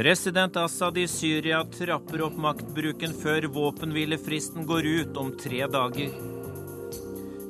President 0.00 0.56
Assad 0.56 0.98
i 0.98 1.08
Syria 1.08 1.64
trapper 1.64 2.22
opp 2.24 2.36
maktbruken 2.40 3.12
før 3.20 3.44
våpenhvilefristen 3.52 4.64
går 4.64 4.86
ut 4.86 5.18
om 5.20 5.28
tre 5.36 5.66
dager. 5.68 6.14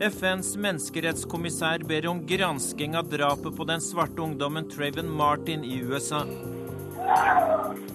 FNs 0.03 0.57
menneskerettskommissær 0.59 1.85
ber 1.87 2.09
om 2.11 2.25
gransking 2.27 2.97
av 2.99 3.07
drapet 3.13 3.55
på 3.55 3.67
den 3.71 3.85
svarte 3.85 4.25
ungdommen 4.25 4.67
Traven 4.73 5.13
Martin 5.21 5.63
i 5.63 5.77
USA. 5.79 6.25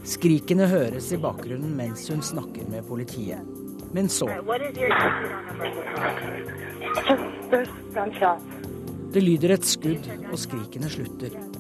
Skrikene 0.08 0.70
høres 0.72 1.12
i 1.12 1.20
bakgrunnen 1.20 1.76
mens 1.76 2.08
hun 2.14 2.23
snakker 2.23 2.72
med 2.72 2.88
politiet. 2.88 3.44
Men 3.92 4.08
så 4.08 4.31
Det 9.12 9.28
lyder 9.28 9.58
et 9.59 9.67
skudd, 9.76 10.09
og 10.31 10.40
skrikene 10.40 10.95
slutter. 10.95 11.55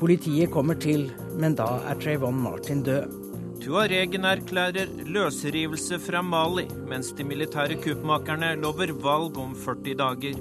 Politiet 0.00 0.48
kommer 0.48 0.78
til, 0.80 1.10
men 1.36 1.52
da 1.58 1.66
er 1.90 1.98
Trayvon 2.00 2.38
Martin 2.40 2.80
død. 2.86 3.18
Tuaregen 3.60 4.24
erklærer 4.24 4.88
løsrivelse 5.04 5.98
fra 6.00 6.22
Mali, 6.24 6.64
mens 6.88 7.10
de 7.12 7.26
militære 7.28 7.76
kuppmakerne 7.84 8.54
lover 8.62 8.94
valg 9.04 9.36
om 9.42 9.52
40 9.52 9.98
dager. 10.00 10.38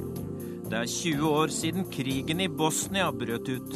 Det 0.70 0.78
er 0.80 0.88
20 0.88 1.32
år 1.42 1.52
siden 1.52 1.90
krigen 1.92 2.40
i 2.40 2.48
Bosnia 2.48 3.10
brøt 3.12 3.52
ut. 3.52 3.76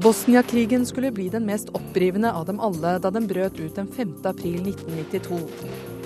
Bosnia-krigen 0.00 0.86
skulle 0.86 1.12
bli 1.12 1.28
den 1.28 1.44
mest 1.44 1.68
opprivende 1.76 2.32
av 2.32 2.46
dem 2.48 2.62
alle 2.64 2.94
da 3.02 3.10
den 3.12 3.28
brøt 3.28 3.60
ut 3.60 3.76
den 3.76 3.92
5. 3.92 4.16
april 4.30 4.62
1992. 4.72 5.42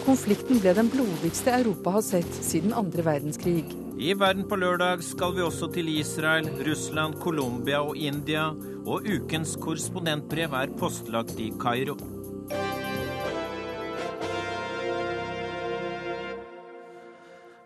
Konflikten 0.02 0.58
ble 0.58 0.74
den 0.74 0.90
blodigste 0.90 1.54
Europa 1.54 1.94
har 2.00 2.06
sett 2.08 2.42
siden 2.42 2.74
andre 2.74 3.06
verdenskrig. 3.06 3.68
I 4.02 4.14
Verden 4.18 4.48
på 4.50 4.56
lørdag 4.58 5.04
skal 5.06 5.30
vi 5.36 5.44
også 5.46 5.68
til 5.70 5.86
Israel, 5.92 6.48
Russland, 6.66 7.20
Colombia 7.22 7.78
og 7.86 7.94
India. 7.94 8.48
Og 8.82 9.04
ukens 9.06 9.52
korrespondentbrev 9.62 10.56
er 10.58 10.72
postlagt 10.74 11.38
i 11.38 11.52
Kairo. 11.62 11.94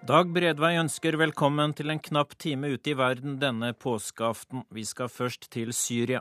Dag 0.05 0.29
Bredvei 0.35 0.75
ønsker 0.77 1.17
velkommen 1.17 1.73
til 1.79 1.95
en 1.95 2.03
knapp 2.05 2.37
time 2.37 2.75
ute 2.75 2.93
i 2.93 2.99
verden 3.01 3.39
denne 3.41 3.73
påskeaften. 3.73 4.67
Vi 4.69 4.85
skal 4.85 5.09
først 5.09 5.49
til 5.49 5.73
Syria. 5.73 6.21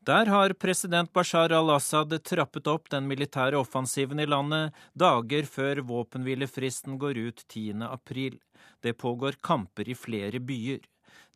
Der 0.00 0.32
har 0.32 0.54
president 0.56 1.12
Bashar 1.12 1.52
al-Assad 1.52 2.16
trappet 2.24 2.72
opp 2.72 2.88
den 2.88 3.04
militære 3.10 3.60
offensiven 3.60 4.22
i 4.22 4.26
landet 4.26 4.72
dager 4.96 5.44
før 5.44 5.84
våpenhvilefristen 5.92 6.96
går 6.98 7.20
ut 7.28 7.44
10. 7.48 7.84
april. 7.90 8.40
Det 8.82 8.92
pågår 8.98 9.38
kamper 9.42 9.88
i 9.88 9.94
flere 9.94 10.40
byer. 10.40 10.82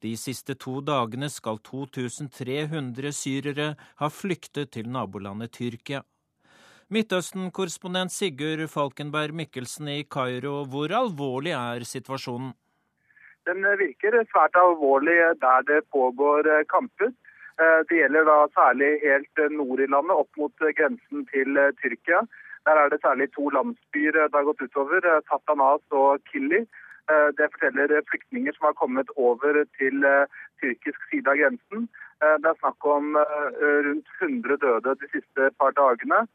De 0.02 0.12
siste 0.18 0.54
to 0.58 0.80
dagene 0.84 1.28
skal 1.32 1.60
2300 1.64 3.12
syrere 3.14 3.68
ha 4.00 4.08
flyktet 4.10 4.74
til 4.76 4.90
nabolandet 4.92 5.54
Tyrkia. 5.56 6.02
Midtøsten-korrespondent 6.92 8.12
Sigurd 8.14 8.66
Falkenberg 8.70 9.34
Mikkelsen 9.34 9.88
i 9.90 10.02
Kairo, 10.04 10.64
hvor 10.70 10.92
alvorlig 10.94 11.54
er 11.58 11.86
situasjonen? 11.88 12.52
Den 13.46 13.62
virker 13.78 14.18
svært 14.30 14.58
alvorlig 14.58 15.16
der 15.42 15.66
det 15.70 15.80
pågår 15.94 16.46
kamper. 16.70 17.12
Eh, 17.62 17.80
det 17.88 18.00
gjelder 18.00 18.26
da 18.26 18.38
særlig 18.54 18.90
helt 19.02 19.42
nord 19.54 19.80
i 19.80 19.90
landet, 19.90 20.18
opp 20.18 20.42
mot 20.42 20.66
grensen 20.78 21.26
til 21.30 21.58
Tyrkia. 21.82 22.26
Der 22.66 22.82
er 22.82 22.90
det 22.90 23.00
særlig 23.02 23.30
to 23.34 23.48
landsbyer 23.54 24.18
det 24.18 24.34
har 24.34 24.46
gått 24.50 24.66
utover, 24.66 25.06
Tatanas 25.30 25.82
og 25.90 26.18
Kili. 26.30 26.66
Eh, 27.10 27.28
det 27.38 27.48
forteller 27.52 28.02
flyktninger 28.10 28.52
som 28.52 28.66
har 28.68 28.72
kommet 28.82 29.10
over 29.16 29.60
til 29.78 30.04
eh, 30.04 30.26
tyrkisk 30.62 31.04
side 31.10 31.30
av 31.30 31.38
grensen. 31.38 31.86
Eh, 32.22 32.34
det 32.42 32.50
er 32.50 32.58
snakk 32.62 32.88
om 32.96 33.14
rundt 33.86 34.10
100 34.18 34.58
døde 34.64 34.96
de 35.02 35.12
siste 35.14 35.52
par 35.60 35.76
dagene. 35.78 36.26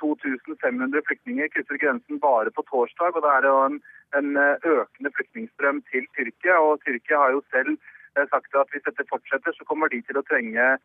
2500 0.00 1.02
flyktninger 1.04 1.50
krysser 1.52 1.76
grensen 1.82 2.20
bare 2.20 2.50
på 2.56 2.64
torsdag. 2.70 3.18
og 3.18 3.26
Det 3.26 3.32
er 3.34 3.48
en, 3.50 3.76
en 4.16 4.30
økende 4.64 5.12
flyktningstrøm 5.18 5.82
til 5.90 6.06
Tyrkia. 6.16 6.56
og 6.56 6.80
Tyrkia 6.86 7.18
har 7.20 7.34
jo 7.36 7.42
selv 7.52 7.76
sagt 8.30 8.54
at 8.56 8.70
hvis 8.72 8.84
dette 8.86 9.04
fortsetter, 9.10 9.52
så 9.56 9.66
kommer 9.68 9.92
de 9.92 10.00
til 10.06 10.18
å 10.18 10.24
trenge 10.26 10.76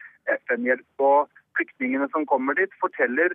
FN-hjelp. 0.47 0.89
og 0.99 1.29
Flyktningene 1.59 2.07
som 2.13 2.23
kommer 2.25 2.55
dit, 2.55 2.71
forteller 2.79 3.33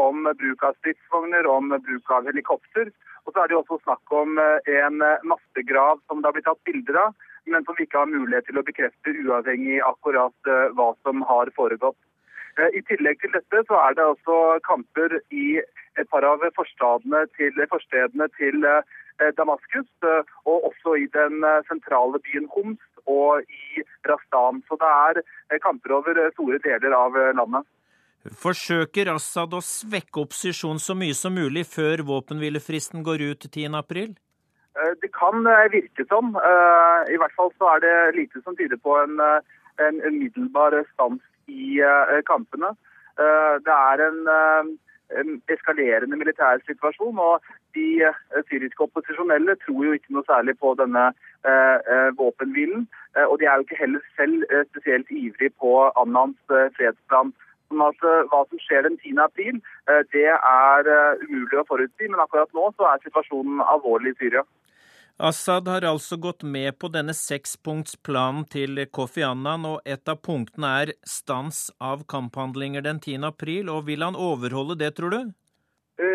om 0.00 0.24
bruk 0.24 0.62
av 0.64 0.76
stridsvogner, 0.80 1.46
om 1.46 1.68
bruk 1.84 2.12
av 2.16 2.24
helikopter. 2.30 2.88
Og 3.26 3.34
så 3.34 3.42
er 3.42 3.50
det 3.50 3.58
også 3.58 3.78
snakk 3.82 4.14
om 4.14 4.38
eh, 4.42 4.70
en 4.82 5.02
eh, 5.04 5.26
massegrav 5.28 6.00
som 6.06 6.22
det 6.22 6.28
har 6.28 6.36
blitt 6.36 6.48
tatt 6.48 6.64
bilder 6.68 6.98
av, 7.04 7.28
men 7.50 7.66
som 7.66 7.76
vi 7.78 7.86
ikke 7.86 8.00
har 8.02 8.10
mulighet 8.10 8.48
til 8.48 8.58
å 8.58 8.64
bekrefte 8.66 9.14
uavhengig 9.22 9.78
akkurat 9.86 10.50
eh, 10.50 10.72
hva 10.78 10.92
som 11.06 11.22
har 11.28 11.52
foregått. 11.58 11.98
I 12.76 12.82
tillegg 12.84 13.16
til 13.22 13.30
dette 13.32 13.62
så 13.64 13.78
er 13.80 13.94
det 13.96 14.04
også 14.04 14.34
kamper 14.66 15.14
i 15.32 15.56
et 15.96 16.08
par 16.12 16.26
av 16.28 16.42
forstedene 16.52 17.22
til, 17.38 17.62
forstedene 17.70 18.26
til 18.36 18.66
Damaskus, 19.36 19.90
og 20.48 20.64
også 20.70 20.96
i 20.98 21.06
den 21.14 21.44
sentrale 21.68 22.18
byen 22.24 22.48
Homs 22.54 22.80
og 23.06 23.42
i 23.44 23.84
Rastan. 24.08 24.62
Så 24.68 24.78
det 24.80 24.90
er 24.90 25.62
kamper 25.62 25.98
over 25.98 26.20
store 26.34 26.58
deler 26.64 26.96
av 26.96 27.18
landet. 27.36 27.68
Forsøker 28.38 29.10
Assad 29.10 29.54
å 29.54 29.60
svekke 29.66 30.22
opposisjonen 30.22 30.82
så 30.82 30.94
mye 30.94 31.14
som 31.18 31.34
mulig 31.34 31.64
før 31.66 32.04
våpenhvilefristen 32.06 33.02
går 33.06 33.24
ut 33.32 33.48
10.4? 33.48 34.12
Eh, 34.78 34.92
det 35.02 35.10
kan 35.12 35.46
eh, 35.46 35.72
virke 35.72 36.06
som. 36.08 36.36
Eh, 36.36 37.00
I 37.14 37.18
hvert 37.20 37.34
fall 37.36 37.50
så 37.58 37.74
er 37.74 37.82
det 37.84 37.96
lite 38.20 38.42
som 38.44 38.56
tyder 38.56 38.78
på 38.80 38.94
en, 39.00 39.18
en 39.82 40.00
umiddelbar 40.06 40.78
stans 40.92 41.22
i 41.50 41.80
kampene. 42.24 42.70
Det 43.18 43.74
er 43.74 44.00
en, 44.06 44.20
en 45.20 45.32
eskalerende 45.52 46.16
militær 46.16 46.62
situasjon, 46.64 47.18
og 47.18 47.42
de 47.74 48.10
syriske 48.48 48.84
opposisjonelle 48.86 49.56
tror 49.64 49.86
jo 49.86 49.94
ikke 49.96 50.16
noe 50.16 50.26
særlig 50.28 50.56
på 50.60 50.74
denne 50.80 51.10
våpenhvilen. 52.18 52.84
Og 53.26 53.38
de 53.40 53.48
er 53.48 53.56
jo 53.58 53.64
ikke 53.66 53.80
heller 53.80 54.04
selv 54.16 54.44
spesielt 54.70 55.08
ivrig 55.10 55.48
på 55.58 55.72
Annans 55.98 56.38
fredsplan 56.76 57.32
Sånn 57.72 57.84
at 57.88 58.04
eh, 58.04 58.24
hva 58.28 58.42
som 58.50 58.60
skjer 58.60 58.84
den 58.84 58.98
10. 59.00 59.20
april, 59.24 59.60
eh, 59.88 60.02
det 60.12 60.28
er 60.28 60.90
eh, 60.92 61.22
umulig 61.24 61.62
å 61.62 61.68
forutsi. 61.68 62.08
Men 62.10 62.20
akkurat 62.20 62.52
nå 62.52 62.68
så 62.76 62.90
er 62.90 63.00
situasjonen 63.06 63.62
alvorlig 63.64 64.12
i 64.12 64.18
Syria. 64.20 64.44
Assad 65.22 65.68
har 65.68 65.84
altså 65.86 66.18
gått 66.20 66.42
med 66.42 66.76
på 66.80 66.90
denne 66.92 67.14
sekspunktsplanen 67.16 68.44
til 68.52 68.80
Kofi 68.92 69.22
Annan, 69.24 69.64
og 69.68 69.88
et 69.88 70.08
av 70.08 70.18
punktene 70.24 70.72
er 70.82 70.94
stans 71.06 71.68
av 71.80 72.04
kamphandlinger 72.10 72.84
den 72.84 73.00
10. 73.00 73.24
april. 73.28 73.70
og 73.72 73.86
Vil 73.88 74.04
han 74.04 74.18
overholde 74.18 74.76
det, 74.80 74.94
tror 74.98 75.16
du? 75.16 75.32
Så 75.96 76.12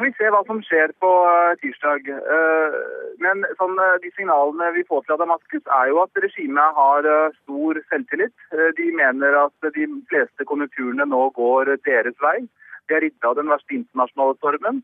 får 0.00 0.08
vi 0.08 0.16
se 0.16 0.28
hva 0.32 0.40
som 0.48 0.60
skjer 0.64 0.92
på 1.02 1.08
eh, 1.28 1.58
tirsdag. 1.60 2.06
Eh, 2.08 2.76
men 3.20 3.42
sånn, 3.58 3.74
eh, 3.84 3.98
de 4.00 4.08
signalene 4.16 4.70
vi 4.72 4.84
får 4.88 5.02
fra 5.04 5.18
Damaskus, 5.20 5.66
er 5.76 5.90
jo 5.90 6.00
at 6.00 6.22
regimet 6.24 6.78
har 6.78 7.08
stor 7.42 7.80
selvtillit. 7.92 8.32
De 8.78 8.86
mener 8.96 9.36
at 9.42 9.68
de 9.76 9.84
fleste 10.08 10.46
konjunkturene 10.48 11.04
nå 11.04 11.26
går 11.36 11.74
deres 11.84 12.16
vei. 12.24 12.38
De 12.88 12.96
har 12.96 13.04
ridd 13.04 13.28
av 13.28 13.36
den 13.36 13.52
verste 13.52 13.76
internasjonale 13.76 14.38
stormen. 14.40 14.80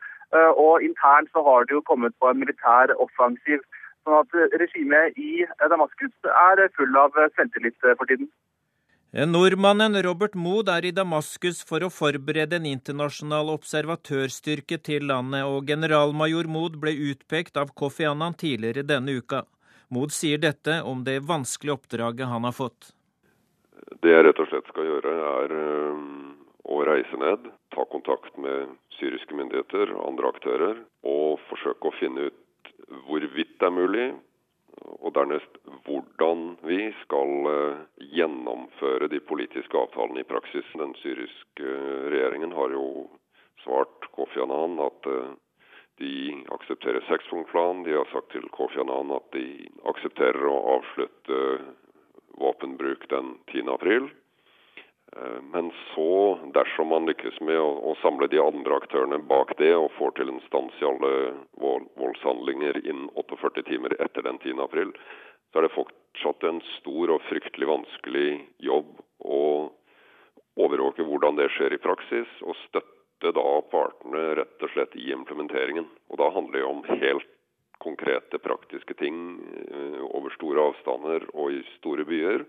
Og 0.60 0.84
internt 0.84 1.32
så 1.32 1.43
har 1.47 1.65
det 1.65 1.78
jo 1.78 1.87
kommet 1.88 2.12
på 2.21 2.28
en 2.28 2.43
militær 2.43 2.93
offensiv. 3.00 3.65
Sånn 4.05 4.21
at 4.21 4.60
regimet 4.60 5.16
i 5.16 5.47
Damaskus 5.72 6.12
er 6.28 6.66
full 6.76 7.00
av 7.00 7.16
selvtillit 7.38 7.78
for 7.87 8.05
tiden. 8.05 8.28
Nordmannen 9.25 9.96
Robert 10.02 10.35
Mood 10.35 10.69
er 10.69 10.85
i 10.85 10.90
Damaskus 10.93 11.62
for 11.64 11.81
å 11.81 11.88
forberede 11.88 12.58
en 12.58 12.67
internasjonal 12.69 13.49
observatørstyrke 13.55 14.76
til 14.85 15.06
landet, 15.08 15.46
og 15.49 15.64
generalmajor 15.70 16.44
Mood 16.52 16.76
ble 16.82 16.93
utpekt 17.14 17.56
av 17.56 17.73
Kofi 17.73 18.05
Annan 18.05 18.37
tidligere 18.37 18.85
denne 18.85 19.14
uka. 19.17 19.46
Mood 19.88 20.12
sier 20.12 20.37
dette 20.43 20.82
om 20.85 21.00
det 21.06 21.23
vanskelige 21.25 21.79
oppdraget 21.79 22.29
han 22.29 22.44
har 22.44 22.52
fått. 22.52 22.90
Det 24.05 24.12
jeg 24.12 24.26
rett 24.26 24.43
og 24.44 24.50
slett 24.50 24.69
skal 24.69 24.90
gjøre, 24.90 25.17
er 25.31 25.56
eh, 25.62 26.05
å 26.76 26.85
reise 26.85 27.23
ned, 27.25 27.49
ta 27.73 27.88
kontakt 27.88 28.37
med 28.37 28.76
syriske 28.99 29.32
myndigheter 29.32 29.96
og 29.96 30.11
andre 30.11 30.35
aktører, 30.37 30.85
og 31.08 31.40
forsøke 31.49 31.88
å 31.88 31.96
finne 32.02 32.29
ut 32.29 32.73
hvorvidt 33.08 33.56
det 33.56 33.70
er 33.70 33.79
mulig, 33.81 34.11
og 34.84 35.12
dernest 35.17 35.58
hvordan 35.87 36.56
vi 36.67 36.90
skal 37.02 37.49
eh, 37.50 37.78
gjennomføre 38.17 39.08
de 39.12 39.20
politiske 39.25 39.78
avtalene 39.78 40.23
i 40.23 40.28
praksis. 40.28 40.69
Den 40.76 40.94
syriske 41.00 41.64
eh, 41.64 42.05
regjeringen 42.12 42.52
har 42.56 42.75
jo 42.75 42.87
svart 43.64 44.08
Kofi 44.17 44.43
Annan 44.44 44.78
at 44.84 45.08
eh, 45.11 45.32
de 46.02 46.12
aksepterer 46.58 47.05
sekspunktplan. 47.08 47.84
De 47.87 47.96
har 47.96 48.08
sagt 48.12 48.32
til 48.34 48.44
Kofi 48.56 48.82
Annan 48.82 49.14
at 49.17 49.31
de 49.37 49.46
aksepterer 49.88 50.44
å 50.50 50.61
avslutte 50.76 51.43
våpenbruk 52.37 53.08
den 53.08 53.37
10. 53.52 54.11
Eh, 55.12 55.43
men 55.53 55.73
så, 55.94 56.38
dersom 56.55 56.88
man 56.88 57.06
lykkes 57.06 57.38
med 57.41 57.58
å, 57.61 57.69
å, 57.91 57.94
samle 58.03 58.29
de 58.32 58.41
andre 58.43 58.81
aktørene 58.81 59.20
bak 59.31 59.55
det, 59.61 59.70
og 59.76 59.93
får 59.99 60.17
til 60.19 60.32
en 60.32 60.43
stans 60.49 60.75
i 60.82 60.88
alle 60.88 61.12
voldshandlinger 61.62 62.82
innen 62.82 63.08
48 63.14 63.67
timer 63.70 63.94
etter 64.03 64.26
den 64.26 64.41
10. 64.43 64.58
april, 64.64 64.93
så 65.53 65.61
er 65.61 65.69
det 65.69 65.76
fortsatt 65.76 66.49
en 66.49 66.61
stor 66.75 67.14
og 67.14 67.25
fryktelig 67.31 67.70
vanskelig 67.70 68.29
jobb 68.67 68.93
å 69.23 69.41
overvåke 70.56 71.06
hvordan 71.06 71.38
det 71.38 71.50
skjer 71.55 71.76
i 71.76 71.82
praksis, 71.85 72.29
og 72.43 72.59
støtte 72.64 73.32
da 73.37 73.47
partene 73.70 74.26
rett 74.41 74.64
og 74.64 74.73
slett 74.75 74.97
i 74.99 75.11
implementeringen. 75.14 75.87
Og 76.11 76.20
Da 76.20 76.32
handler 76.35 76.59
det 76.59 76.67
om 76.67 76.85
helt 76.91 77.32
konkrete, 77.79 78.41
praktiske 78.41 78.97
ting 78.99 79.17
eh, 79.70 80.02
over 80.11 80.32
store 80.35 80.70
avstander 80.73 81.29
og 81.35 81.52
i 81.52 81.62
store 81.76 82.06
byer. 82.09 82.47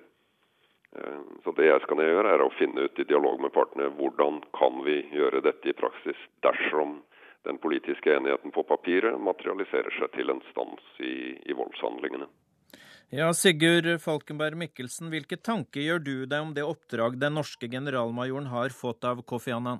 Eh, 0.95 1.19
så 1.44 1.51
det 1.51 1.68
jeg 1.68 1.84
skal 1.84 2.01
gjøre, 2.01 2.34
er 2.34 2.44
å 2.44 2.54
finne 2.56 2.88
ut 2.88 3.00
i 3.00 3.07
dialog 3.07 3.42
med 3.44 3.54
partene 3.56 3.89
hvordan 4.00 4.39
kan 4.57 4.81
vi 4.88 5.01
gjøre 5.12 5.44
dette 5.45 5.72
i 5.72 5.75
praksis 5.78 6.19
dersom 6.45 7.01
den 7.48 7.60
politiske 7.63 8.12
enigheten 8.16 8.51
på 8.56 8.63
papiret 8.68 9.19
materialiserer 9.24 9.94
seg 10.00 10.12
til 10.16 10.31
en 10.34 10.44
stans 10.51 10.84
i, 11.00 11.36
i 11.48 11.56
voldshandlingene. 11.56 12.28
Ja, 13.16 13.30
Sigurd 13.31 13.88
Falkenberg 14.04 14.57
Mikkelsen, 14.60 15.12
hvilke 15.13 15.38
tanker 15.39 15.80
gjør 15.80 16.01
du 16.04 16.16
deg 16.28 16.42
om 16.44 16.50
det 16.56 16.66
oppdrag 16.68 17.16
den 17.22 17.38
norske 17.39 17.69
generalmajoren 17.72 18.50
har 18.51 18.75
fått 18.75 19.07
av 19.07 19.22
Kofi 19.28 19.54
Annan? 19.56 19.80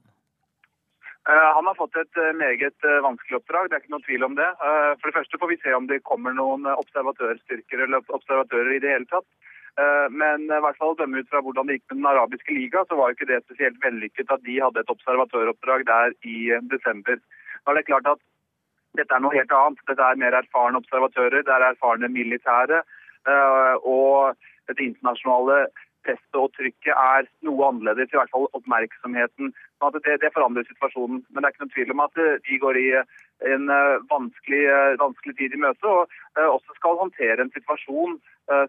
Eh, 1.28 1.50
han 1.58 1.68
har 1.68 1.76
fått 1.76 2.00
et 2.00 2.22
eh, 2.24 2.32
meget 2.40 2.88
vanskelig 3.04 3.42
oppdrag, 3.42 3.68
det 3.68 3.76
er 3.76 3.84
ikke 3.84 3.96
noe 3.98 4.08
tvil 4.08 4.28
om 4.30 4.38
det. 4.40 4.48
For 4.62 5.10
det 5.10 5.18
første 5.18 5.42
får 5.42 5.52
vi 5.52 5.60
se 5.64 5.76
om 5.76 5.90
det 5.92 6.04
kommer 6.08 6.36
noen 6.36 6.68
observatørstyrker 6.72 7.84
eller 7.88 8.16
observatører 8.16 8.76
i 8.78 8.84
det 8.84 8.96
hele 8.96 9.12
tatt. 9.12 9.28
Men 9.78 10.48
i 10.50 10.60
hvert 10.64 10.78
fall 10.80 10.96
dømme 10.98 11.20
ut 11.22 11.28
fra 11.30 11.42
hvordan 11.46 11.68
det 11.70 11.76
gikk 11.76 11.92
med 11.92 12.00
Den 12.00 12.08
arabiske 12.10 12.54
liga, 12.56 12.82
så 12.90 12.98
var 12.98 13.12
jo 13.12 13.18
ikke 13.18 13.28
det 13.30 13.44
spesielt 13.44 13.78
vellykket 13.84 14.32
at 14.34 14.42
de 14.48 14.56
hadde 14.64 14.82
et 14.82 14.90
observatøroppdrag 14.90 15.84
der 15.86 16.16
i 16.26 16.38
desember. 16.72 17.20
Nå 17.62 17.74
er 17.74 17.78
det 17.78 17.86
klart 17.86 18.10
at 18.10 18.24
dette 18.98 19.14
er 19.14 19.22
noe 19.24 19.36
helt 19.36 19.54
annet. 19.54 19.84
Dette 19.90 20.04
er 20.04 20.22
mer 20.22 20.38
erfarne 20.38 20.82
observatører, 20.82 21.44
det 21.46 21.54
er 21.54 21.66
erfarne 21.70 22.10
militære. 22.10 22.82
Eh, 23.28 23.76
og 23.84 24.38
det 24.72 24.84
internasjonale 24.84 25.68
presset 26.08 26.40
og 26.40 26.54
trykket 26.56 26.94
er 26.94 27.28
noe 27.46 27.70
annerledes, 27.70 28.12
i 28.14 28.20
hvert 28.20 28.32
fall 28.34 28.48
oppmerksomheten. 28.58 29.54
Det, 29.98 30.18
det, 30.24 30.34
forandrer 30.34 30.68
situasjonen. 30.68 31.24
Men 31.30 31.44
det 31.44 31.50
er 31.50 31.56
ikke 31.56 31.66
noen 31.66 31.76
tvil 31.76 31.96
om 31.96 32.06
at 32.08 32.22
eh, 32.24 32.38
de 32.48 32.60
går 32.64 32.82
i 32.82 32.88
en 33.46 33.70
eh, 33.70 33.98
vanskelig, 34.10 34.64
vanskelig 35.02 35.36
tid 35.38 35.54
i 35.54 35.62
møte, 35.62 35.86
og 35.86 36.10
også 36.42 36.78
skal 36.80 37.02
håndtere 37.04 37.44
en 37.44 37.54
situasjon 37.54 38.20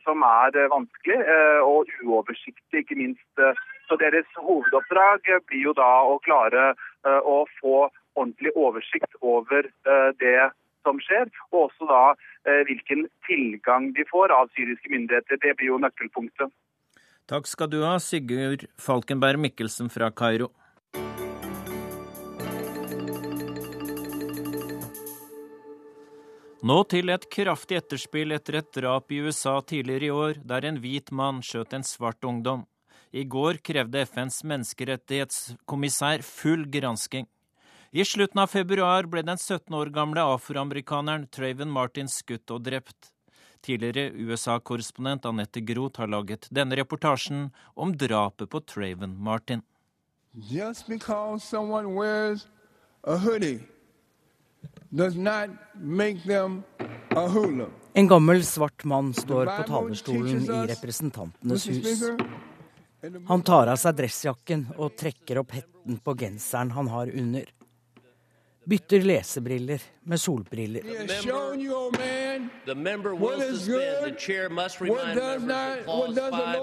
som 0.02 0.24
er 0.26 0.56
vanskelig 0.72 1.16
og 1.62 1.86
uoversiktlig, 2.02 2.80
ikke 2.82 2.96
minst. 2.98 3.42
Så 3.86 3.94
Deres 4.00 4.26
hovedoppdrag 4.34 5.28
blir 5.46 5.68
jo 5.68 5.74
da 5.78 5.86
å 6.02 6.16
klare 6.24 6.72
å 7.06 7.44
få 7.60 7.84
ordentlig 8.18 8.52
oversikt 8.56 9.18
over 9.20 9.68
eh, 9.68 10.10
det 10.22 10.50
som 10.86 11.00
skjer, 11.02 11.28
og 11.52 11.68
også 11.68 11.88
da 11.90 12.04
eh, 12.48 12.62
hvilken 12.68 13.06
tilgang 13.28 13.90
de 13.96 14.06
får 14.10 14.34
av 14.34 14.50
syriske 14.56 14.90
myndigheter. 14.92 15.40
Det 15.42 15.54
blir 15.58 15.74
jo 15.74 15.82
nøkkelpunktet. 15.82 16.52
Takk 17.28 17.48
skal 17.50 17.68
du 17.72 17.82
ha, 17.84 17.98
Sigurd 18.00 18.64
Falkenberg 18.80 19.40
Mikkelsen 19.42 19.92
fra 19.92 20.08
Kairo. 20.10 20.48
Nå 26.58 26.80
til 26.90 27.06
et 27.14 27.22
kraftig 27.30 27.76
etterspill 27.78 28.34
etter 28.34 28.56
et 28.58 28.70
drap 28.74 29.12
i 29.14 29.20
USA 29.22 29.60
tidligere 29.62 30.08
i 30.08 30.10
år, 30.10 30.40
der 30.42 30.64
en 30.66 30.80
hvit 30.82 31.12
mann 31.14 31.38
skjøt 31.38 31.76
en 31.76 31.84
svart 31.86 32.24
ungdom. 32.26 32.64
I 33.14 33.22
går 33.22 33.60
krevde 33.62 34.02
FNs 34.02 34.42
menneskerettighetskommissær 34.42 36.24
full 36.26 36.66
gransking. 36.66 37.28
I 37.94 38.02
slutten 38.02 38.42
av 38.42 38.50
februar 38.50 39.06
ble 39.06 39.22
den 39.22 39.38
17 39.38 39.70
år 39.70 39.92
gamle 39.94 40.26
afroamerikaneren 40.34 41.28
Traven 41.30 41.70
Martin 41.70 42.10
skutt 42.10 42.50
og 42.50 42.66
drept. 42.66 43.12
Tidligere 43.62 44.10
USA-korrespondent 44.18 45.30
Anette 45.30 45.62
Groth 45.62 46.02
har 46.02 46.10
laget 46.10 46.50
denne 46.50 46.74
reportasjen 46.74 47.52
om 47.78 47.94
drapet 47.94 48.50
på 48.50 48.60
Traven 48.66 49.14
Martin. 49.14 49.62
Just 50.34 50.88
because 50.88 51.44
someone 51.44 51.94
wears 51.94 52.48
a 53.04 53.16
hoodie 53.16 53.62
does 53.62 53.62
not 53.62 53.66
make 53.70 53.76
them 53.78 54.64
a 54.64 54.68
hula. 54.68 54.77
En 57.94 58.08
gammel 58.08 58.44
svart 58.44 58.84
mann 58.84 59.14
står 59.14 59.46
på 59.46 59.62
talerstolen 59.68 60.42
i 60.44 60.66
Representantenes 60.72 61.68
hus. 61.68 62.04
Han 63.28 63.42
tar 63.42 63.70
av 63.70 63.78
seg 63.78 63.98
dressjakken 64.00 64.66
og 64.76 64.96
trekker 64.98 65.42
opp 65.44 65.54
hetten 65.54 66.00
på 66.02 66.14
genseren 66.18 66.72
han 66.74 66.88
har 66.90 67.12
under 67.12 67.46
bytter 68.68 69.00
lesebriller 69.00 69.82
med 70.02 70.20
solbriller. 70.20 70.84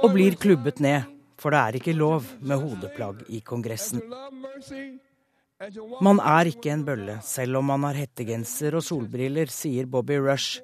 Og 0.02 0.14
blir 0.14 0.38
klubbet 0.38 0.80
ned, 0.86 1.10
for 1.42 1.56
det 1.56 1.62
er 1.62 1.80
ikke 1.80 1.98
lov 1.98 2.30
med 2.42 2.62
hodeplagg 2.62 3.26
i 3.30 3.42
Kongressen. 3.46 4.04
Man 6.04 6.20
er 6.20 6.50
ikke 6.52 6.74
en 6.74 6.82
bølle, 6.84 7.14
selv 7.24 7.62
om 7.62 7.70
man 7.72 7.86
har 7.88 7.96
hettegenser 7.96 8.76
og 8.76 8.84
solbriller, 8.84 9.48
sier 9.48 9.88
Bobby 9.88 10.18
Rush. 10.20 10.60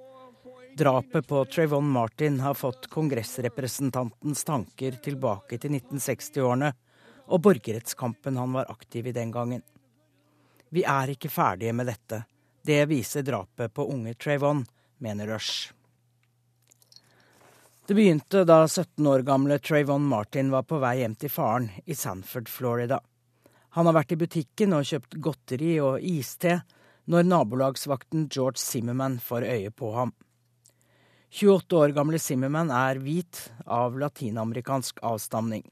Drapet 0.75 1.27
på 1.27 1.45
Trayvon 1.47 1.88
Martin 1.88 2.41
har 2.43 2.57
fått 2.59 2.89
kongressrepresentantens 2.91 4.43
tanker 4.43 4.97
tilbake 5.03 5.59
til 5.63 5.77
1960-årene 5.77 6.73
og 7.31 7.43
borgerrettskampen 7.45 8.39
han 8.39 8.57
var 8.57 8.71
aktiv 8.71 9.07
i 9.07 9.13
den 9.15 9.31
gangen. 9.31 9.63
Vi 10.71 10.83
er 10.83 11.13
ikke 11.13 11.31
ferdige 11.31 11.75
med 11.75 11.88
dette. 11.88 12.23
Det 12.63 12.83
viser 12.91 13.23
drapet 13.23 13.71
på 13.73 13.88
unge 13.93 14.17
Trayvon, 14.19 14.65
mener 14.99 15.31
Rush. 15.31 15.71
Det 17.88 17.95
begynte 17.95 18.43
da 18.43 18.65
17 18.67 19.07
år 19.07 19.23
gamle 19.27 19.59
Trayvon 19.59 20.03
Martin 20.03 20.51
var 20.51 20.67
på 20.67 20.83
vei 20.83 20.97
hjem 20.99 21.15
til 21.15 21.31
faren 21.31 21.71
i 21.85 21.95
Sanford, 21.95 22.51
Florida. 22.51 22.99
Han 23.71 23.88
har 23.88 23.95
vært 23.95 24.12
i 24.12 24.19
butikken 24.19 24.75
og 24.75 24.88
kjøpt 24.88 25.15
godteri 25.23 25.77
og 25.79 26.03
iste 26.03 26.57
når 27.12 27.23
nabolagsvakten 27.27 28.27
George 28.27 28.59
Zimmerman 28.59 29.15
får 29.23 29.47
øye 29.47 29.71
på 29.71 29.94
ham. 29.95 30.12
28 31.31 31.77
år 31.79 31.94
gamle 31.95 32.19
Zimmerman 32.19 32.71
er 32.75 33.00
hvit 33.00 33.45
av 33.63 33.95
latinamerikansk 33.95 35.00
avstamning. 35.07 35.63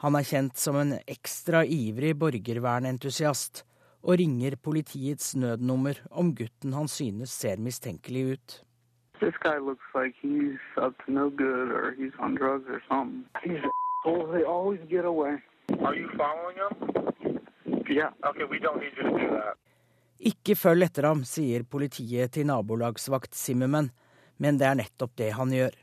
Han 0.00 0.16
er 0.16 0.24
kjent 0.24 0.56
som 0.56 0.80
en 0.80 0.96
ekstra 1.04 1.62
ivrig 1.68 2.14
borgervernentusiast 2.16 3.66
og 4.04 4.18
ringer 4.20 4.56
politiets 4.56 5.34
nødnummer 5.36 6.00
om 6.10 6.32
gutten 6.36 6.72
han 6.72 6.88
synes 6.88 7.32
ser 7.32 7.60
mistenkelig 7.60 8.24
ut. 8.32 8.60
This 9.20 9.36
guy 9.44 9.60
looks 9.60 9.84
like 9.94 10.16
he's 10.20 10.60
up 10.76 10.96
to 11.04 11.12
no 11.12 11.28
good 11.30 11.70
or 11.70 11.92
he's 11.92 12.16
on 12.18 12.34
drugs 12.34 12.68
or 12.68 12.80
something. 12.88 13.24
He's 13.44 13.60
a 13.60 13.72
they 14.32 14.44
always 14.44 14.80
get. 14.88 15.04
Are 15.68 15.96
you 15.96 16.08
following 16.16 16.56
him? 16.62 17.40
Yeah. 17.88 18.10
Okay, 18.24 18.44
we 18.50 18.58
don't 18.58 18.80
need 18.80 18.92
you 18.96 19.10
to 19.10 19.18
do 19.18 19.28
that. 19.36 19.56
Ikke 20.24 20.54
følg 20.56 20.86
etter 20.86 21.08
ham, 21.08 21.24
sier 21.28 21.66
politiet 21.68 22.32
til 22.32 22.46
nabolagsvakt 22.48 23.34
Zimmerman, 23.36 23.90
men 24.40 24.58
det 24.60 24.68
er 24.70 24.78
nettopp 24.78 25.12
det 25.20 25.32
han 25.36 25.52
gjør. 25.52 25.74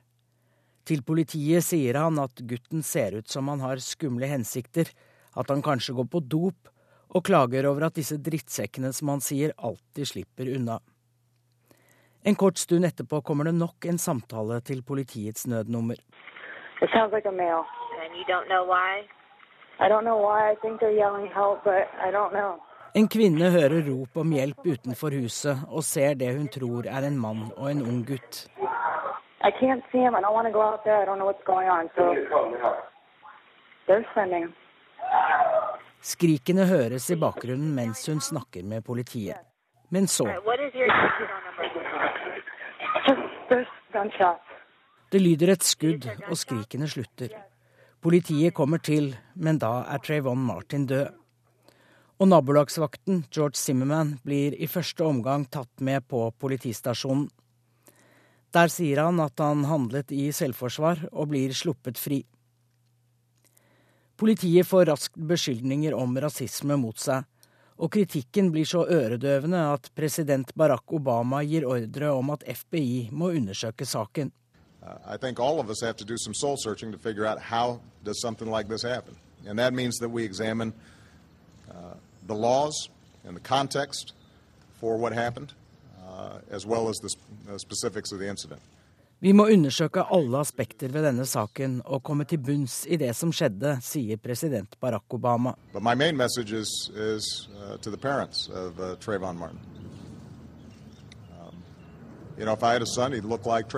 Til 0.88 1.04
politiet 1.06 1.66
sier 1.66 2.00
han 2.02 2.18
at 2.20 2.42
gutten 2.50 2.82
ser 2.82 3.20
ut 3.20 3.30
som 3.30 3.52
han 3.52 3.62
har 3.62 3.84
skumle 3.84 4.30
hensikter, 4.32 4.90
at 5.38 5.52
han 5.54 5.62
kanskje 5.62 5.94
går 6.00 6.10
på 6.10 6.24
dop, 6.26 6.72
og 7.12 7.26
klager 7.28 7.68
over 7.70 7.86
at 7.90 8.00
disse 8.00 8.18
drittsekkene, 8.18 8.94
som 8.96 9.12
han 9.14 9.22
sier, 9.22 9.54
alltid 9.58 10.10
slipper 10.10 10.50
unna. 10.56 10.80
En 12.24 12.36
kort 12.36 12.58
stund 12.58 12.86
etterpå 12.86 13.22
kommer 13.26 13.50
det 13.50 13.56
nok 13.58 13.86
en 13.90 13.98
samtale 13.98 14.62
til 14.62 14.84
politiets 14.86 15.48
nødnummer. 15.48 15.98
En 22.94 23.08
kvinne 23.08 23.48
hører 23.56 23.82
rop 23.88 24.18
om 24.24 24.34
hjelp 24.36 24.66
utenfor 24.66 25.16
huset 25.18 25.64
og 25.70 25.84
ser 25.88 26.14
det 26.20 26.30
hun 26.36 26.48
tror 26.54 26.86
er 26.86 27.08
en 27.08 27.18
mann 27.18 27.48
og 27.56 27.72
en 27.72 27.82
ung 27.82 28.04
gutt. 28.06 28.46
I 29.42 29.50
can't 29.50 29.82
see 29.92 30.02
him. 30.06 30.14
I 30.14 30.22
don't 30.22 30.36
want 30.38 30.46
to 30.46 30.54
go 30.54 30.62
out 30.62 30.84
there. 30.84 31.02
I 31.02 31.06
don't 31.06 31.18
know 31.18 31.26
what's 31.26 31.46
going 31.46 31.68
on. 31.68 31.90
So 31.96 32.14
they're 33.88 34.06
sending 34.14 34.44
him. 34.44 34.54
Skrikene 36.02 36.66
høres 36.66 37.10
i 37.10 37.16
bakgrunnen 37.16 37.74
mens 37.76 38.06
hun 38.10 38.22
snakker 38.22 38.64
med 38.64 38.86
politiet. 38.86 39.38
Men 39.90 40.08
så 40.08 40.26
Det 45.12 45.22
lyder 45.22 45.52
et 45.52 45.64
skudd, 45.64 46.08
og 46.30 46.38
skrikene 46.38 46.88
slutter. 46.88 47.28
Politiet 48.02 48.56
kommer 48.58 48.82
til, 48.82 49.12
men 49.38 49.60
da 49.62 49.84
er 49.86 50.02
Trayvon 50.02 50.40
Martin 50.42 50.88
død. 50.90 51.12
Og 52.22 52.30
nabolagsvakten, 52.30 53.28
George 53.30 53.60
Zimmerman, 53.62 54.16
blir 54.26 54.56
i 54.58 54.70
første 54.70 55.06
omgang 55.06 55.46
tatt 55.46 55.84
med 55.86 56.08
på 56.10 56.24
politistasjonen. 56.42 57.28
Der 58.52 58.74
sier 58.74 59.04
han 59.06 59.22
at 59.22 59.38
han 59.40 59.68
handlet 59.70 60.10
i 60.12 60.32
selvforsvar, 60.34 61.06
og 61.14 61.30
blir 61.30 61.54
sluppet 61.54 62.02
fri. 62.02 62.24
Politiet 64.18 64.66
får 64.68 64.90
raskt 64.90 65.22
beskyldninger 65.30 65.94
om 65.94 66.18
rasisme 66.26 66.78
mot 66.82 66.98
seg, 66.98 67.24
og 67.82 67.94
kritikken 67.94 68.50
blir 68.54 68.66
så 68.70 68.82
øredøvende 68.82 69.62
at 69.76 69.90
president 69.98 70.54
Barack 70.58 70.90
Obama 70.94 71.46
gir 71.46 71.70
ordre 71.70 72.12
om 72.18 72.34
at 72.34 72.46
FBI 72.50 73.10
må 73.14 73.32
undersøke 73.38 73.86
saken. 73.86 74.34
And 79.48 79.60
that 79.60 79.74
means 79.74 79.98
that 80.00 80.10
we 80.10 80.24
examine 80.24 80.74
uh, 81.70 81.74
the 82.28 82.36
laws 82.36 82.90
and 83.26 83.36
the 83.36 83.42
context 83.42 84.14
for 84.80 84.98
what 84.98 85.14
happened, 85.14 85.54
uh, 86.08 86.40
as 86.52 86.66
well 86.66 86.90
as 86.90 86.98
the 86.98 87.10
specifics 87.60 88.12
of 88.12 88.20
the 88.20 88.28
incident. 88.28 88.62
Vi 89.22 89.32
må 89.38 89.46
undersøke 89.54 90.02
alle 90.10 90.40
aspekter 90.42 90.90
ved 90.90 91.04
denne 91.06 91.26
saken 91.30 91.76
og 91.86 92.02
komme 92.04 92.26
til 92.26 92.40
bunns 92.42 92.88
i 92.90 92.98
det 92.98 93.12
som 93.16 93.30
skjedde, 93.30 93.76
sier 93.86 94.18
president 94.18 94.74
Barack 94.82 95.14
Obama. 95.14 95.54
But 95.74 95.84
my 95.84 95.94
main 95.94 96.18
message 96.18 96.52
is, 96.52 96.90
is, 96.96 97.50
uh, 97.54 97.78
to 97.78 97.92
the 97.92 97.98
parents 97.98 98.50
of, 98.50 98.80
uh, 98.80 98.96
um, 101.40 101.56
you 102.36 102.46
know, 102.46 102.54
if 102.54 102.64
I 102.64 102.74
had 102.74 102.82
a 102.82 102.88
son, 102.88 103.12
he'd 103.12 103.24
look 103.24 103.46
like 103.46 103.70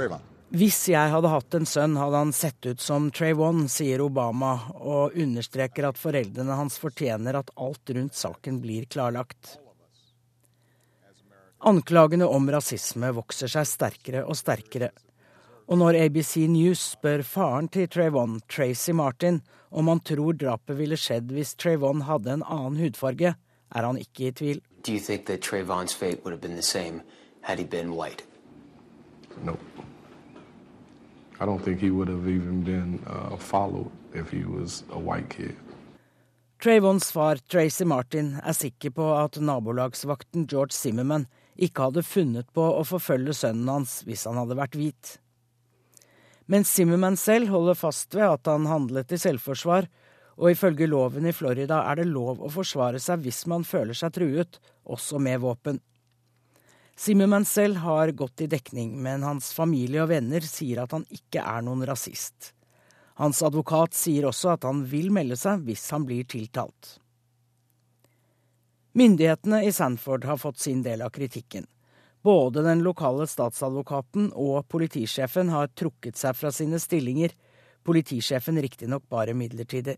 Hvis 0.53 0.83
jeg 0.85 1.09
hadde 1.09 1.29
hatt 1.33 1.55
en 1.57 1.65
sønn, 1.65 1.95
hadde 1.97 2.19
han 2.19 2.31
sett 2.35 2.67
ut 2.67 2.81
som 2.81 3.07
Trayvon, 3.09 3.63
sier 3.73 4.03
Obama, 4.05 4.51
og 4.77 5.15
understreker 5.17 5.87
at 5.87 5.97
foreldrene 5.97 6.57
hans 6.59 6.75
fortjener 6.77 7.39
at 7.39 7.49
alt 7.57 7.89
rundt 7.97 8.13
saken 8.13 8.59
blir 8.61 8.85
klarlagt. 8.85 9.55
Anklagene 11.65 12.27
om 12.29 12.51
rasisme 12.53 13.09
vokser 13.17 13.49
seg 13.49 13.65
sterkere 13.65 14.21
og 14.29 14.37
sterkere. 14.37 14.91
Og 15.73 15.79
når 15.81 15.97
ABC 16.03 16.43
News 16.51 16.83
spør 16.99 17.23
faren 17.25 17.71
til 17.73 17.87
Trayvon, 17.89 18.37
Tracy 18.45 18.93
Martin, 18.93 19.39
om 19.73 19.89
han 19.89 20.03
tror 20.05 20.37
drapet 20.37 20.77
ville 20.77 20.99
skjedd 21.01 21.33
hvis 21.33 21.55
Trayvon 21.57 22.05
hadde 22.05 22.29
en 22.35 22.45
annen 22.45 22.77
hudfarge, 22.77 23.33
er 23.73 23.87
han 23.89 23.97
ikke 23.97 24.27
i 24.29 24.35
tvil. 24.37 24.61
Do 24.83 24.93
you 24.93 24.99
think 24.99 25.25
that 25.25 25.41
Trayvon's 25.41 25.97
fate 25.97 26.21
would 26.21 26.33
have 26.35 26.41
been 26.41 26.55
the 26.55 26.61
same 26.61 27.01
had 27.41 27.57
he 27.57 27.65
been 27.65 27.95
white? 27.95 28.21
No. 29.41 29.57
I 31.43 31.45
don't 31.45 31.59
think 31.59 31.81
he 31.81 31.91
would 31.91 32.07
have 32.07 32.25
even 32.29 32.63
been 32.63 33.03
uh, 33.05 33.35
followed 33.35 33.91
if 34.13 34.31
he 34.31 34.45
was 34.45 34.83
a 34.91 34.99
white 34.99 35.29
kid. 35.29 35.55
Trayvons 36.61 37.11
far, 37.11 37.35
Tracy 37.35 37.83
Martin, 37.83 38.37
er 38.43 38.55
sikker 38.55 38.93
på 38.95 39.07
at 39.17 39.35
nabolagsvakten 39.35 40.47
George 40.47 40.71
Zimmerman 40.71 41.25
ikke 41.59 41.89
hadde 41.89 42.05
funnet 42.07 42.47
på 42.55 42.63
å 42.63 42.85
forfølge 42.87 43.35
sønnen 43.35 43.67
hans 43.67 43.97
hvis 44.07 44.23
han 44.29 44.39
hadde 44.39 44.55
vært 44.55 44.77
hvit. 44.79 45.17
Men 46.47 46.63
Zimmerman 46.63 47.19
selv 47.19 47.51
holder 47.51 47.75
fast 47.75 48.15
ved 48.15 48.29
at 48.29 48.47
han 48.47 48.69
handlet 48.71 49.11
i 49.11 49.19
selvforsvar, 49.19 49.91
og 50.39 50.53
ifølge 50.55 50.87
loven 50.87 51.27
i 51.27 51.35
Florida 51.35 51.81
er 51.89 51.99
det 51.99 52.07
lov 52.07 52.39
å 52.39 52.53
forsvare 52.55 53.03
seg 53.03 53.27
hvis 53.27 53.43
man 53.51 53.67
føler 53.67 53.99
seg 53.99 54.15
truet, 54.15 54.61
også 54.87 55.19
med 55.19 55.43
våpen. 55.43 55.83
Zimmerman 56.95 57.45
selv 57.45 57.81
har 57.83 58.11
gått 58.11 58.41
i 58.41 58.47
dekning, 58.47 58.95
men 59.01 59.23
hans 59.23 59.53
familie 59.53 60.03
og 60.03 60.11
venner 60.13 60.45
sier 60.45 60.83
at 60.83 60.93
han 60.93 61.05
ikke 61.09 61.41
er 61.41 61.63
noen 61.65 61.85
rasist. 61.89 62.53
Hans 63.17 63.41
advokat 63.45 63.93
sier 63.97 64.27
også 64.29 64.53
at 64.55 64.65
han 64.67 64.83
vil 64.89 65.11
melde 65.13 65.37
seg 65.37 65.65
hvis 65.67 65.85
han 65.93 66.05
blir 66.05 66.25
tiltalt. 66.29 66.97
Myndighetene 68.93 69.63
i 69.65 69.71
Sanford 69.73 70.25
har 70.29 70.37
fått 70.37 70.59
sin 70.61 70.83
del 70.85 71.01
av 71.01 71.09
kritikken. 71.13 71.65
Både 72.23 72.61
den 72.63 72.83
lokale 72.85 73.25
statsadvokaten 73.27 74.29
og 74.39 74.67
politisjefen 74.69 75.49
har 75.49 75.73
trukket 75.73 76.17
seg 76.17 76.37
fra 76.37 76.53
sine 76.53 76.79
stillinger. 76.79 77.33
Politisjefen 77.83 78.61
riktignok 78.61 79.09
bare 79.09 79.33
midlertidig. 79.35 79.97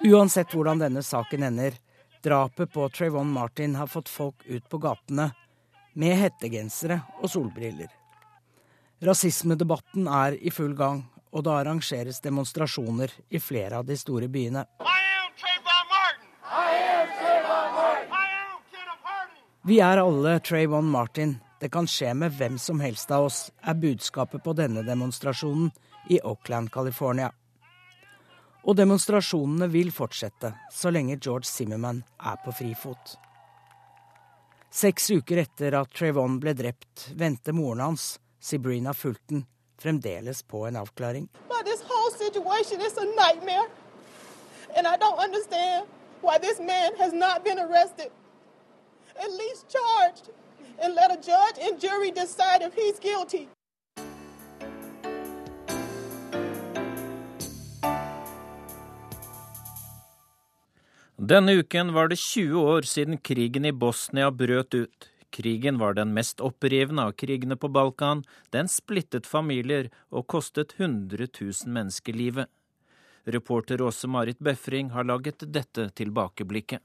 Uansett 0.00 0.54
hvordan 0.54 0.80
denne 0.80 1.02
saken 1.04 1.42
ender, 1.50 1.74
drapet 2.22 2.72
på 2.72 2.88
Trayvon 2.88 3.32
Martin 3.32 3.74
har 3.74 3.86
fått 3.86 4.08
folk 4.08 4.44
ut 4.46 4.68
på 4.68 4.78
gatene 4.78 5.30
med 5.92 6.16
hettegensere 6.16 7.00
og 7.20 7.30
solbriller. 7.30 7.88
Rasismedebatten 9.00 10.08
er 10.08 10.36
i 10.36 10.52
full 10.52 10.74
gang, 10.76 11.04
og 11.32 11.44
det 11.46 11.52
arrangeres 11.54 12.20
demonstrasjoner 12.20 13.12
i 13.28 13.40
flere 13.40 13.80
av 13.80 13.86
de 13.88 13.96
store 13.96 14.28
byene. 14.28 14.66
Vi 19.64 19.78
er 19.80 20.00
alle 20.02 20.38
Trayvon 20.40 20.88
Martin. 20.90 21.38
Det 21.60 21.68
kan 21.72 21.86
skje 21.88 22.14
med 22.16 22.32
hvem 22.36 22.56
som 22.58 22.80
helst 22.80 23.10
av 23.12 23.28
oss, 23.28 23.50
er 23.60 23.76
budskapet 23.76 24.44
på 24.44 24.54
denne 24.56 24.82
demonstrasjonen 24.82 25.68
i 26.08 26.20
Oakland, 26.24 26.72
California. 26.72 27.30
Og 28.64 28.76
demonstrasjonene 28.76 29.68
vil 29.72 29.90
fortsette 29.94 30.52
så 30.72 30.92
lenge 30.92 31.16
George 31.16 31.48
Zimmerman 31.48 32.02
er 32.20 32.36
på 32.44 32.52
frifot. 32.52 33.16
Seks 34.70 35.10
uker 35.10 35.40
etter 35.42 35.74
at 35.74 35.90
Trayvon 35.96 36.36
ble 36.42 36.52
drept, 36.54 37.08
venter 37.18 37.56
moren 37.56 37.82
hans, 37.88 38.20
Sabrina 38.40 38.94
Fulton, 38.94 39.42
fremdeles 39.80 40.42
på 40.42 40.66
en 40.68 40.76
avklaring. 40.76 41.28
And 50.82 50.94
let 50.94 51.10
a 51.10 51.16
judge 51.20 51.58
and 51.60 51.78
jury 51.78 52.10
decide 52.10 52.62
if 52.62 52.74
he's 52.74 52.98
guilty. 52.98 53.48
Denne 61.20 61.52
uken 61.52 61.92
var 61.92 62.08
det 62.08 62.16
20 62.16 62.60
år 62.60 62.82
siden 62.82 63.18
krigen 63.18 63.64
i 63.64 63.72
Bosnia 63.72 64.30
brøt 64.30 64.74
ut. 64.74 65.08
Krigen 65.30 65.78
var 65.78 65.92
den 65.92 66.14
mest 66.16 66.40
opprivende 66.40 67.02
av 67.02 67.12
krigene 67.12 67.58
på 67.60 67.68
Balkan. 67.68 68.22
Den 68.50 68.68
splittet 68.72 69.26
familier 69.28 69.90
og 70.08 70.24
kostet 70.32 70.72
100 70.78 71.26
000 71.40 71.74
mennesker 71.74 72.16
livet. 72.16 72.48
Reporter 73.28 73.82
Åse 73.84 74.08
Marit 74.08 74.38
Befring 74.38 74.94
har 74.96 75.04
laget 75.04 75.44
dette 75.52 75.90
tilbakeblikket. 75.90 76.80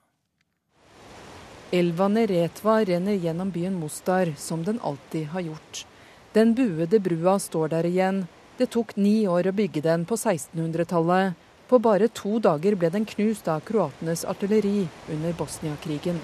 Elva 1.72 2.12
Neretva 2.12 2.82
renner 2.84 3.15
gjennom 3.15 3.56
byen 3.56 3.80
Mostar, 3.80 4.34
som 4.36 4.68
den 4.68 4.84
alltid 4.84 5.32
har 5.32 5.48
gjort. 5.48 5.86
Den 6.34 6.51
buede 6.60 7.00
brua 7.00 7.39
står 7.39 7.72
der 7.72 7.88
igjen. 7.88 8.25
Det 8.58 8.68
tok 8.75 8.98
ni 9.00 9.22
år 9.32 9.48
å 9.48 9.56
bygge 9.56 9.88
den 9.88 10.04
på 10.04 10.20
1600-tallet. 10.20 11.45
På 11.68 11.80
bare 11.80 12.08
to 12.08 12.40
dager 12.40 12.76
ble 12.78 12.90
den 12.94 13.06
knust 13.10 13.48
av 13.48 13.64
kroatenes 13.66 14.26
artilleri 14.26 14.88
under 15.10 15.34
Bosnia-krigen. 15.34 16.20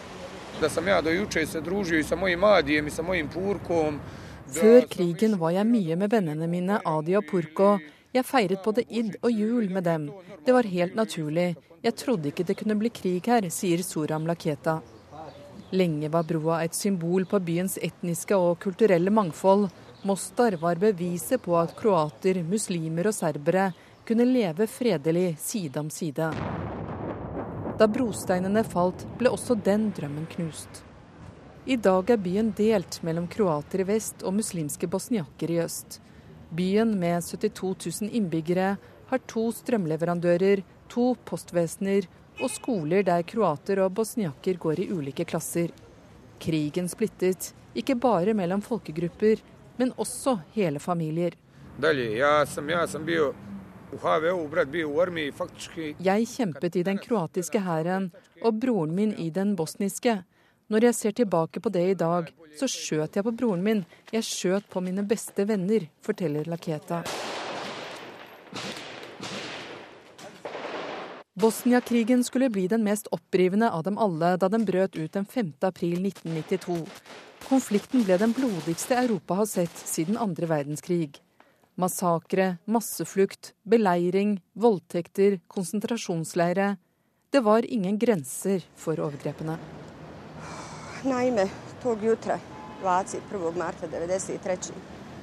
Før 4.51 4.85
krigen 4.91 5.37
var 5.41 5.55
jeg 5.55 5.65
mye 5.71 5.97
med 5.97 6.13
vennene 6.13 6.51
mine 6.51 6.77
Adi 6.85 7.17
og 7.17 7.25
Purko. 7.31 7.71
Jeg 8.13 8.27
feiret 8.27 8.61
både 8.63 8.85
id 8.85 9.17
og 9.23 9.31
jul 9.31 9.69
med 9.73 9.87
dem. 9.89 10.09
Det 10.45 10.53
var 10.53 10.69
helt 10.69 10.95
naturlig. 10.95 11.55
Jeg 11.81 11.97
trodde 11.97 12.29
ikke 12.29 12.45
det 12.45 12.57
kunne 12.59 12.77
bli 12.77 12.91
krig 12.93 13.25
her, 13.25 13.49
sier 13.49 13.81
Soram 13.81 14.27
Laketa. 14.29 14.81
Lenge 15.71 16.09
var 16.11 16.27
broa 16.27 16.59
et 16.65 16.75
symbol 16.75 17.25
på 17.25 17.39
byens 17.39 17.79
etniske 17.81 18.37
og 18.37 18.59
kulturelle 18.61 19.09
mangfold. 19.09 19.69
Mostar 20.03 20.57
var 20.61 20.81
beviset 20.81 21.41
på 21.41 21.55
at 21.57 21.73
kroater, 21.77 22.43
muslimer 22.43 23.07
og 23.09 23.15
serbere 23.15 23.71
kunne 24.11 24.25
leve 24.25 24.67
fredelig 24.67 25.37
side 25.39 25.79
om 25.79 25.89
side. 25.89 26.33
Da 27.79 27.85
brosteinene 27.87 28.59
falt, 28.67 29.05
ble 29.15 29.29
også 29.31 29.55
den 29.55 29.85
drømmen 29.95 30.25
knust. 30.33 30.81
I 31.63 31.77
dag 31.79 32.09
er 32.11 32.19
byen 32.19 32.49
delt 32.57 32.97
mellom 33.07 33.29
kroater 33.31 33.79
i 33.79 33.85
vest 33.87 34.25
og 34.27 34.35
muslimske 34.35 34.89
bosniakker 34.91 35.53
i 35.55 35.61
øst. 35.63 36.01
Byen 36.49 36.91
med 36.99 37.23
72 37.23 38.01
000 38.01 38.11
innbyggere 38.19 38.73
har 39.13 39.23
to 39.31 39.45
strømleverandører, 39.55 40.59
to 40.91 41.13
postvesener 41.23 42.09
og 42.41 42.51
skoler 42.51 43.07
der 43.07 43.23
kroater 43.23 43.79
og 43.85 43.93
bosniakker 43.95 44.59
går 44.59 44.83
i 44.83 44.89
ulike 44.91 45.23
klasser. 45.23 45.71
Krigen 46.43 46.91
splittet, 46.91 47.53
ikke 47.79 47.95
bare 47.95 48.35
mellom 48.35 48.59
folkegrupper, 48.59 49.39
men 49.79 49.95
også 49.95 50.35
hele 50.57 50.83
familier. 50.83 51.39
Jeg 51.79 52.47
kjempet 56.25 56.75
i 56.75 56.83
den 56.83 56.97
kroatiske 56.97 57.59
hæren 57.59 58.11
og 58.41 58.59
broren 58.59 58.95
min 58.95 59.11
i 59.19 59.29
den 59.29 59.55
bosniske. 59.55 60.23
Når 60.71 60.85
jeg 60.87 60.95
ser 60.95 61.11
tilbake 61.11 61.59
på 61.59 61.69
det 61.69 61.83
i 61.89 61.97
dag, 61.99 62.29
så 62.55 62.67
skjøt 62.71 63.15
jeg 63.15 63.25
på 63.27 63.33
broren 63.35 63.63
min. 63.63 63.81
Jeg 64.13 64.23
skjøt 64.23 64.69
på 64.71 64.79
mine 64.79 65.03
beste 65.03 65.43
venner, 65.47 65.89
forteller 66.01 66.47
Laketa. 66.47 67.01
Bosnia-krigen 71.41 72.23
skulle 72.23 72.49
bli 72.53 72.67
den 72.71 72.83
mest 72.83 73.07
opprivende 73.11 73.71
av 73.71 73.83
dem 73.83 73.97
alle 73.97 74.37
da 74.37 74.47
den 74.51 74.63
brøt 74.67 74.95
ut 74.95 75.11
den 75.11 75.25
5. 75.25 75.51
april 75.67 75.99
1992. 76.05 76.79
Konflikten 77.49 78.05
ble 78.07 78.15
den 78.21 78.31
blodigste 78.37 78.95
Europa 78.95 79.41
har 79.41 79.51
sett 79.51 79.83
siden 79.83 80.15
andre 80.15 80.47
verdenskrig. 80.47 81.19
Massakre, 81.81 82.57
masseflukt, 82.69 83.53
beleiring, 83.63 84.35
voldtekter, 84.53 85.39
konsentrasjonsleire. 85.47 86.75
Det 87.33 87.39
var 87.39 87.65
ingen 87.65 87.97
grenser 87.97 88.61
for 88.75 88.99
overgrepene. 88.99 89.57
Naime, 91.03 91.47
tog 91.81 92.03
jutra, 92.03 92.37
21. 92.83 93.55
marta 93.57 93.87
93. 93.87 94.73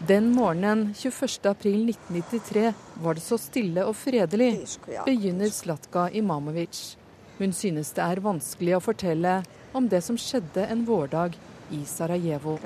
Den 0.06 0.32
morgenen 0.34 0.94
21.4.1993 0.94 2.72
var 2.94 3.14
det 3.14 3.22
så 3.22 3.38
stille 3.38 3.84
og 3.86 3.94
fredelig, 3.96 4.52
begynner 5.06 5.50
Slatka 5.54 6.08
Imamovic. 6.10 6.96
Hun 7.38 7.54
synes 7.54 7.92
det 7.94 8.02
er 8.02 8.22
vanskelig 8.22 8.76
å 8.78 8.82
fortelle 8.82 9.36
om 9.78 9.86
det 9.90 10.02
som 10.06 10.18
skjedde 10.18 10.66
en 10.66 10.82
vårdag 10.86 11.38
i 11.70 11.84
Sarajevo. 11.86 12.58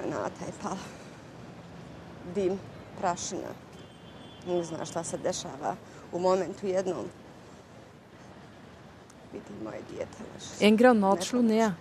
En 10.61 10.77
granat 10.77 11.25
slo 11.25 11.43
ned. 11.43 11.73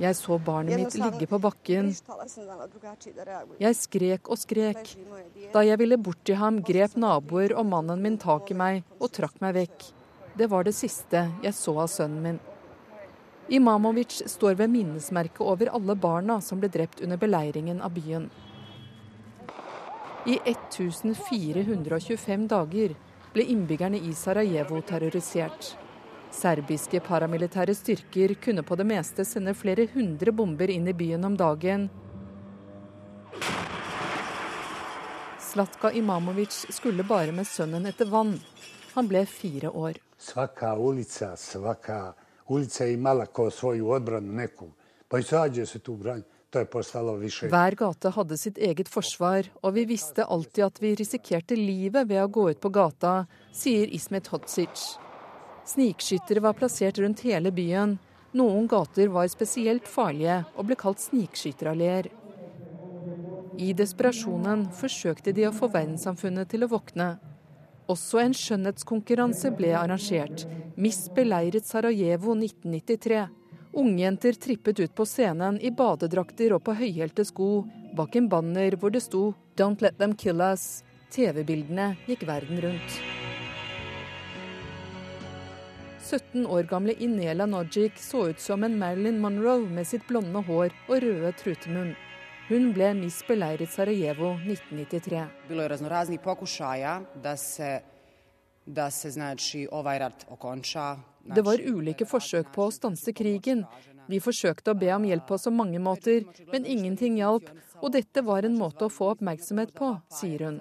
Jeg 0.00 0.16
så 0.16 0.38
barnet 0.40 0.80
mitt 0.80 0.94
ligge 0.96 1.26
på 1.28 1.38
bakken. 1.44 1.90
Jeg 3.60 3.76
skrek 3.76 4.30
og 4.32 4.38
skrek. 4.40 4.94
Da 5.52 5.64
jeg 5.66 5.80
ville 5.82 5.98
bort 6.00 6.22
til 6.24 6.38
ham, 6.40 6.62
grep 6.64 6.96
naboer 6.96 7.52
og 7.52 7.66
mannen 7.68 8.00
min 8.00 8.16
tak 8.20 8.48
i 8.48 8.56
meg 8.56 8.80
og 8.96 9.10
trakk 9.12 9.36
meg 9.44 9.58
vekk. 9.58 9.90
Det 10.40 10.48
var 10.48 10.64
det 10.64 10.72
siste 10.78 11.26
jeg 11.44 11.52
så 11.56 11.76
av 11.82 11.90
sønnen 11.92 12.24
min. 12.24 12.40
Imamovic 13.50 14.22
står 14.30 14.54
ved 14.62 14.70
minnesmerket 14.72 15.42
over 15.42 15.72
alle 15.74 15.96
barna 15.98 16.38
som 16.40 16.60
ble 16.62 16.70
drept 16.72 17.02
under 17.04 17.20
beleiringen 17.20 17.82
av 17.82 17.92
byen. 17.92 18.30
I 20.26 20.40
1425 20.44 22.48
dager 22.48 22.94
ble 23.32 23.42
innbyggerne 23.42 23.96
i 23.96 24.14
Sarajevo 24.14 24.82
terrorisert. 24.84 25.76
Serbiske 26.30 27.00
paramilitære 27.00 27.74
styrker 27.74 28.34
kunne 28.44 28.62
på 28.62 28.76
det 28.76 28.84
meste 28.84 29.24
sende 29.24 29.54
flere 29.56 29.86
hundre 29.94 30.32
bomber 30.36 30.68
inn 30.70 30.88
i 30.88 30.92
byen 30.92 31.24
om 31.24 31.36
dagen. 31.40 31.88
Slatka 35.40 35.92
Imamovic 35.92 36.66
skulle 36.68 37.02
bare 37.02 37.32
med 37.32 37.46
sønnen 37.48 37.86
etter 37.88 38.04
vann. 38.12 38.36
Han 38.94 39.08
ble 39.08 39.24
fire 39.26 39.70
år. 39.72 39.92
Svaka 40.18 40.76
ulica, 40.76 41.36
svaka 41.36 42.12
ulica 42.48 42.86
imala 42.86 43.26
ko 43.26 43.50
svoju 43.50 43.90
odbranu 43.90 44.32
neku. 44.32 44.68
Pa 45.08 45.18
izađe 45.18 45.66
se 45.66 45.78
tu 45.78 45.96
branj. 45.96 46.22
Hver 46.50 47.76
gate 47.78 48.10
hadde 48.10 48.36
sitt 48.36 48.56
eget 48.58 48.88
forsvar, 48.90 49.46
og 49.62 49.74
vi 49.76 49.84
visste 49.86 50.24
alltid 50.26 50.64
at 50.66 50.80
vi 50.82 50.96
risikerte 50.98 51.54
livet 51.54 52.08
ved 52.10 52.24
å 52.24 52.26
gå 52.26 52.48
ut 52.50 52.60
på 52.60 52.72
gata, 52.74 53.26
sier 53.54 53.86
Ismet 53.86 54.26
Hodzic. 54.32 54.82
Snikskyttere 55.70 56.42
var 56.42 56.58
plassert 56.58 56.98
rundt 56.98 57.22
hele 57.22 57.52
byen. 57.54 57.98
Noen 58.34 58.66
gater 58.66 59.12
var 59.14 59.30
spesielt 59.30 59.86
farlige 59.86 60.40
og 60.56 60.66
ble 60.66 60.78
kalt 60.78 60.98
snikskytteralleer. 61.02 62.10
I 63.60 63.70
desperasjonen 63.76 64.70
forsøkte 64.74 65.34
de 65.36 65.46
å 65.46 65.54
få 65.54 65.70
verdenssamfunnet 65.70 66.50
til 66.50 66.66
å 66.66 66.70
våkne. 66.72 67.12
Også 67.90 68.22
en 68.22 68.34
skjønnhetskonkurranse 68.34 69.52
ble 69.54 69.70
arrangert. 69.78 70.48
Miss 70.74 71.06
beleiret 71.14 71.66
Sarajevo 71.66 72.34
1993. 72.34 73.28
Ungjenter 73.72 74.32
trippet 74.32 74.80
ut 74.80 74.94
på 74.94 75.04
scenen 75.06 75.60
i 75.62 75.70
badedrakter 75.70 76.56
og 76.56 76.64
på 76.66 76.74
høyhælte 76.74 77.22
sko, 77.28 77.64
bak 77.94 78.16
en 78.18 78.26
banner 78.28 78.74
hvor 78.76 78.90
det 78.90 79.02
sto 79.04 79.34
'Don't 79.56 79.82
let 79.82 79.98
them 79.98 80.14
kill 80.14 80.40
us'. 80.42 80.82
TV-bildene 81.10 81.96
gikk 82.06 82.26
verden 82.26 82.60
rundt. 82.62 83.00
17 86.10 86.46
år 86.46 86.62
gamle 86.66 86.94
Inela 86.98 87.46
Nojic 87.46 87.92
så 87.98 88.28
ut 88.30 88.40
som 88.40 88.64
en 88.64 88.78
Marilyn 88.78 89.20
Monroe 89.20 89.68
med 89.68 89.86
sitt 89.86 90.06
blonde 90.08 90.42
hår 90.42 90.70
og 90.88 91.02
røde 91.02 91.32
trutemunn. 91.38 91.94
Hun 92.48 92.72
ble 92.74 92.94
Miss 92.98 93.22
beleiret 93.28 93.70
Sarajevo 93.70 94.34
1993. 94.42 95.28
Det 95.46 95.54
var 95.54 95.70
ulike 101.28 102.06
forsøk 102.06 102.52
på 102.52 102.66
å 102.66 102.70
stanse 102.74 103.12
krigen. 103.12 103.66
Vi 104.10 104.18
forsøkte 104.20 104.72
å 104.72 104.78
be 104.78 104.90
om 104.94 105.04
hjelp 105.04 105.26
på 105.28 105.38
så 105.38 105.50
mange 105.50 105.78
måter, 105.78 106.24
men 106.52 106.66
ingenting 106.66 107.18
hjalp. 107.18 107.50
Og 107.80 107.92
dette 107.92 108.22
var 108.22 108.44
en 108.44 108.58
måte 108.58 108.86
å 108.86 108.92
få 108.92 109.14
oppmerksomhet 109.14 109.74
på, 109.74 110.00
sier 110.10 110.44
hun. 110.46 110.60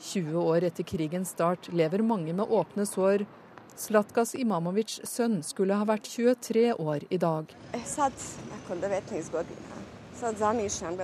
20 0.00 0.36
år 0.36 0.64
etter 0.68 0.84
krigens 0.84 1.30
start 1.32 1.70
lever 1.72 2.02
mange 2.02 2.34
med 2.34 2.50
åpne 2.50 2.84
sår, 2.86 3.24
Slatkas 3.74 4.36
Imamovics 4.38 5.00
sønn 5.08 5.40
skulle 5.42 5.74
ha 5.74 5.86
vært 5.88 6.06
23 6.06 6.76
år 6.78 7.06
i 7.10 7.18
dag. 7.18 7.50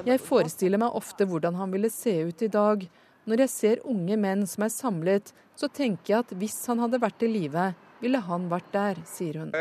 Jeg 0.06 0.20
forestiller 0.22 0.78
meg 0.78 0.98
ofte 1.00 1.26
hvordan 1.26 1.58
han 1.58 1.74
ville 1.74 1.90
se 1.90 2.14
ut 2.28 2.44
i 2.46 2.50
dag. 2.52 2.84
Når 3.26 3.42
jeg 3.44 3.52
ser 3.52 3.82
unge 3.90 4.16
menn 4.16 4.46
som 4.46 4.64
er 4.64 4.72
samlet, 4.72 5.32
så 5.58 5.66
tenker 5.66 6.14
jeg 6.14 6.22
at 6.22 6.34
hvis 6.38 6.60
han 6.70 6.78
hadde 6.84 7.02
vært 7.02 7.26
i 7.26 7.32
live, 7.32 7.72
ville 8.00 8.20
han 8.26 8.48
vært 8.50 8.72
der, 8.72 9.00
sier 9.08 9.40
hun. 9.42 9.52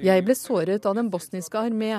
Jeg 0.00 0.24
ble 0.24 0.34
såret 0.38 0.86
av 0.88 0.94
den 0.96 1.10
bosniske 1.12 1.58
armé. 1.60 1.92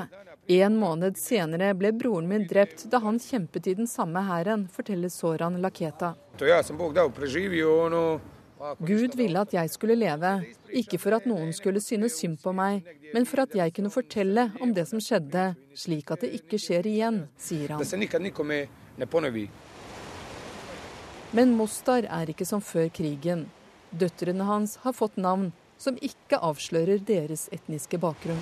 En 0.51 0.75
måned 0.81 1.19
senere 1.21 1.69
ble 1.77 1.91
broren 1.93 2.27
min 2.27 2.47
drept 2.49 2.87
da 2.89 2.99
han 3.03 3.19
kjempet 3.21 3.67
i 3.69 3.75
den 3.77 3.87
samme 3.87 4.23
hæren, 4.25 4.65
forteller 4.73 5.09
Soran 5.13 5.59
Laketa. 5.61 6.15
Gud 8.79 9.15
ville 9.17 9.41
at 9.41 9.53
jeg 9.53 9.69
skulle 9.73 9.95
leve, 9.97 10.31
ikke 10.81 10.99
for 11.01 11.17
at 11.17 11.25
noen 11.29 11.53
skulle 11.53 11.81
synes 11.81 12.17
synd 12.19 12.37
på 12.43 12.53
meg, 12.53 12.85
men 13.13 13.25
for 13.25 13.41
at 13.45 13.55
jeg 13.57 13.73
kunne 13.73 13.89
fortelle 13.93 14.51
om 14.61 14.73
det 14.73 14.87
som 14.89 15.01
skjedde, 15.01 15.55
slik 15.77 16.11
at 16.13 16.25
det 16.25 16.33
ikke 16.41 16.59
skjer 16.61 16.89
igjen, 16.89 17.23
sier 17.41 17.73
han. 17.73 17.81
Men 21.31 21.53
Mostar 21.55 22.03
er 22.11 22.27
ikke 22.27 22.43
som 22.47 22.59
før 22.59 22.89
krigen. 22.91 23.45
Døtrene 23.91 24.43
hans 24.43 24.75
har 24.83 24.91
fått 24.91 25.15
navn 25.15 25.53
som 25.79 25.95
ikke 26.03 26.39
avslører 26.43 26.99
deres 27.07 27.47
etniske 27.55 27.99
bakgrunn. 28.03 28.41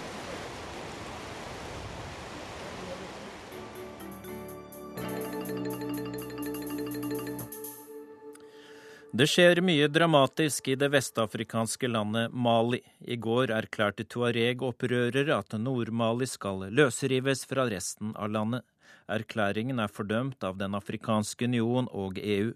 Det 9.20 9.26
skjer 9.28 9.60
mye 9.66 9.90
dramatisk 9.92 10.72
i 10.72 10.78
det 10.80 10.88
vestafrikanske 10.94 11.90
landet 11.92 12.34
Mali. 12.34 12.80
I 13.06 13.18
går 13.22 13.52
erklærte 13.52 14.06
tuareg-opprørere 14.06 15.36
at 15.36 15.54
Nord-Mali 15.62 16.26
skal 16.30 16.66
løsrives 16.74 17.44
fra 17.50 17.68
resten 17.70 18.16
av 18.16 18.32
landet. 18.34 18.66
Erklæringen 19.10 19.82
er 19.82 19.94
fordømt 19.94 20.46
av 20.46 20.58
Den 20.62 20.78
afrikanske 20.78 21.50
union 21.50 21.90
og 21.92 22.18
EU. 22.22 22.54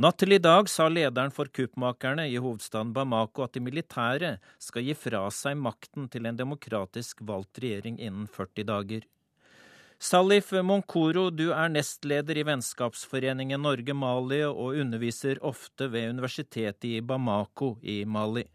Natt 0.00 0.16
til 0.22 0.32
i 0.32 0.40
dag 0.40 0.64
sa 0.72 0.86
lederen 0.88 1.32
for 1.34 1.50
kuppmakerne 1.52 2.24
i 2.32 2.38
hovedstaden 2.40 2.94
Bamako 2.96 3.42
at 3.44 3.52
de 3.52 3.60
militære 3.60 4.30
skal 4.56 4.84
gi 4.86 4.94
fra 4.96 5.26
seg 5.36 5.58
makten 5.60 6.06
til 6.08 6.24
en 6.24 6.38
demokratisk 6.38 7.18
valgt 7.28 7.58
regjering 7.60 7.98
innen 8.00 8.30
40 8.32 8.64
dager. 8.70 9.02
Salif 10.00 10.54
Monkoro, 10.64 11.26
du 11.28 11.50
er 11.52 11.68
nestleder 11.68 12.40
i 12.40 12.44
Vennskapsforeningen 12.48 13.60
Norge-Mali 13.60 14.38
og 14.46 14.78
underviser 14.80 15.42
ofte 15.44 15.90
ved 15.92 16.14
universitetet 16.14 16.86
i 16.88 17.02
Bamako 17.04 17.74
i 17.84 17.98
Mali. 18.08 18.46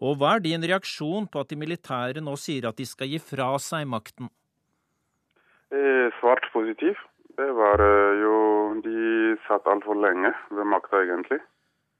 Og 0.00 0.16
Hva 0.16 0.38
er 0.38 0.46
din 0.46 0.64
reaksjon 0.64 1.28
på 1.28 1.44
at 1.44 1.52
de 1.52 1.60
militære 1.60 2.24
nå 2.24 2.38
sier 2.40 2.70
at 2.70 2.80
de 2.80 2.88
skal 2.88 3.12
gi 3.12 3.20
fra 3.20 3.50
seg 3.60 3.84
makten? 3.84 4.32
Eh, 5.76 6.08
svart 6.22 6.48
positiv. 6.56 6.96
Det 7.36 7.52
var 7.52 7.78
eh, 7.84 8.20
jo 8.22 8.36
De 8.84 9.36
satt 9.46 9.66
altfor 9.68 9.98
lenge 10.00 10.32
ved 10.50 10.66
makta, 10.66 11.02
egentlig. 11.04 11.40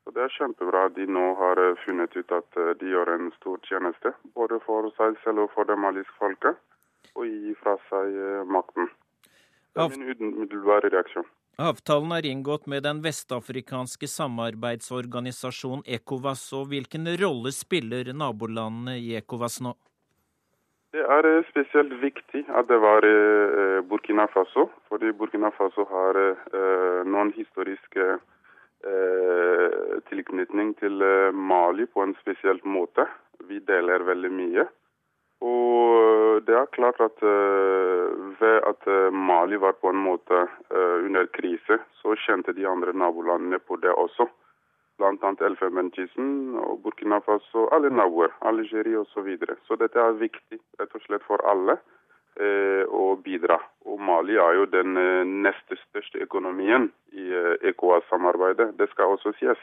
Så 0.05 0.11
Det 0.14 0.22
er 0.22 0.37
kjempebra 0.38 0.87
at 0.88 0.94
de 0.96 1.07
nå 1.07 1.25
har 1.40 1.61
eh, 1.61 1.81
funnet 1.85 2.16
ut 2.16 2.33
at 2.33 2.61
eh, 2.62 2.72
de 2.81 2.92
gjør 2.94 3.12
en 3.14 3.33
stor 3.37 3.59
tjeneste. 3.68 4.12
Både 4.38 4.61
for 4.64 4.88
seg 4.96 5.18
selv 5.25 5.44
og 5.44 5.51
for 5.55 5.68
det 5.68 5.77
maliske 5.79 6.16
folket. 6.20 6.57
Og 7.16 7.27
gi 7.29 7.53
fra 7.61 7.77
seg 7.90 8.16
makten. 8.49 8.88
Det 9.77 9.85
er 9.85 9.92
min 9.92 10.09
umiddelbare 10.09 10.88
reaksjon. 10.92 11.29
Avtalen 11.57 12.12
er 12.12 12.27
inngått 12.29 12.66
med 12.68 12.85
den 12.85 12.99
vestafrikanske 13.05 14.09
samarbeidsorganisasjonen 14.12 15.85
ECOWAS. 15.99 16.42
og 16.53 16.68
Hvilken 16.72 17.09
rolle 17.20 17.53
spiller 17.53 18.12
nabolandene 18.12 18.99
i 19.01 19.14
ECOWAS 19.20 19.61
nå? 19.64 19.72
Det 20.96 21.04
er 21.04 21.26
eh, 21.28 21.44
spesielt 21.50 21.92
viktig 22.00 22.46
at 22.56 22.68
det 22.70 22.76
var 22.80 23.04
eh, 23.04 23.82
Burkina 23.85 24.24
Faso, 24.32 24.70
fordi 24.88 25.11
Burkina 25.12 25.50
Faso 25.52 25.85
har 25.90 26.16
eh, 26.22 27.02
noen 27.04 27.35
historiske 27.37 28.16
tilknytning 30.06 30.68
til 30.78 31.00
Mali 31.35 31.87
på 31.90 32.04
en 32.04 32.12
spesiell 32.20 32.61
måte. 32.62 33.06
Vi 33.48 33.56
deler 33.66 34.04
veldig 34.06 34.30
mye. 34.30 34.66
Og 35.42 36.44
det 36.46 36.54
er 36.54 36.68
klart 36.76 37.00
at 37.02 37.24
ved 37.24 38.59
at 38.70 38.87
Mali 39.11 39.59
var 39.59 39.74
på 39.80 39.90
en 39.90 39.98
måte 40.04 40.44
under 40.76 41.26
krise, 41.35 41.80
så 42.02 42.14
kjente 42.28 42.54
de 42.54 42.68
andre 42.68 42.94
nabolandene 42.94 43.59
på 43.59 43.80
det 43.82 43.90
også 43.90 44.28
bl.a. 44.98 45.32
Elfenbenskysten 45.48 46.56
og 46.62 46.80
Burkina 46.85 47.20
Faso, 47.26 47.66
alle 47.72 47.90
naboer, 47.90 48.32
Algerie 48.40 48.98
osv. 49.00 49.12
Så, 49.14 49.26
videre. 49.26 49.56
så 49.68 49.76
dette 49.80 50.00
er 50.00 50.18
viktig 50.20 50.59
rett 50.80 50.94
og 50.94 51.06
slett 51.06 51.24
for 51.26 51.44
alle. 51.48 51.78
å 52.37 53.16
bidra. 53.24 53.56
Og 53.88 53.96
Mali 53.96 54.35
er 54.37 54.59
jo 54.59 54.66
den 54.68 54.92
neste 55.40 55.78
største 55.87 56.20
økonomien 56.20 56.90
i 57.16 57.30
ECOWAS-samarbeidet. 57.70 58.74
Det 58.76 58.90
skal 58.90 59.14
også 59.14 59.32
sies. 59.38 59.62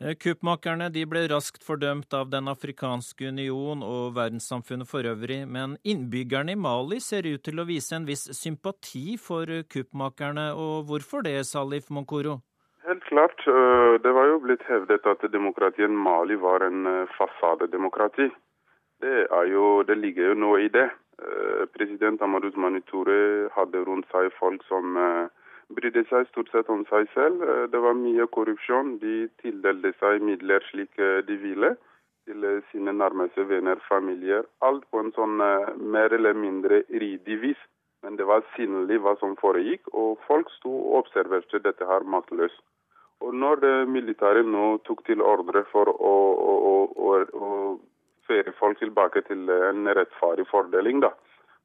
Kuppmakerne 0.00 0.86
ble 0.88 1.26
raskt 1.28 1.60
fordømt 1.60 2.14
av 2.16 2.30
Den 2.32 2.48
afrikanske 2.48 3.28
union 3.28 3.82
og 3.84 4.14
verdenssamfunnet 4.16 4.88
for 4.88 5.04
øvrig, 5.04 5.42
men 5.44 5.76
innbyggerne 5.84 6.54
i 6.54 6.56
Mali 6.56 7.00
ser 7.04 7.28
ut 7.28 7.42
til 7.44 7.60
å 7.60 7.66
vise 7.68 7.98
en 7.98 8.06
viss 8.08 8.30
sympati 8.32 9.18
for 9.20 9.44
kuppmakerne. 9.68 10.54
Og 10.56 10.88
hvorfor 10.88 11.26
det, 11.26 11.44
Salif 11.44 11.90
Monkoro? 11.90 12.38
Helt 12.90 13.04
klart. 13.04 13.44
Det 14.02 14.12
var 14.12 14.24
jo 14.26 14.38
blitt 14.42 14.64
hevdet 14.66 15.04
at 15.06 15.20
demokratiet 15.30 15.92
Mali 15.94 16.34
var 16.34 16.64
en 16.66 16.88
fasadedemokrati. 17.14 18.26
Det, 19.00 19.12
jo, 19.46 19.82
det 19.86 19.94
ligger 19.94 20.32
jo 20.32 20.38
noe 20.42 20.64
i 20.64 20.70
det. 20.74 20.88
President 21.76 22.22
Amadou 22.26 22.50
Manitore 22.58 23.46
hadde 23.54 23.84
rundt 23.86 24.10
seg 24.10 24.32
folk 24.40 24.64
som 24.66 24.98
brydde 25.76 26.02
seg 26.10 26.26
stort 26.32 26.50
sett 26.50 26.72
om 26.74 26.82
seg 26.88 27.06
selv. 27.14 27.44
Det 27.70 27.78
var 27.84 27.94
mye 27.94 28.26
korrupsjon. 28.34 28.96
De 28.98 29.28
tildelte 29.44 29.92
seg 30.00 30.26
midler 30.26 30.66
slik 30.72 30.98
de 31.28 31.36
ville 31.44 31.76
til 32.26 32.48
sine 32.72 32.96
nærmeste 32.96 33.46
venner, 33.52 33.78
familier. 33.86 34.50
Alt 34.66 34.82
på 34.90 35.04
en 35.04 35.14
sånn 35.14 35.38
mer 35.94 36.18
eller 36.18 36.34
mindre 36.34 36.82
ryddig 36.90 37.38
vis. 37.46 37.62
Men 38.02 38.18
det 38.18 38.26
var 38.26 38.42
synlig 38.56 38.98
hva 39.04 39.14
som 39.22 39.38
foregikk, 39.38 39.86
og 39.94 40.18
folk 40.26 40.50
sto 40.56 40.72
og 40.72 41.04
observerte 41.04 41.62
dette 41.62 41.86
her 41.86 42.02
maktløst. 42.16 42.64
Og 43.20 43.34
når 43.36 43.60
det 43.64 43.74
militære 43.92 44.42
nå 44.48 44.78
tok 44.88 45.02
til 45.06 45.22
ordre 45.22 45.64
for 45.72 45.90
å, 45.92 46.14
å, 46.50 46.76
å, 47.04 47.10
å 47.36 47.50
føre 48.28 48.54
folk 48.58 48.78
tilbake 48.80 49.22
til 49.28 49.50
en 49.52 49.90
rettferdig 49.96 50.46
fordeling, 50.48 51.02
da, 51.04 51.12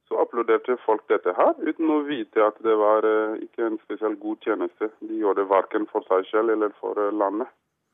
så 0.07 0.19
applauderte 0.21 0.77
folk 0.85 1.05
dette 1.09 1.33
her, 1.37 1.53
uten 1.61 1.89
å 1.89 2.01
vite 2.05 2.43
at 2.45 2.57
det 2.65 2.75
var 2.77 3.07
uh, 3.07 3.37
ikke 3.41 3.69
en 3.69 3.79
spesielt 3.85 4.19
god 4.21 4.43
tjeneste. 4.45 4.91
De 5.01 5.21
gjorde 5.21 5.41
det 5.41 5.53
verken 5.53 5.87
for 5.91 6.05
seg 6.09 6.27
selv 6.29 6.53
eller 6.53 6.75
for 6.81 6.99
uh, 6.99 7.09
landet. 7.23 7.49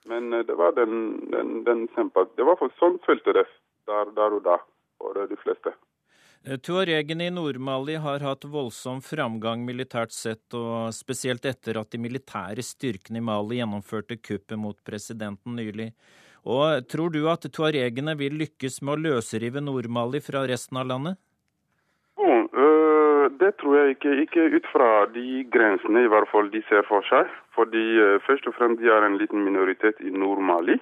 Men 0.09 0.33
uh, 0.33 0.41
det 0.47 0.57
var 0.59 0.75
den, 0.75 1.21
den, 1.31 1.61
den 1.67 1.87
Det 1.93 2.47
var 2.49 2.59
for 2.59 2.73
sånn 2.81 2.99
følte 3.05 3.37
det 3.39 3.47
der, 3.87 4.11
der 4.17 4.35
og 4.39 4.43
da 4.43 4.57
for 4.99 5.15
de 5.15 5.39
fleste. 5.39 5.71
Tuaregene 6.41 7.27
i 7.27 7.33
Nord-Mali 7.33 7.99
har 8.01 8.23
hatt 8.25 8.47
voldsom 8.49 9.01
framgang 9.05 9.61
militært 9.65 10.13
sett, 10.15 10.47
og 10.57 10.89
spesielt 10.95 11.45
etter 11.45 11.77
at 11.77 11.91
de 11.93 12.01
militære 12.01 12.65
styrkene 12.65 13.21
i 13.21 13.25
Mali 13.25 13.59
gjennomførte 13.59 14.17
kuppet 14.17 14.57
mot 14.57 14.77
presidenten 14.83 15.55
nylig. 15.59 15.91
Og 16.41 16.87
Tror 16.89 17.13
du 17.13 17.27
at 17.29 17.45
tuaregene 17.45 18.17
vil 18.17 18.39
lykkes 18.41 18.81
med 18.81 18.95
å 18.95 19.01
løsrive 19.09 19.61
Nord-Mali 19.61 20.23
fra 20.25 20.47
resten 20.49 20.81
av 20.81 20.89
landet? 20.89 21.21
det 23.41 23.51
tror 23.59 23.77
jeg 23.77 23.95
ikke. 23.95 24.13
Ikke 24.25 24.47
ut 24.57 24.67
fra 24.71 24.89
de 25.15 25.43
grensene 25.53 26.05
i 26.05 26.09
hvert 26.11 26.29
fall 26.31 26.51
de 26.53 26.61
ser 26.69 26.85
for 26.89 27.05
seg. 27.09 27.29
Fordi 27.57 27.83
øh, 28.05 28.17
først 28.27 28.47
og 28.47 28.55
fremst 28.57 28.81
de 28.81 28.91
er 28.93 29.07
en 29.07 29.17
liten 29.21 29.43
minoritet 29.47 30.01
i 30.05 30.13
Nord-Mali. 30.13 30.77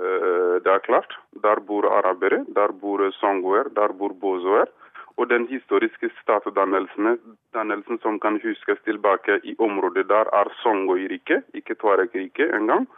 Uh, 0.00 0.62
det 0.62 0.70
er 0.70 0.84
klart. 0.86 1.16
Der 1.44 1.58
bor 1.66 1.84
arabere, 1.90 2.44
der 2.54 2.72
bor 2.82 3.02
songoer, 3.18 3.68
der 3.74 3.92
bor 3.98 4.14
bozoer. 4.22 4.70
Og 5.16 5.30
den 5.30 5.46
historiske 5.48 6.10
statsdannelsen 6.22 7.98
som 8.02 8.20
kan 8.20 8.40
huskes 8.42 8.78
tilbake 8.84 9.40
i 9.44 9.56
området 9.58 10.08
der, 10.08 10.30
er 10.40 10.52
Songoy-riket, 10.62 11.42
ikke 11.54 11.74
Tuareg-riket 11.74 12.54
engang. 12.54 12.88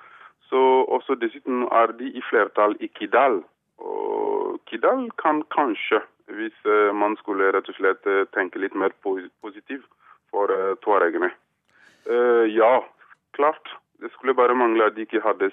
Så 0.42 0.60
også 0.88 1.14
dessuten 1.14 1.62
er 1.62 1.86
de 1.98 2.10
i 2.12 2.22
flertall 2.30 2.76
i 2.80 2.86
Kidal. 2.86 3.42
Og 3.78 4.60
Kidal 4.66 5.10
kan 5.22 5.42
kanskje 5.50 6.02
hvis 6.32 6.58
eh, 6.64 6.94
man 6.94 7.16
skulle 7.20 7.50
rett 7.52 7.68
og 7.68 7.76
slett 7.76 8.06
eh, 8.06 8.24
tenke 8.36 8.60
litt 8.62 8.74
mer 8.78 8.94
positivt 9.02 9.88
for 10.32 10.48
uh, 10.48 10.74
tuaregene. 10.80 11.28
Ja, 12.48 12.80
klart. 13.36 13.68
Det 14.00 14.08
skulle 14.12 14.34
bare 14.34 14.54
mangle 14.56 14.86
at 14.88 14.94
de 14.96 15.04
ikke 15.04 15.20
hadde 15.20 15.50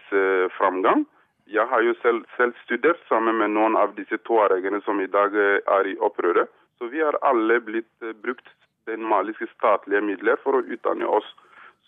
framgang. 0.55 1.03
Jeg 1.49 1.65
har 1.69 1.81
jo 1.81 1.95
selv, 2.01 2.25
selv, 2.37 2.53
studert 2.63 3.01
sammen 3.09 3.39
med 3.41 3.53
noen 3.55 3.77
av 3.79 3.95
disse 3.97 4.19
tuaregene 4.27 4.81
som 4.85 5.01
i 5.01 5.09
dag 5.09 5.35
er 5.35 5.89
i 5.89 5.97
opprøret. 5.97 6.49
Så 6.77 6.87
vi 6.93 7.01
har 7.01 7.17
alle 7.25 7.59
blitt 7.59 8.09
brukt 8.23 8.47
den 8.89 9.03
maliske 9.05 9.47
statlige 9.55 10.01
midler 10.05 10.37
for 10.43 10.59
å 10.59 10.65
utdanne 10.65 11.09
oss. 11.09 11.27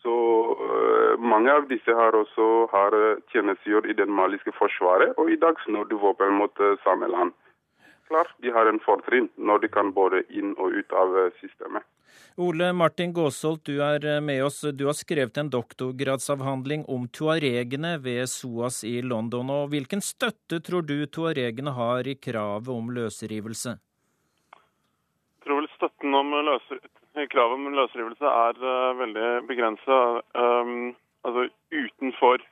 Så 0.01 0.13
uh, 0.57 1.13
mange 1.21 1.53
av 1.53 1.67
disse 1.69 1.93
har 1.93 2.17
også 2.17 2.47
har 2.71 2.97
tjenestegjort 3.29 3.85
i 3.85 3.95
det 3.97 4.09
maliske 4.09 4.53
forsvaret, 4.57 5.13
og 5.21 5.29
i 5.29 5.37
dag 5.37 5.61
snur 5.65 5.85
de 5.89 5.99
våpen 6.01 6.33
mot 6.41 6.63
uh, 6.63 6.73
samme 6.85 7.09
land 7.13 7.35
klart 8.11 8.35
de 8.43 8.51
har 8.51 8.67
en 8.67 8.83
fortrinn 8.83 9.31
når 9.37 9.63
de 9.63 9.71
kan 9.71 9.95
både 9.95 10.23
inn 10.29 10.53
og 10.59 10.75
ut 10.75 10.95
av 11.03 11.17
eh, 11.23 11.33
systemet. 11.39 11.87
Ole 12.39 12.71
Martin 12.73 13.11
Gåsholt, 13.13 13.65
du 13.67 13.81
er 13.83 14.05
eh, 14.07 14.21
med 14.23 14.43
oss. 14.45 14.61
Du 14.75 14.85
har 14.87 14.95
skrevet 14.95 15.37
en 15.37 15.51
doktorgradsavhandling 15.51 16.85
om 16.91 17.07
tuaregene 17.11 17.97
ved 18.03 18.27
SOAS 18.31 18.83
i 18.87 19.01
London. 19.03 19.51
og 19.51 19.71
Hvilken 19.73 20.03
støtte 20.03 20.61
tror 20.63 20.87
du 20.87 21.05
tuaregene 21.07 21.75
har 21.75 22.07
i 22.07 22.15
kravet 22.15 22.71
om 22.71 22.91
løsrivelse? 22.95 23.75
Jeg 25.41 25.47
tror 25.47 25.61
vel 25.61 25.69
støtten 25.75 26.15
om 26.15 26.35
løser, 26.47 26.79
kravet 27.33 27.57
om 27.57 27.75
løsrivelse 27.75 28.33
er 28.45 28.59
uh, 28.61 28.97
veldig 28.99 29.29
begrensa. 29.49 29.97
Um, 30.37 30.91
altså 31.25 31.47
utenfor 31.73 32.43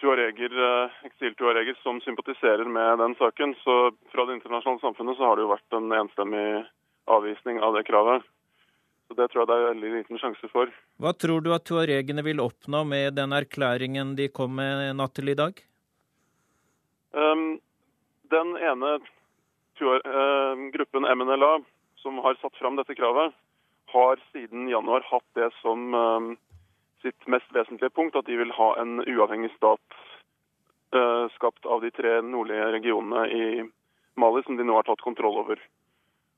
tuareger, 0.00 0.52
eh, 0.66 0.90
eksiltuareger 1.08 1.76
som 1.82 2.00
sympatiserer 2.00 2.64
med 2.64 2.98
den 2.98 3.14
saken. 3.14 3.54
Så 3.64 3.92
fra 4.12 4.26
det 4.26 4.38
internasjonale 4.38 4.80
samfunnet 4.80 5.16
så 5.16 5.24
har 5.28 5.36
det 5.36 5.46
jo 5.46 5.52
vært 5.52 5.76
en 5.78 5.92
enstemmig 5.92 6.46
avvisning 7.06 7.60
av 7.62 7.74
det 7.74 7.84
kravet. 7.86 8.22
Så 9.08 9.14
Det 9.14 9.28
tror 9.30 9.42
jeg 9.42 9.48
det 9.48 9.56
er 9.56 9.68
veldig 9.72 9.90
liten 9.98 10.18
sjanse 10.18 10.48
for. 10.48 10.70
Hva 10.98 11.12
tror 11.12 11.42
du 11.44 11.52
at 11.52 11.64
tuaregene 11.68 12.24
vil 12.24 12.40
oppnå 12.40 12.84
med 12.88 13.14
den 13.14 13.36
erklæringen 13.36 14.16
de 14.16 14.28
kom 14.28 14.56
med 14.56 14.96
natt 14.96 15.14
til 15.14 15.28
i 15.28 15.36
dag? 15.36 15.60
Um, 17.12 17.60
den 18.32 18.56
ene 18.56 18.98
tuar, 19.78 20.00
uh, 20.08 20.56
gruppen 20.72 21.04
MNLA 21.04 21.60
som 22.00 22.18
har 22.24 22.34
satt 22.40 22.56
fram 22.56 22.76
dette 22.76 22.96
kravet, 22.96 23.34
har 23.92 24.18
siden 24.32 24.68
januar 24.68 25.04
hatt 25.06 25.26
det 25.38 25.52
som 25.60 25.94
um, 25.94 26.32
sitt 27.04 27.26
mest 27.28 27.50
vesentlige 27.52 27.92
punkt, 27.92 28.16
at 28.16 28.26
de 28.26 28.36
vil 28.40 28.52
ha 28.56 28.70
en 28.80 28.98
uavhengig 29.04 29.52
stat 29.56 29.98
uh, 30.96 31.28
skapt 31.36 31.66
av 31.66 31.84
de 31.84 31.92
tre 31.92 32.20
nordlige 32.24 32.70
regionene 32.78 33.24
i 33.28 33.46
Mali, 34.20 34.42
som 34.46 34.56
de 34.56 34.64
nå 34.64 34.76
har 34.78 34.86
tatt 34.88 35.04
kontroll 35.04 35.42
over. 35.42 35.60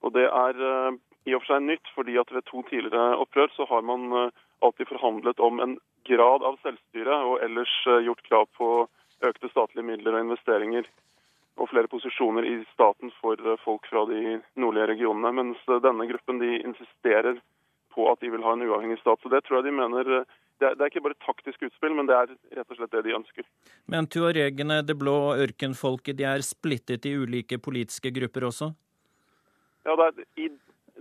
Og 0.02 0.12
Det 0.16 0.26
er 0.26 0.58
uh, 0.58 0.90
i 1.26 1.34
og 1.34 1.42
for 1.44 1.54
seg 1.54 1.66
nytt, 1.66 1.94
fordi 1.94 2.18
at 2.18 2.32
ved 2.34 2.46
to 2.50 2.64
tidligere 2.70 3.18
opprør 3.22 3.52
så 3.54 3.66
har 3.70 3.86
man 3.86 4.10
uh, 4.12 4.44
alltid 4.66 4.90
forhandlet 4.90 5.42
om 5.42 5.62
en 5.62 5.78
grad 6.08 6.44
av 6.46 6.58
selvstyre, 6.62 7.16
og 7.30 7.42
ellers 7.46 7.72
gjort 8.06 8.22
krav 8.28 8.46
på 8.58 8.70
økte 9.26 9.50
statlige 9.50 9.86
midler 9.86 10.14
og 10.14 10.26
investeringer 10.26 10.86
og 11.56 11.70
flere 11.70 11.88
posisjoner 11.88 12.44
i 12.46 12.56
staten 12.74 13.10
for 13.16 13.40
folk 13.64 13.86
fra 13.88 14.04
de 14.10 14.36
nordlige 14.60 14.90
regionene. 14.92 15.32
Mens 15.32 15.62
denne 15.82 16.06
gruppen 16.10 16.38
de 16.42 16.58
insisterer 16.60 17.40
på 17.96 18.06
at 18.12 18.20
de 18.22 18.30
vil 18.32 18.44
ha 18.44 18.52
en 18.54 18.64
uavhengig 18.66 19.00
stat. 19.00 19.22
Så 19.22 19.32
Det 19.32 19.42
tror 19.44 19.58
jeg 19.58 19.70
de 19.70 19.78
mener 19.80 20.26
det 20.56 20.70
er, 20.70 20.74
det 20.74 20.80
er, 20.80 20.88
ikke 20.88 21.04
bare 21.04 21.18
taktisk 21.20 21.66
utspill, 21.66 21.92
men 21.96 22.08
det 22.08 22.14
er 22.16 22.30
rett 22.56 22.70
og 22.70 22.78
slett 22.78 22.92
det 22.94 23.02
de 23.04 23.16
ønsker. 23.16 23.44
Men 23.92 24.06
tuaregene, 24.08 24.80
det 24.88 24.96
blå 24.96 25.34
ørkenfolket, 25.36 26.16
de 26.16 26.24
er 26.24 26.44
splittet 26.44 27.04
i 27.04 27.12
ulike 27.12 27.58
politiske 27.60 28.12
grupper 28.16 28.48
også? 28.48 28.70
Ja, 29.84 29.98
er, 30.06 30.24
I 30.40 30.48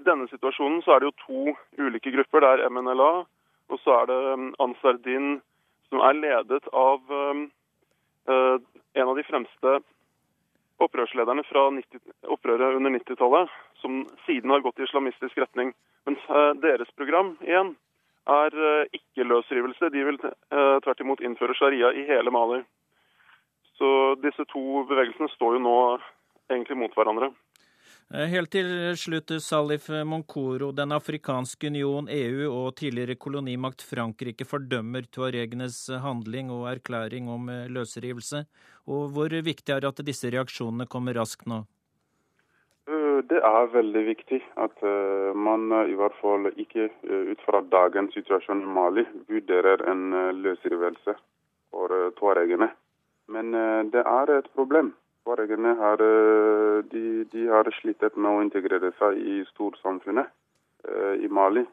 denne 0.04 0.28
situasjonen 0.28 0.84
så 0.84 0.96
er 0.96 1.04
det 1.04 1.12
jo 1.12 1.16
to 1.24 1.56
ulike 1.88 2.12
grupper. 2.18 2.44
Det 2.44 2.52
er 2.52 2.68
MNLA, 2.68 3.12
og 3.72 3.82
så 3.84 4.02
er 4.02 4.12
det 4.12 4.20
Ansardin, 4.60 5.40
som 5.88 6.04
er 6.04 6.20
ledet 6.20 6.68
av 6.76 7.16
um, 7.16 7.48
uh, 8.28 8.58
en 8.96 9.08
av 9.08 9.16
de 9.16 9.24
fremste 9.28 9.78
opprørslederne 10.84 11.44
fra 11.48 11.70
90, 11.72 12.02
opprøret 12.36 12.76
under 12.76 12.92
90-tallet, 12.98 13.52
som 13.82 14.04
siden 14.26 14.52
har 14.52 14.64
gått 14.66 14.80
i 14.80 14.88
islamistisk 14.88 15.38
retning. 15.40 15.74
Mens 16.06 16.22
uh, 16.30 16.52
deres 16.62 16.92
program 17.00 17.36
igjen 17.46 17.76
er 18.26 18.56
eh, 18.58 18.88
ikke 18.98 19.28
løsrivelse. 19.28 19.92
De 19.94 20.04
vil 20.08 20.18
eh, 20.26 20.78
tvert 20.84 21.02
imot 21.04 21.22
innføre 21.22 21.54
sharia 21.58 21.92
i 21.94 22.06
hele 22.08 22.32
Mali. 22.34 22.64
Så 23.78 23.90
disse 24.24 24.46
to 24.50 24.86
bevegelsene 24.90 25.30
står 25.36 25.58
jo 25.58 25.62
nå 25.62 25.76
egentlig 26.50 26.78
mot 26.80 26.96
hverandre. 26.98 27.30
Eh, 28.14 28.28
helt 28.30 28.52
til 28.54 28.68
slutt, 29.02 29.32
Salif 29.42 29.88
Monkoro. 30.06 30.70
Den 30.78 30.94
afrikanske 30.94 31.72
union, 31.72 32.06
EU 32.06 32.52
og 32.52 32.76
tidligere 32.78 33.18
kolonimakt 33.18 33.82
Frankrike 33.82 34.46
fordømmer 34.46 35.08
tuaregenes 35.10 35.88
handling 36.04 36.52
og 36.54 36.68
erklæring 36.70 37.30
om 37.34 37.50
løsrivelse. 37.50 38.44
Og 38.86 39.10
hvor 39.16 39.34
viktig 39.34 39.74
er 39.74 39.82
det 39.82 39.90
at 39.90 40.06
disse 40.06 40.30
reaksjonene 40.30 40.86
kommer 40.86 41.18
raskt 41.18 41.50
nå? 41.50 41.66
det 43.26 43.40
er 43.42 43.72
veldig 43.74 44.02
viktig 44.06 44.38
at 44.62 44.84
man 45.34 45.72
i 45.90 45.96
hvert 45.98 46.14
fall 46.22 46.46
ikke 46.62 46.84
ut 47.32 47.42
fra 47.42 47.64
dagens 47.72 48.14
situasjon 48.14 48.62
i 48.62 48.74
Mali 48.76 49.06
vurderer 49.26 49.82
en 49.90 50.04
løsrivelse 50.44 51.16
for 51.74 51.96
tuaregene. 52.20 52.68
Men 53.34 53.50
det 53.90 54.04
er 54.06 54.34
et 54.36 54.52
problem. 54.54 54.94
Tuaregene 55.26 55.74
har, 55.80 56.02
eh, 56.02 56.84
de, 56.92 57.24
de 57.32 57.48
har 57.50 57.70
slitt 57.80 58.04
med 58.16 58.30
å 58.30 58.44
integrere 58.46 58.92
seg 59.00 59.18
i 59.18 59.40
storsamfunnet 59.50 60.30
eh, 60.88 61.26
i 61.26 61.28
Mali. 61.28 61.66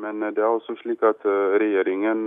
Men 0.00 0.24
det 0.24 0.42
er 0.42 0.50
også 0.50 0.74
slik 0.80 1.04
at 1.06 1.22
regjeringen 1.22 2.26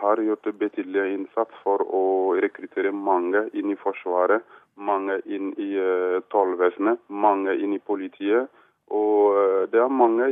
har 0.00 0.18
gjort 0.18 0.48
betydelig 0.58 1.04
innsats 1.12 1.60
for 1.62 1.78
å 1.78 2.00
rekruttere 2.42 2.90
mange 2.90 3.44
inn 3.54 3.70
i 3.70 3.76
Forsvaret, 3.78 4.42
mange 4.74 5.20
inn 5.30 5.52
i 5.62 5.68
tollvesenet, 6.34 6.98
mange 7.06 7.54
inn 7.54 7.76
i 7.76 7.78
politiet. 7.78 8.50
Og 8.90 9.70
det 9.70 9.78
er 9.78 9.94
mange, 9.94 10.26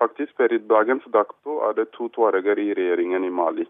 faktisk 0.00 0.32
per 0.40 0.56
dagens 0.72 1.04
dato 1.12 1.60
er 1.68 1.76
det 1.76 1.90
to 1.92 2.08
tuareger 2.16 2.64
i 2.64 2.70
regjeringen 2.80 3.28
i 3.28 3.34
Mali 3.42 3.68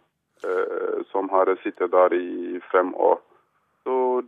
som 1.10 1.26
har 1.34 1.50
sittet 1.64 1.90
der 1.90 2.14
i 2.14 2.60
fem 2.70 2.94
år. 2.94 3.18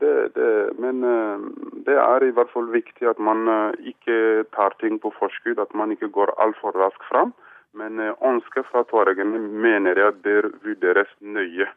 Det, 0.01 0.29
det, 0.35 0.75
men 0.79 1.05
eh, 1.05 1.39
det 1.87 1.97
er 1.97 2.25
i 2.25 2.33
hvert 2.37 2.51
fall 2.53 2.69
viktig 2.73 3.09
at 3.09 3.21
man 3.23 3.49
eh, 3.49 3.93
ikke 3.93 4.45
tar 4.53 4.77
ting 4.83 4.99
på 5.01 5.13
forskudd, 5.17 5.61
at 5.63 5.73
man 5.79 5.95
ikke 5.95 6.11
går 6.13 6.35
altfor 6.43 6.77
raskt 6.77 7.07
fram. 7.09 7.33
Men 7.77 8.01
eh, 8.03 8.13
ønsket 8.29 8.69
fra 8.69 8.85
tuaregene 8.91 9.41
mener 9.41 10.01
jeg 10.03 10.19
bør 10.27 10.51
vurderes 10.65 11.13
nøye 11.21 11.69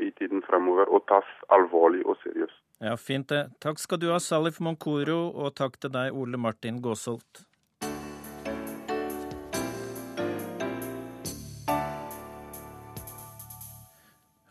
i 0.00 0.06
tiden 0.16 0.40
fremover 0.40 0.88
og 0.88 1.02
tas 1.10 1.26
alvorlig 1.52 2.00
og 2.08 2.16
seriøst. 2.22 2.56
Ja, 2.80 2.94
Fint 2.96 3.28
det. 3.28 3.42
Takk 3.60 3.76
skal 3.76 4.00
du 4.00 4.06
ha, 4.08 4.16
Salif 4.16 4.56
Monkoro, 4.64 5.18
og 5.36 5.52
takk 5.58 5.76
til 5.76 5.92
deg, 5.92 6.16
Ole 6.16 6.40
Martin 6.40 6.78
Gåsholt. 6.80 7.42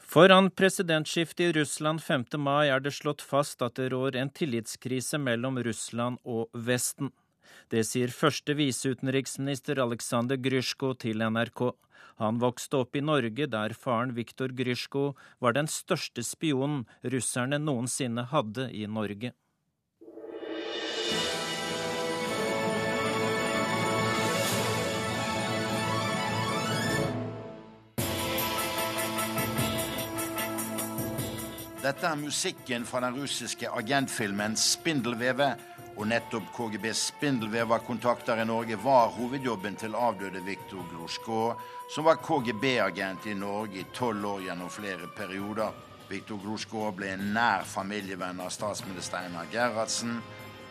Foran 0.10 0.50
presidentskiftet 0.50 1.40
i 1.40 1.54
Russland 1.54 2.02
5. 2.02 2.24
mai 2.42 2.70
er 2.74 2.80
det 2.82 2.96
slått 2.98 3.22
fast 3.22 3.62
at 3.62 3.76
det 3.78 3.92
rår 3.94 4.16
en 4.18 4.32
tillitskrise 4.34 5.20
mellom 5.22 5.60
Russland 5.62 6.18
og 6.26 6.50
Vesten. 6.70 7.12
Det 7.70 7.84
sier 7.86 8.10
første 8.10 8.56
viseutenriksminister 8.58 9.78
Aleksandr 9.84 10.40
Grysjko 10.42 10.96
til 11.04 11.22
NRK. 11.22 11.62
Han 12.24 12.42
vokste 12.42 12.80
opp 12.82 12.98
i 12.98 13.04
Norge, 13.06 13.46
der 13.54 13.78
faren 13.78 14.16
Viktor 14.18 14.50
Grysjko 14.50 15.12
var 15.46 15.54
den 15.54 15.70
største 15.70 16.26
spionen 16.26 16.88
russerne 17.06 17.62
noensinne 17.62 18.26
hadde 18.34 18.66
i 18.74 18.88
Norge. 18.90 19.36
Dette 31.80 32.10
er 32.10 32.18
musikken 32.20 32.84
fra 32.84 33.00
den 33.00 33.16
russiske 33.16 33.70
agentfilmen 33.72 34.56
'Spindelvevet'. 34.60 35.62
Og 36.00 36.08
nettopp 36.08 36.44
KGBs 36.56 37.00
spindelveverkontakter 37.12 38.42
i 38.42 38.46
Norge 38.46 38.76
var 38.84 39.08
hovedjobben 39.16 39.76
til 39.76 39.96
avdøde 39.96 40.42
Viktor 40.46 40.84
Grosjko, 40.92 41.54
som 41.92 42.06
var 42.08 42.20
KGB-agent 42.24 43.26
i 43.26 43.34
Norge 43.34 43.80
i 43.80 43.86
tolv 43.94 44.26
år 44.26 44.44
gjennom 44.48 44.70
flere 44.70 45.08
perioder. 45.16 45.72
Viktor 46.10 46.40
Grosjko 46.44 46.92
ble 46.92 47.14
en 47.14 47.34
nær 47.34 47.64
familievenn 47.64 48.40
av 48.44 48.52
statsminister 48.52 49.24
Einar 49.24 49.48
Gerhardsen. 49.52 50.22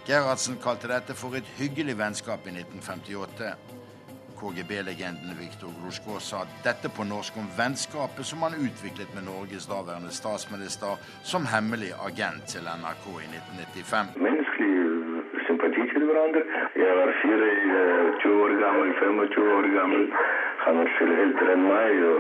Gerhardsen 0.07 0.61
kalte 0.61 0.89
dette 0.89 1.15
for 1.15 1.37
et 1.37 1.57
hyggelig 1.57 1.99
vennskap 1.99 2.47
i 2.49 2.57
1958. 2.57 3.78
KGB-legenden 4.41 5.35
Viktor 5.43 5.71
Grusjko 5.79 6.19
sa 6.29 6.45
dette 6.67 6.89
på 6.97 7.05
norsk 7.13 7.37
om 7.43 7.49
vennskapet 7.61 8.25
som 8.31 8.43
han 8.47 8.55
utviklet 8.67 9.11
med 9.17 9.27
Norges 9.31 9.67
daværende 9.73 10.13
statsminister 10.21 10.93
som 11.31 11.49
hemmelig 11.55 11.91
agent 12.09 12.47
til 12.53 12.65
NRK 12.81 13.07
i 13.25 13.29
1995. 13.33 14.15
Menneskelig 14.29 14.75
sympati 15.49 15.83
til 15.93 16.03
hverandre. 16.09 16.43
Jeg 16.85 16.93
var 17.01 17.11
24 17.23 18.35
år 18.45 18.53
gammel, 18.65 18.89
25 19.03 19.53
år 19.59 19.71
gammel. 19.79 20.05
Han 20.65 20.83
var 20.83 20.89
selv 20.99 21.23
eldre 21.25 21.55
enn 21.55 21.65
meg, 21.73 22.03
og 22.13 22.19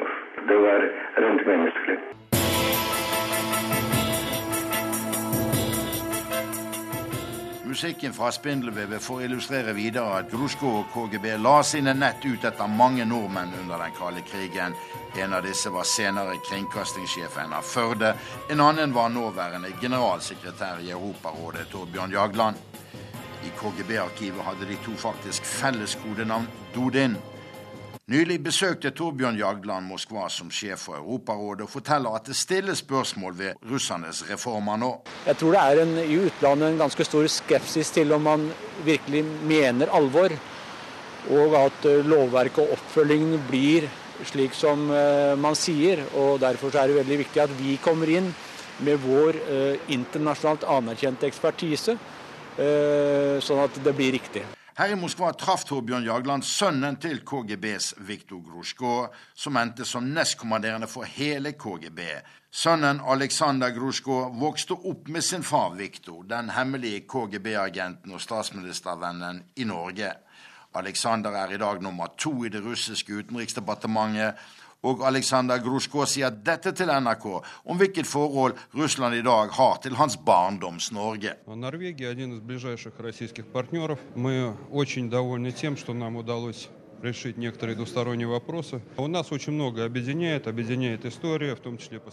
det 0.51 0.59
var 0.67 0.89
rent 1.25 1.43
menneskelig. 1.51 1.99
Musikken 7.79 8.13
fra 8.13 8.33
Spindelvevet 8.33 9.03
får 9.03 9.23
illustrere 9.23 9.73
videre 9.73 10.17
at 10.19 10.33
Grusjko 10.33 10.71
og 10.81 10.89
KGB 10.91 11.29
la 11.39 11.61
sine 11.63 11.93
nett 11.95 12.25
ut 12.27 12.43
etter 12.49 12.67
mange 12.67 13.05
nordmenn 13.07 13.53
under 13.61 13.79
den 13.79 13.95
kalde 13.95 14.25
krigen. 14.27 14.75
En 15.15 15.37
av 15.39 15.47
disse 15.47 15.71
var 15.71 15.87
senere 15.87 16.35
kringkastingssjefen 16.49 17.55
av 17.55 17.63
Førde. 17.63 18.11
En 18.51 18.65
annen 18.67 18.97
var 18.97 19.15
nåværende 19.15 19.71
generalsekretær 19.79 20.83
i 20.83 20.91
Europarådet, 20.91 21.69
Torbjørn 21.71 22.19
Jagland. 22.19 22.59
I 23.47 23.55
KGB-arkivet 23.63 24.43
hadde 24.43 24.67
de 24.73 24.83
to 24.83 24.99
faktisk 24.99 25.47
felles 25.47 25.95
kodenavn 26.03 26.51
Dodin. 26.75 27.15
Nylig 28.09 28.39
besøkte 28.41 28.89
Torbjørn 28.97 29.37
Jagland 29.37 29.85
Moskva 29.85 30.31
som 30.33 30.49
sjef 30.49 30.87
for 30.87 30.97
Europarådet 30.97 31.67
og 31.67 31.69
forteller 31.69 32.15
at 32.17 32.25
det 32.31 32.39
stilles 32.41 32.81
spørsmål 32.81 33.35
ved 33.37 33.67
russernes 33.69 34.23
reformer 34.31 34.79
nå. 34.81 34.89
Jeg 35.27 35.37
tror 35.37 35.53
det 35.53 35.61
er 35.61 35.81
en, 35.83 35.93
i 36.01 36.17
utlandet 36.17 36.71
en 36.71 36.81
ganske 36.81 37.05
stor 37.05 37.29
skepsis 37.29 37.93
til 37.93 38.17
om 38.17 38.25
man 38.25 38.47
virkelig 38.87 39.21
mener 39.51 39.93
alvor, 39.93 40.33
og 41.37 41.57
at 41.61 41.89
eh, 41.91 42.09
lovverket 42.09 42.63
og 42.65 42.79
oppfølgingen 42.79 43.45
blir 43.51 43.91
slik 44.25 44.57
som 44.57 44.89
eh, 44.89 45.37
man 45.37 45.59
sier. 45.59 46.01
og 46.17 46.41
Derfor 46.41 46.73
er 46.73 46.89
det 46.89 47.03
veldig 47.03 47.19
viktig 47.27 47.43
at 47.45 47.53
vi 47.61 47.77
kommer 47.85 48.09
inn 48.09 48.33
med 48.89 49.05
vår 49.05 49.43
eh, 49.45 49.91
internasjonalt 49.99 50.65
anerkjente 50.65 51.29
ekspertise, 51.29 52.01
sånn 52.59 53.61
at 53.63 53.77
det 53.85 53.93
blir 53.95 54.17
riktig. 54.17 54.49
Her 54.79 54.93
i 54.95 54.95
Moskva 54.95 55.33
traff 55.35 55.65
Torbjørn 55.67 56.05
Jagland 56.07 56.45
sønnen 56.47 57.01
til 57.03 57.25
KGBs 57.27 57.97
Viktor 58.07 58.39
Grusjko, 58.47 58.91
som 59.35 59.57
endte 59.59 59.83
som 59.83 60.07
nestkommanderende 60.15 60.87
for 60.87 61.03
hele 61.03 61.51
KGB. 61.59 61.99
Sønnen 62.55 63.01
Aleksandr 63.03 63.73
Grusjko 63.75 64.21
vokste 64.39 64.77
opp 64.79 65.11
med 65.11 65.27
sin 65.27 65.43
far 65.43 65.75
Viktor, 65.75 66.23
den 66.31 66.53
hemmelige 66.55 67.01
KGB-agenten 67.11 68.15
og 68.15 68.23
statsministervennen 68.23 69.43
i 69.59 69.67
Norge. 69.67 70.13
Aleksander 70.79 71.35
er 71.43 71.57
i 71.57 71.59
dag 71.59 71.83
nummer 71.83 72.15
to 72.15 72.37
i 72.47 72.55
det 72.55 72.63
russiske 72.63 73.19
utenriksdepartementet, 73.19 74.39
og 74.87 75.03
Aleksandr 75.09 75.59
Grusjko 75.65 76.07
sier 76.07 76.31
dette 76.31 76.73
til 76.77 76.91
NRK 76.93 77.27
om 77.33 77.79
hvilket 77.81 78.07
forhold 78.07 78.55
Russland 78.79 79.19
i 79.19 79.25
dag 79.27 79.51
har 79.59 79.81
til 79.83 79.97
hans 79.99 80.17
barndoms-Norge. 80.23 81.35
Norge 81.51 81.91
er 81.91 82.15
en 82.15 82.37
av 82.39 82.43
de 82.47 82.59
nærmeste 82.59 82.93
russiske 83.03 83.43
partnerne. 83.53 83.97
Vi 84.15 84.37
er 84.39 84.49
veldig 85.35 85.57
fornøyd 85.59 86.15
med 86.15 86.31
at 86.31 86.47
vi 86.47 86.78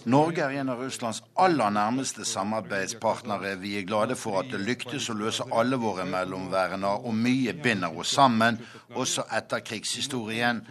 Norge 0.05 0.41
er 0.41 0.49
en 0.59 0.69
av 0.69 0.83
Russlands 0.83 1.23
aller 1.35 1.69
nærmeste 1.73 2.25
samarbeidspartnere. 2.25 3.55
Vi 3.61 3.77
er 3.79 3.87
glade 3.89 4.15
for 4.15 4.39
at 4.43 4.51
det 4.51 4.61
lyktes 4.61 5.09
å 5.09 5.17
løse 5.17 5.47
alle 5.49 5.79
våre 5.81 6.05
mellomværende, 6.05 6.87
og 7.01 7.17
mye 7.17 7.53
binder 7.63 7.97
oss 7.97 8.13
sammen, 8.13 8.61
også 8.93 9.25
etter 9.33 9.65
krigshistorien. 9.65 10.61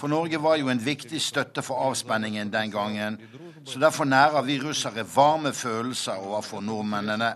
For 0.00 0.08
Norge 0.08 0.40
var 0.40 0.56
jo 0.56 0.72
en 0.72 0.84
viktig 0.84 1.20
støtte 1.20 1.62
for 1.62 1.84
avspenningen 1.90 2.52
den 2.52 2.72
gangen, 2.72 3.20
så 3.68 3.78
derfor 3.78 4.04
nærer 4.08 4.42
vi 4.48 4.60
russere 4.64 5.04
varme 5.14 5.52
følelser 5.52 6.24
overfor 6.24 6.60
nordmennene. 6.64 7.34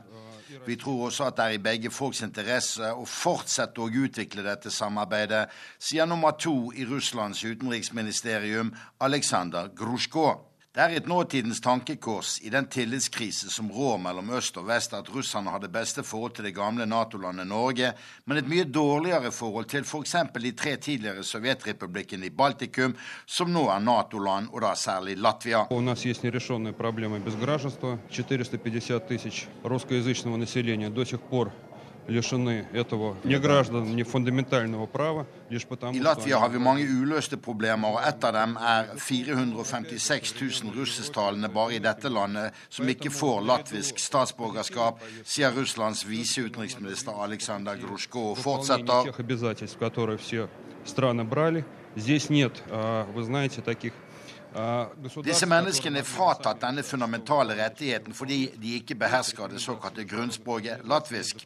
Vi 0.65 0.77
tror 0.81 1.07
også 1.07 1.29
at 1.29 1.37
det 1.37 1.45
er 1.45 1.57
i 1.59 1.63
begge 1.63 1.91
folks 1.91 2.23
interesse 2.25 2.89
å 2.95 3.05
fortsette 3.09 3.83
å 3.83 3.91
utvikle 3.91 4.45
dette 4.47 4.73
samarbeidet, 4.73 5.47
sier 5.79 6.09
nummer 6.09 6.37
to 6.41 6.73
i 6.75 6.87
Russlands 6.89 7.45
utenriksministerium, 7.45 8.73
Aleksandr 9.01 9.73
Grusjko. 9.77 10.56
Det 10.77 10.85
er 10.85 10.93
et 10.93 11.07
nåtidens 11.09 11.63
tankekors 11.65 12.35
i 12.45 12.51
den 12.53 12.67
tillitskrise 12.69 13.49
som 13.49 13.71
rår 13.73 13.97
mellom 13.97 14.27
øst 14.37 14.59
og 14.61 14.67
vest, 14.69 14.93
at 14.93 15.09
russerne 15.09 15.49
har 15.49 15.63
det 15.63 15.71
beste 15.73 16.03
forhold 16.05 16.35
til 16.37 16.45
det 16.45 16.53
gamle 16.53 16.85
Nato-landet 16.85 17.49
Norge, 17.49 17.95
men 18.29 18.37
et 18.37 18.51
mye 18.51 18.67
dårligere 18.69 19.31
forhold 19.33 19.71
til 19.73 19.87
f.eks. 19.89 20.13
For 20.35 20.45
de 20.45 20.53
tre 20.53 20.75
tidligere 20.77 21.25
sovjetrepublikkene 21.25 22.29
i 22.29 22.35
Baltikum, 22.43 22.93
som 23.25 23.49
nå 23.57 23.63
er 23.73 23.81
Nato-land, 23.81 24.53
og 24.53 24.61
da 24.67 24.75
særlig 24.77 25.17
Latvia. 25.17 25.65
У 25.73 25.81
нас 32.06 32.16
есть 32.16 32.32
нерешенные 32.32 32.64
проблемы 32.64 32.76
без 32.76 32.82
гражданства. 32.82 32.82
450 32.82 32.82
тысяч 32.82 32.82
русскоязычного 32.82 32.82
населения 32.82 32.82
до 32.82 32.84
сих 32.84 32.98
пор 32.98 33.12
лишены 33.12 33.12
этого 33.12 33.18
не 33.24 33.40
граждан, 33.40 33.96
не 33.96 34.04
фундаментального 34.04 34.86
права, 34.86 35.26
лишь 35.50 35.66
потому 35.66 35.96
I 35.96 36.02
Latvia 36.02 36.40
har 36.40 36.50
vi 36.50 36.60
mange 36.60 36.84
uløste 36.84 37.38
problemer, 37.38 37.88
og 37.88 38.02
ett 38.08 38.24
av 38.24 38.34
dem 38.34 38.58
er 38.58 38.86
456 38.98 40.42
000 40.64 40.76
russisktalende 40.76 41.50
bare 41.50 41.76
i 41.76 41.80
dette 41.80 42.10
landet 42.10 42.54
som 42.70 42.90
ikke 42.90 43.10
får 43.10 43.42
latvisk 43.42 44.00
statsborgerskap, 44.00 45.00
sier 45.24 45.52
Russlands 45.52 46.06
viseutenriksminister 46.06 47.12
Aleksandr 47.12 47.78
Grusjko 47.78 48.32
og 48.32 48.38
fortsetter. 48.38 49.14
Здесь 51.96 52.30
нет, 52.30 52.64
вы 53.14 53.24
знаете, 53.24 53.62
таких 53.62 53.94
Disse 55.27 55.45
menneskene 55.49 56.01
er 56.01 56.07
fratatt 56.09 56.63
denne 56.63 56.83
fundamentale 56.87 57.57
rettigheten 57.59 58.15
fordi 58.17 58.39
de 58.57 58.77
ikke 58.79 58.97
behersker 58.99 59.51
det 59.53 59.61
såkalte 59.61 60.07
grunnspråket 60.09 60.85
latvisk. 60.89 61.43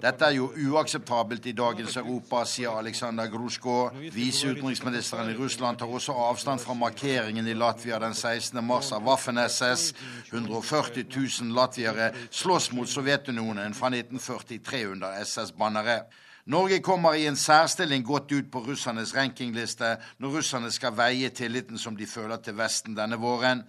Dette 0.00 0.24
er 0.24 0.36
jo 0.38 0.48
uakseptabelt 0.70 1.46
i 1.50 1.54
dagens 1.56 1.98
Europa, 2.00 2.44
sier 2.48 2.78
Aleksandr 2.80 3.28
Grusjko. 3.32 3.76
Viseutenriksministeren 4.14 5.32
i 5.32 5.36
Russland 5.36 5.80
tar 5.82 5.92
også 5.92 6.16
avstand 6.28 6.62
fra 6.64 6.76
markeringen 6.78 7.48
i 7.48 7.56
Latvia 7.58 7.98
den 8.00 8.16
16. 8.16 8.62
mars 8.64 8.92
av 8.96 9.04
Waffen-SS. 9.04 9.92
140 10.32 11.04
000 11.10 11.52
latviere 11.58 12.12
slåss 12.30 12.72
mot 12.72 12.88
Sovjetunionen 12.88 13.76
fra 13.76 13.92
1943 13.92 14.86
under 14.94 15.20
SS-bannere. 15.24 16.00
Norge 16.48 16.80
kommer 16.80 17.12
i 17.12 17.26
en 17.28 17.36
særstilling 17.36 18.06
godt 18.06 18.32
ut 18.32 18.46
på 18.52 18.62
russernes 18.64 19.10
rankingliste 19.16 19.90
når 20.18 20.38
russerne 20.38 20.70
skal 20.72 20.94
veie 20.96 21.28
tilliten 21.28 21.76
som 21.78 21.96
de 21.96 22.06
føler 22.08 22.40
til 22.40 22.56
Vesten 22.56 22.94
denne 22.96 23.18
våren. 23.20 23.60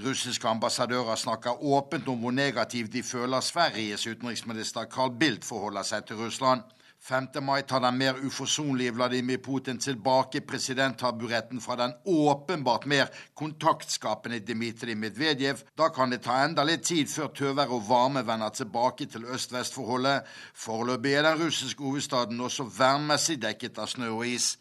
Russiske 0.00 0.48
ambassadører 0.48 1.20
snakker 1.20 1.60
åpent 1.60 2.08
om 2.08 2.24
hvor 2.24 2.32
negativt 2.32 2.92
de 2.92 3.02
føler 3.04 3.44
Sveriges 3.44 4.06
utenriksminister 4.06 4.88
Carl 4.88 5.12
Bildt 5.20 5.44
forholder 5.44 5.84
seg 5.84 6.06
til 6.08 6.22
Russland. 6.24 6.64
5. 7.02 7.42
mai 7.42 7.62
tar 7.62 7.80
den 7.82 7.98
mer 7.98 8.14
uforsonlige 8.26 8.94
Vladimir 8.94 9.38
Putin 9.42 9.78
tilbake 9.78 10.40
presidenttaburetten 10.40 11.60
fra 11.60 11.76
den 11.76 11.94
åpenbart 12.06 12.86
mer 12.86 13.06
kontaktskapende 13.34 14.38
Dmitrij 14.38 14.94
Medvedev. 14.94 15.64
Da 15.78 15.88
kan 15.88 16.10
det 16.10 16.22
ta 16.22 16.44
enda 16.44 16.62
litt 16.62 16.86
tid 16.86 17.10
før 17.10 17.34
tøvær 17.34 17.74
og 17.74 17.88
varme 17.88 18.22
vender 18.26 18.54
tilbake 18.54 19.06
til 19.06 19.24
øst-vest-forholdet. 19.24 20.22
Foreløpig 20.54 21.14
er 21.14 21.22
den 21.22 21.44
russiske 21.44 21.82
hovedstaden 21.82 22.40
også 22.40 22.70
værmessig 22.78 23.42
dekket 23.42 23.82
av 23.82 23.90
snø 23.90 24.14
og 24.20 24.26
is. 24.26 24.58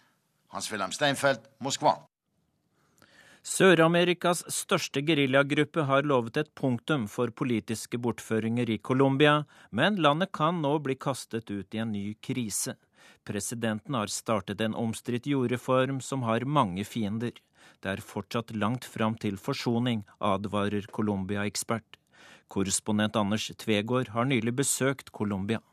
Hans-Wilhelm 0.49 0.91
Steinfeld, 0.91 1.45
Moskva. 1.61 2.10
Sør-Amerikas 3.41 4.43
største 4.53 5.01
geriljagruppe 5.01 5.87
har 5.89 6.05
lovet 6.05 6.35
et 6.37 6.49
punktum 6.53 7.07
for 7.09 7.31
politiske 7.33 7.97
bortføringer 7.97 8.69
i 8.69 8.77
Colombia, 8.77 9.47
men 9.71 9.97
landet 9.97 10.29
kan 10.37 10.59
nå 10.61 10.75
bli 10.85 10.93
kastet 10.93 11.49
ut 11.49 11.73
i 11.73 11.81
en 11.81 11.89
ny 11.91 12.13
krise. 12.21 12.75
Presidenten 13.25 13.97
har 13.97 14.13
startet 14.13 14.61
en 14.61 14.77
omstridt 14.77 15.25
jordreform 15.25 16.03
som 16.05 16.21
har 16.29 16.45
mange 16.45 16.85
fiender. 16.85 17.33
Det 17.81 17.89
er 17.89 18.05
fortsatt 18.05 18.53
langt 18.53 18.85
fram 18.85 19.17
til 19.17 19.41
forsoning, 19.41 20.05
advarer 20.21 20.85
Colombia-ekspert. 20.93 21.97
Korrespondent 22.47 23.17
Anders 23.17 23.49
Tvegård 23.57 24.13
har 24.13 24.29
nylig 24.29 24.53
besøkt 24.53 25.09
Colombia. 25.09 25.63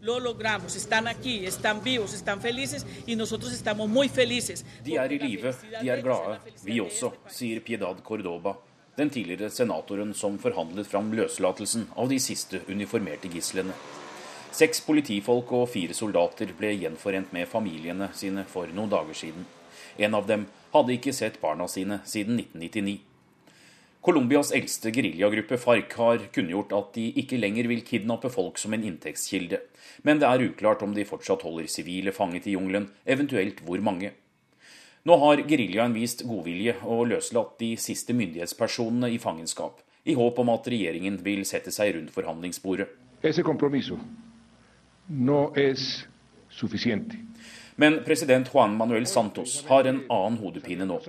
Lo 0.00 0.20
logramos, 0.20 0.76
están 0.76 1.08
aquí, 1.08 1.44
están 1.44 1.82
vivos, 1.82 2.14
están 2.14 2.40
felices 2.40 2.86
y 3.06 3.16
nosotros 3.16 3.52
estamos 3.52 3.88
muy 3.88 4.08
felices. 4.08 4.64
De 4.84 4.94
er 4.94 5.12
i 5.12 5.18
live, 5.18 5.54
de 5.82 5.90
er 5.90 6.02
glade, 6.02 6.38
vi 6.62 6.78
også, 6.78 7.10
sier 7.26 7.58
Piedad 7.66 7.98
Cordoba, 8.06 8.54
den 8.96 9.10
tidligere 9.10 9.50
senatoren 9.50 10.14
som 10.14 10.38
forhandlet 10.38 10.86
fram 10.86 11.10
løslatelsen 11.18 11.88
av 11.96 12.12
de 12.12 12.20
siste 12.22 12.62
uniformerte 12.68 13.26
gislene. 13.32 13.74
Seks 14.54 14.84
politifolk 14.86 15.50
og 15.58 15.66
fire 15.74 15.94
soldater 15.94 16.54
ble 16.54 16.76
gjenforent 16.76 17.34
med 17.34 17.50
familiene 17.50 18.12
sine 18.14 18.46
for 18.46 18.70
noen 18.70 18.94
dager 18.94 19.18
siden. 19.18 19.50
En 19.98 20.14
av 20.14 20.30
dem 20.30 20.46
hadde 20.70 20.94
ikke 20.94 21.12
sett 21.12 21.42
barna 21.42 21.66
sine 21.66 22.04
siden 22.06 22.38
1999. 22.38 23.07
Colombias 24.08 24.54
eldste 24.56 24.88
geriljagruppe 24.88 25.58
FARC 25.60 25.92
har 25.98 26.22
kunngjort 26.32 26.70
at 26.72 26.94
de 26.94 27.02
ikke 27.20 27.36
lenger 27.36 27.66
vil 27.68 27.82
kidnappe 27.84 28.30
folk 28.32 28.56
som 28.56 28.72
en 28.72 28.86
inntektskilde, 28.88 29.58
men 30.08 30.22
det 30.22 30.24
er 30.24 30.44
uklart 30.46 30.80
om 30.86 30.94
de 30.96 31.04
fortsatt 31.04 31.44
holder 31.44 31.68
sivile 31.68 32.14
fanget 32.16 32.48
i 32.48 32.54
jungelen, 32.54 32.86
eventuelt 33.04 33.60
hvor 33.66 33.84
mange. 33.84 34.14
Nå 35.04 35.18
har 35.20 35.44
geriljaen 35.44 35.92
vist 35.92 36.24
godvilje 36.24 36.78
og 36.88 37.04
løslatt 37.12 37.60
de 37.60 37.74
siste 37.76 38.16
myndighetspersonene 38.16 39.12
i 39.12 39.20
fangenskap, 39.20 39.84
i 40.08 40.16
håp 40.16 40.40
om 40.40 40.54
at 40.56 40.72
regjeringen 40.72 41.20
vil 41.20 41.44
sette 41.44 41.68
seg 41.68 41.92
rundt 41.98 42.16
forhandlingsbordet. 42.16 42.88
No 45.28 45.38
Men 47.76 48.04
president 48.08 48.54
Juan 48.54 48.80
Manuel 48.80 49.06
Santos 49.06 49.60
har 49.68 49.84
en 49.84 50.06
annen 50.08 50.40
hodepine 50.40 50.88
nå 50.88 51.02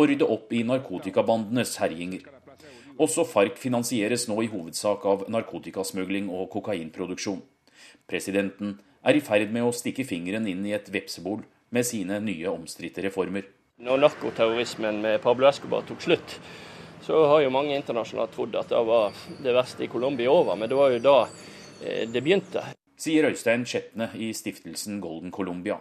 å 0.00 0.06
rydde 0.08 0.28
opp 0.32 0.52
i 0.56 0.64
narkotikabandenes 0.64 1.76
herjinger. 1.82 2.24
Også 3.00 3.24
FARC 3.28 3.60
finansieres 3.60 4.26
nå 4.28 4.40
i 4.44 4.50
hovedsak 4.52 5.04
av 5.08 5.24
narkotikasmugling 5.32 6.28
og 6.32 6.50
kokainproduksjon. 6.52 7.40
Presidenten 8.10 8.78
er 9.06 9.16
i 9.16 9.22
ferd 9.24 9.52
med 9.54 9.64
å 9.64 9.72
stikke 9.72 10.04
fingeren 10.04 10.48
inn 10.50 10.66
i 10.68 10.74
et 10.76 10.90
vepsebol 10.92 11.44
med 11.72 11.86
sine 11.86 12.18
nye 12.24 12.50
omstridte 12.50 13.04
reformer. 13.06 13.46
Når 13.80 14.02
narkoterrorismen 14.02 15.00
med 15.00 15.22
Pablo 15.24 15.48
Escobar 15.48 15.86
tok 15.88 16.02
slutt, 16.04 16.36
så 17.06 17.22
har 17.30 17.40
jo 17.40 17.52
mange 17.54 17.72
internasjonalt 17.78 18.34
trodd 18.34 18.58
at 18.60 18.68
det 18.68 18.82
var 18.84 19.16
det 19.40 19.54
verste 19.56 19.86
i 19.86 19.88
Colombia 19.88 20.28
over. 20.32 20.58
Men 20.60 20.68
det 20.68 20.76
var 20.76 20.92
jo 20.92 21.00
da 21.00 21.16
eh, 21.80 22.04
det 22.10 22.20
begynte. 22.20 22.66
Sier 23.00 23.30
Øystein 23.30 23.64
Skjetne 23.64 24.10
i 24.20 24.34
stiftelsen 24.36 25.00
Golden 25.00 25.32
Colombia. 25.32 25.78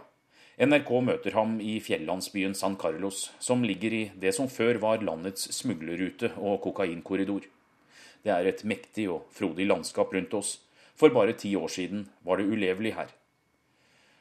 NRK 0.60 0.90
møter 1.08 1.32
ham 1.38 1.54
i 1.64 1.78
fjellandsbyen 1.80 2.52
San 2.52 2.74
Carlos, 2.76 3.30
som 3.40 3.62
ligger 3.64 3.94
i 3.96 4.02
det 4.20 4.34
som 4.36 4.50
før 4.52 4.76
var 4.84 5.00
landets 5.08 5.46
smuglerrute 5.56 6.34
og 6.36 6.58
kokainkorridor. 6.66 7.46
Det 8.28 8.34
er 8.34 8.50
et 8.50 8.66
mektig 8.68 9.06
og 9.08 9.30
frodig 9.32 9.70
landskap 9.70 10.12
rundt 10.12 10.36
oss. 10.36 10.58
For 11.00 11.16
bare 11.16 11.38
ti 11.40 11.54
år 11.56 11.72
siden 11.72 12.10
var 12.28 12.42
det 12.42 12.50
ulevelig 12.52 12.92
her. 12.98 13.14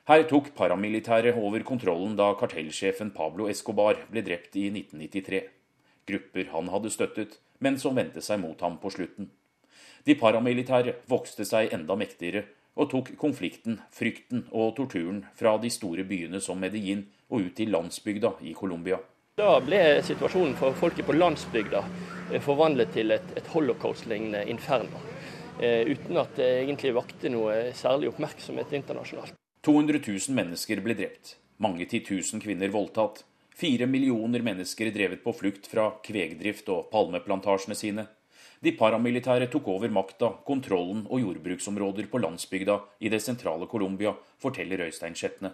Her 0.07 0.23
tok 0.31 0.53
paramilitære 0.55 1.33
over 1.35 1.67
kontrollen 1.67 2.15
da 2.17 2.31
kartellsjefen 2.39 3.11
Pablo 3.17 3.51
Escobar 3.51 3.99
ble 4.07 4.23
drept 4.23 4.55
i 4.55 4.69
1993. 4.71 5.43
Grupper 6.07 6.53
han 6.55 6.71
hadde 6.71 6.95
støttet, 6.95 7.35
men 7.59 7.81
som 7.83 7.99
vendte 7.99 8.23
seg 8.23 8.39
mot 8.39 8.63
ham 8.63 8.79
på 8.79 8.95
slutten. 8.95 9.33
De 10.07 10.15
paramilitære 10.15 11.01
vokste 11.11 11.43
seg 11.45 11.75
enda 11.75 11.99
mektigere 11.99 12.47
og 12.79 12.91
tok 12.93 13.13
konflikten, 13.19 13.81
frykten 13.95 14.47
og 14.55 14.77
torturen 14.79 15.25
fra 15.39 15.57
de 15.59 15.71
store 15.73 16.07
byene 16.09 16.41
som 16.41 16.61
Medellin 16.63 17.05
og 17.29 17.49
ut 17.49 17.55
til 17.59 17.73
landsbygda 17.75 18.37
i 18.47 18.55
Colombia. 18.57 19.01
Da 19.39 19.59
ble 19.63 20.01
situasjonen 20.03 20.57
for 20.59 20.75
folket 20.79 21.07
på 21.07 21.15
landsbygda 21.15 21.83
eh, 22.33 22.41
forvandlet 22.43 22.95
til 22.95 23.15
et, 23.15 23.35
et 23.39 23.51
holocaust-lignende 23.53 24.45
inferno. 24.51 25.03
Eh, 25.61 25.87
uten 25.91 26.19
at 26.19 26.35
det 26.39 26.49
egentlig 26.65 26.95
vakte 26.97 27.31
noe 27.31 27.69
særlig 27.75 28.13
oppmerksomhet 28.13 28.75
internasjonalt. 28.79 29.35
200 29.67 30.01
000 30.07 30.35
mennesker 30.39 30.83
ble 30.83 30.95
drept. 30.99 31.37
Mange 31.63 31.87
titusen 31.91 32.43
kvinner 32.43 32.71
voldtatt. 32.75 33.25
Fire 33.59 33.89
millioner 33.91 34.43
mennesker 34.47 34.93
drevet 34.95 35.25
på 35.25 35.35
flukt 35.35 35.67
fra 35.67 35.91
kvegdrift 36.07 36.71
og 36.71 36.93
palmeplantasjene 36.93 37.79
sine. 37.79 38.07
De 38.59 38.73
paramilitære 38.75 39.47
tok 39.53 39.69
over 39.71 39.93
makta, 39.95 40.33
kontrollen 40.47 41.05
og 41.07 41.21
jordbruksområder 41.23 42.09
på 42.11 42.19
landsbygda 42.19 42.79
i 43.07 43.11
det 43.13 43.21
sentrale 43.23 43.69
Colombia, 43.71 44.11
forteller 44.43 44.83
Øystein 44.89 45.15
Skjetne. 45.15 45.53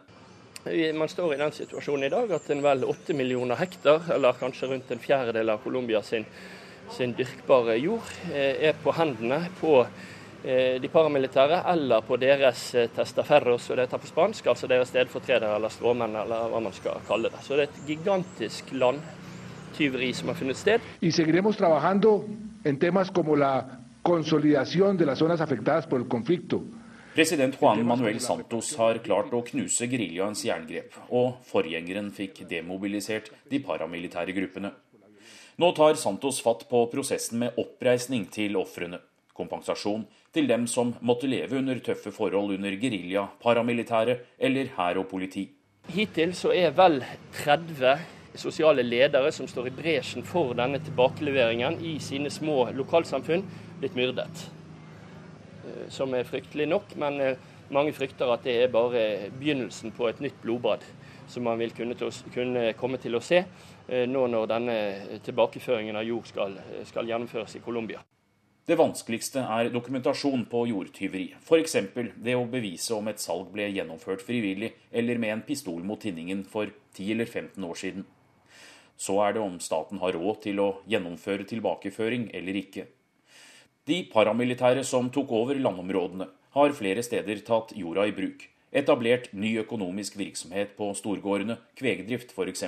Man 0.97 1.11
står 1.13 1.35
i 1.35 1.37
den 1.43 1.53
situasjonen 1.53 2.07
i 2.07 2.13
dag 2.15 2.31
at 2.33 2.49
en 2.49 2.63
vel 2.65 2.87
åtte 2.89 3.13
millioner 3.13 3.61
hektar, 3.61 4.07
eller 4.15 4.39
kanskje 4.41 4.71
rundt 4.71 4.93
en 4.95 5.03
fjerdedel 5.03 5.53
av 5.53 5.61
Colombia 5.61 6.01
sin, 6.03 6.25
sin 6.97 7.13
dyrkbare 7.19 7.77
jord, 7.77 8.09
eh, 8.33 8.71
er 8.71 8.81
på 8.81 8.95
hendene 8.97 9.43
på 9.59 9.75
eh, 9.83 10.81
de 10.81 10.89
paramilitære 10.89 11.61
eller 11.75 12.09
på 12.09 12.17
deres 12.17 12.65
eh, 12.75 12.89
testaferros, 12.97 13.69
og 13.69 13.77
det 13.77 13.85
heter 13.85 14.01
på 14.01 14.13
spansk, 14.15 14.49
altså 14.55 14.71
deres 14.73 14.89
stedfortredere 14.95 15.59
eller 15.59 15.77
stråmenn, 15.77 16.17
eller 16.25 16.49
hva 16.55 16.65
man 16.65 16.73
skal 16.73 17.05
kalle 17.05 17.29
det. 17.29 17.45
Så 17.45 17.61
det 17.61 17.67
er 17.67 17.75
et 17.75 17.85
gigantisk 17.93 18.73
landtyveri 18.73 20.15
som 20.17 20.33
har 20.33 20.41
funnet 20.41 20.57
sted. 20.65 20.81
Y 21.03 21.13
seguiremos 21.13 21.61
trabajando 21.61 22.23
en 22.65 22.79
temas 22.79 23.11
como 23.11 23.37
la 23.37 23.81
consolidación 24.03 24.97
de 24.97 25.07
las 25.07 25.19
zonas 25.19 25.41
afectadas 25.41 25.87
por 25.87 26.01
el 26.01 26.09
conflicto. 26.09 26.65
President 27.15 27.57
Juan 27.57 27.87
Manuel 27.87 28.19
Santos 28.21 28.73
har 28.77 28.99
klart 28.99 29.31
å 29.31 29.45
knuse 29.47 29.87
geriljaens 29.87 30.43
jerngrep, 30.43 30.97
og 31.15 31.45
forgjengeren 31.47 32.11
fikk 32.11 32.43
demobilisert 32.51 33.31
de 33.51 33.61
paramilitære 33.63 34.35
gruppene. 34.35 34.73
Nå 35.63 35.71
tar 35.77 35.95
Santos 35.95 36.41
fatt 36.43 36.65
på 36.67 36.81
prosessen 36.91 37.39
med 37.45 37.61
oppreisning 37.63 38.27
til 38.35 38.59
ofrene. 38.59 38.99
Kompensasjon 39.35 40.03
til 40.35 40.51
dem 40.51 40.67
som 40.67 40.91
måtte 41.07 41.31
leve 41.31 41.61
under 41.61 41.79
tøffe 41.79 42.11
forhold 42.15 42.57
under 42.57 42.75
gerilja, 42.83 43.29
paramilitære 43.43 44.19
eller 44.39 44.75
hær 44.75 44.99
og 45.05 45.09
politi. 45.13 45.47
Hittil 45.95 46.35
så 46.35 46.51
er 46.51 46.75
vel 46.75 46.99
30 47.45 48.24
sosiale 48.35 48.83
ledere 48.83 49.33
som 49.33 49.49
står 49.49 49.69
i 49.69 49.75
bresjen 49.75 50.25
for 50.27 50.55
denne 50.59 50.81
tilbakeleveringen 50.83 51.79
i 51.85 51.97
sine 52.03 52.31
små 52.31 52.69
lokalsamfunn, 52.75 53.45
blitt 53.81 53.97
myrdet. 53.99 54.47
Eh, 55.65 55.89
som 55.89 56.15
er 56.15 56.29
fryktelig 56.29 56.69
nok, 56.71 56.97
men 57.01 57.21
eh, 57.21 57.37
mange 57.75 57.95
frykter 57.97 58.33
at 58.33 58.45
det 58.47 58.57
er 58.63 58.73
bare 58.73 59.31
begynnelsen 59.39 59.95
på 59.97 60.09
et 60.11 60.21
nytt 60.25 60.41
blodbad 60.43 60.85
som 61.31 61.47
man 61.47 61.59
vil 61.59 61.73
kunne, 61.73 61.97
kunne 62.35 62.73
komme 62.77 63.01
til 63.01 63.17
å 63.17 63.23
se 63.25 63.45
eh, 63.45 64.05
nå 64.09 64.27
når 64.31 64.51
denne 64.51 64.81
tilbakeføringen 65.25 65.97
av 65.97 66.05
jord 66.05 66.29
skal, 66.29 66.59
skal 66.89 67.09
gjennomføres 67.09 67.57
i 67.57 67.65
Colombia. 67.65 68.03
Det 68.65 68.79
vanskeligste 68.81 69.43
er 69.45 69.69
dokumentasjon 69.69 70.47
på 70.49 70.63
jordtyveri. 70.71 71.35
F.eks. 71.37 71.75
det 72.17 72.33
å 72.33 72.47
bevise 72.49 72.95
om 72.97 73.11
et 73.13 73.21
salg 73.21 73.51
ble 73.53 73.67
gjennomført 73.69 74.25
frivillig 74.25 74.71
eller 74.89 75.21
med 75.21 75.35
en 75.35 75.43
pistol 75.45 75.83
mot 75.85 76.01
tinningen 76.01 76.47
for 76.49 76.73
10 76.97 77.11
eller 77.13 77.29
15 77.29 77.67
år 77.69 77.77
siden. 77.77 78.07
Så 78.97 79.19
er 79.25 79.35
det 79.35 79.43
om 79.43 79.59
staten 79.61 80.01
har 80.03 80.15
råd 80.15 80.43
til 80.47 80.61
å 80.63 80.69
gjennomføre 80.91 81.47
tilbakeføring 81.51 82.29
eller 82.35 82.59
ikke. 82.61 82.87
De 83.85 84.01
paramilitære 84.13 84.85
som 84.87 85.11
tok 85.13 85.33
over 85.37 85.59
landområdene, 85.61 86.31
har 86.55 86.77
flere 86.79 87.03
steder 87.03 87.41
tatt 87.45 87.73
jorda 87.75 88.07
i 88.07 88.15
bruk. 88.15 88.45
Etablert 88.75 89.33
ny 89.35 89.57
økonomisk 89.61 90.17
virksomhet 90.19 90.77
på 90.79 90.93
storgårdene, 90.95 91.59
kvegdrift 91.79 92.31
f.eks. 92.35 92.65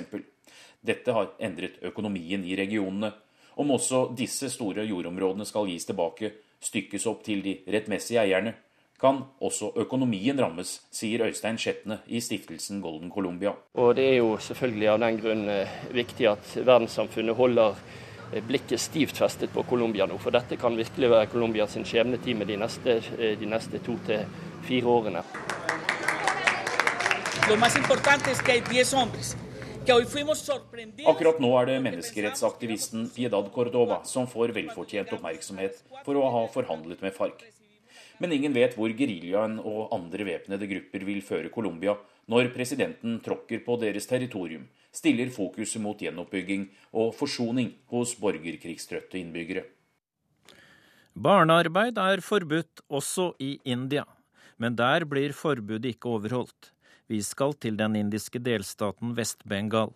Dette 0.83 1.15
har 1.15 1.31
endret 1.39 1.79
økonomien 1.87 2.43
i 2.43 2.55
regionene. 2.59 3.13
Om 3.57 3.73
også 3.75 4.03
disse 4.15 4.51
store 4.53 4.85
jordområdene 4.85 5.47
skal 5.47 5.71
gis 5.71 5.87
tilbake, 5.87 6.33
stykkes 6.63 7.07
opp 7.09 7.23
til 7.25 7.41
de 7.45 7.57
rettmessige 7.71 8.21
eierne, 8.21 8.53
kan 9.01 9.19
også 9.45 9.71
økonomien 9.77 10.39
rammes, 10.41 10.71
sier 10.91 11.21
Øystein 11.27 11.59
Skjetne 11.61 11.99
i 12.07 12.21
stiftelsen 12.21 12.81
Golden 12.81 13.11
Colombia. 13.13 13.53
Og 13.73 13.95
Det 13.95 14.05
er 14.09 14.17
jo 14.17 14.37
selvfølgelig 14.41 14.89
av 14.89 14.99
den 14.99 15.19
grunn 15.21 15.49
eh, 15.49 15.75
viktig 15.93 16.29
at 16.31 16.53
verdenssamfunnet 16.65 17.37
holder 17.37 17.75
eh, 18.33 18.41
blikket 18.41 18.81
stivt 18.81 19.17
festet 19.21 19.53
på 19.53 19.63
Colombia 19.69 20.07
nå. 20.09 20.17
For 20.17 20.33
dette 20.33 20.57
kan 20.57 20.77
virkelig 20.77 21.09
være 21.09 21.29
Colombia 21.29 21.67
sin 21.67 21.85
skjebnetime 21.85 22.45
de 22.45 22.57
neste, 22.57 22.97
eh, 23.19 23.37
de 23.37 23.45
neste 23.45 23.83
to 23.85 23.99
til 24.07 24.25
fire 24.65 24.87
årene. 24.87 25.21
Akkurat 31.07 31.37
nå 31.39 31.53
er 31.61 31.69
det 31.69 31.77
menneskerettsaktivisten 31.85 33.05
Piedad 33.13 33.53
Cordova 33.53 34.01
som 34.09 34.25
får 34.27 34.51
velfortjent 34.57 35.13
oppmerksomhet 35.15 35.79
for 36.03 36.17
å 36.17 36.25
ha 36.33 36.43
forhandlet 36.51 37.05
med 37.05 37.15
FARC. 37.15 37.45
Men 38.17 38.33
ingen 38.33 38.53
vet 38.55 38.75
hvor 38.77 38.91
geriljaen 38.97 39.59
og 39.61 39.93
andre 39.95 40.25
væpnede 40.25 40.69
grupper 40.69 41.05
vil 41.05 41.21
føre 41.25 41.53
Colombia 41.53 41.95
når 42.27 42.51
presidenten 42.55 43.19
tråkker 43.23 43.61
på 43.65 43.77
deres 43.79 44.07
territorium, 44.09 44.65
stiller 44.91 45.29
fokuset 45.31 45.81
mot 45.83 45.99
gjenoppbygging 46.01 46.67
og 46.97 47.13
forsoning 47.15 47.71
hos 47.93 48.15
borgerkrigstrøtte 48.19 49.19
innbyggere. 49.21 49.63
Barnearbeid 51.17 51.97
er 51.97 52.21
forbudt 52.21 52.83
også 52.93 53.31
i 53.41 53.55
India, 53.65 54.03
men 54.57 54.75
der 54.77 55.05
blir 55.09 55.33
forbudet 55.33 55.95
ikke 55.95 56.11
overholdt. 56.17 56.73
Vi 57.07 57.21
skal 57.23 57.55
til 57.55 57.77
den 57.79 57.95
indiske 57.95 58.41
delstaten 58.43 59.15
Vest-Bengal. 59.17 59.93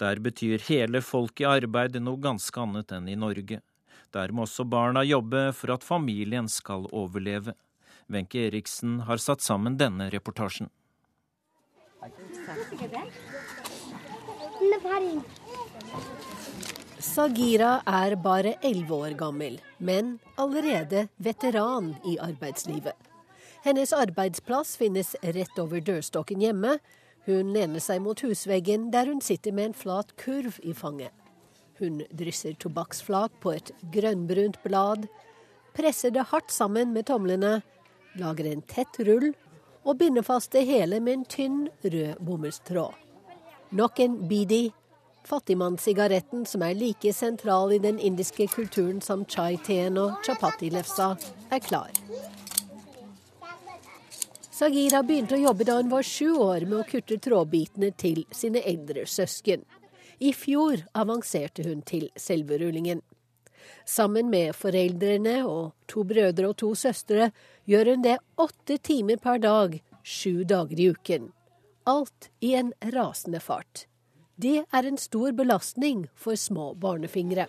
Der 0.00 0.18
betyr 0.18 0.62
hele 0.66 1.02
folk 1.04 1.42
i 1.42 1.46
arbeid 1.46 2.00
noe 2.02 2.18
ganske 2.18 2.58
annet 2.58 2.94
enn 2.96 3.10
i 3.12 3.18
Norge. 3.18 3.60
Der 4.14 4.32
må 4.32 4.46
også 4.46 4.64
barna 4.64 5.04
jobbe 5.04 5.50
for 5.54 5.74
at 5.74 5.84
familien 5.86 6.48
skal 6.48 6.88
overleve. 6.90 7.54
Wenche 8.06 8.46
Eriksen 8.46 9.00
har 9.00 9.16
satt 9.16 9.40
sammen 9.40 9.78
denne 9.78 10.10
reportasjen. 10.12 10.68
Sagira 17.00 17.78
er 17.86 18.16
bare 18.16 18.54
elleve 18.62 18.94
år 19.06 19.16
gammel, 19.18 19.58
men 19.78 20.18
allerede 20.36 21.08
veteran 21.16 21.94
i 22.04 22.18
arbeidslivet. 22.20 22.96
Hennes 23.64 23.92
arbeidsplass 23.96 24.76
finnes 24.76 25.14
rett 25.22 25.58
over 25.58 25.80
dørstokken 25.80 26.42
hjemme. 26.44 26.78
Hun 27.24 27.54
lener 27.56 27.80
seg 27.80 28.02
mot 28.04 28.20
husveggen, 28.20 28.90
der 28.92 29.08
hun 29.08 29.22
sitter 29.24 29.52
med 29.56 29.70
en 29.70 29.76
flat 29.76 30.12
kurv 30.20 30.58
i 30.60 30.74
fanget. 30.76 31.12
Hun 31.80 32.02
drysser 32.12 32.52
tobakksflak 32.60 33.32
på 33.40 33.54
et 33.56 33.72
grønnbrunt 33.92 34.60
blad, 34.62 35.08
presser 35.74 36.12
det 36.12 36.28
hardt 36.30 36.52
sammen 36.52 36.92
med 36.92 37.08
tomlene 37.08 37.62
lager 38.20 38.50
en 38.52 38.62
tett 38.62 39.00
rull 39.06 39.32
og 39.84 39.98
binder 40.00 40.24
fast 40.24 40.52
det 40.54 40.64
hele 40.68 41.00
med 41.00 41.18
en 41.18 41.24
tynn, 41.28 41.60
rød 41.82 42.20
bomullstråd. 42.24 42.94
Nok 43.74 44.00
en 44.00 44.16
bidi, 44.28 44.72
fattigmannssigaretten 45.26 46.44
som 46.46 46.62
er 46.62 46.76
like 46.78 47.12
sentral 47.12 47.72
i 47.74 47.80
den 47.82 47.98
indiske 47.98 48.46
kulturen 48.52 49.00
som 49.02 49.24
chai-teen 49.28 49.98
og 50.00 50.20
chapati-lefsa, 50.26 51.14
er 51.50 51.62
klar. 51.64 51.90
Sagira 54.54 55.02
begynte 55.02 55.34
å 55.34 55.42
jobbe 55.42 55.66
da 55.66 55.80
hun 55.80 55.90
var 55.90 56.06
sju 56.06 56.28
år 56.38 56.68
med 56.68 56.78
å 56.78 56.86
kutte 56.86 57.18
trådbitene 57.18 57.90
til 57.98 58.22
sine 58.30 58.62
eldre 58.62 59.02
søsken. 59.10 59.64
I 60.22 60.30
fjor 60.30 60.84
avanserte 60.94 61.64
hun 61.66 61.82
til 61.82 62.06
selve 62.14 62.60
rullingen. 62.62 63.02
Sammen 63.84 64.30
med 64.30 64.54
foreldrene 64.56 65.40
og 65.46 65.72
to 65.90 66.04
brødre 66.08 66.50
og 66.50 66.58
to 66.60 66.74
søstre 66.78 67.30
gjør 67.68 67.92
hun 67.92 68.04
det 68.04 68.18
åtte 68.40 68.78
timer 68.78 69.20
per 69.22 69.40
dag, 69.42 69.80
sju 70.02 70.44
dager 70.44 70.80
i 70.80 70.90
uken. 70.94 71.32
Alt 71.86 72.30
i 72.40 72.54
en 72.56 72.72
rasende 72.94 73.40
fart. 73.40 73.86
Det 74.36 74.64
er 74.72 74.86
en 74.88 74.98
stor 74.98 75.32
belastning 75.32 76.08
for 76.14 76.34
små 76.34 76.72
barnefingre. 76.74 77.46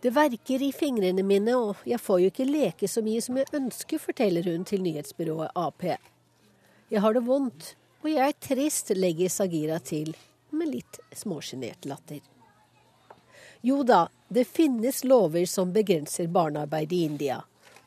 Det 0.00 0.12
verker 0.14 0.62
i 0.62 0.70
fingrene 0.72 1.22
mine, 1.26 1.56
og 1.56 1.82
jeg 1.88 2.00
får 2.00 2.20
jo 2.22 2.30
ikke 2.30 2.46
leke 2.48 2.88
så 2.88 3.02
mye 3.04 3.22
som 3.24 3.40
jeg 3.40 3.50
ønsker, 3.56 3.98
forteller 3.98 4.46
hun 4.46 4.64
til 4.64 4.84
nyhetsbyrået 4.84 5.52
Ap. 5.56 5.82
Jeg 6.90 7.02
har 7.02 7.16
det 7.16 7.24
vondt, 7.26 7.74
og 8.02 8.08
jeg 8.12 8.22
er 8.22 8.40
trist, 8.42 8.92
legger 8.96 9.32
Sagira 9.32 9.78
til 9.82 10.14
med 10.56 10.72
litt 10.72 11.00
småsjenert 11.16 11.88
latter. 11.88 12.20
Jo 13.66 13.82
da, 13.82 14.06
det 14.28 14.46
finnes 14.46 15.02
lover 15.04 15.46
som 15.50 15.72
begrenser 15.74 16.28
barnearbeid 16.30 16.92
i 16.92 17.04
India. 17.08 17.40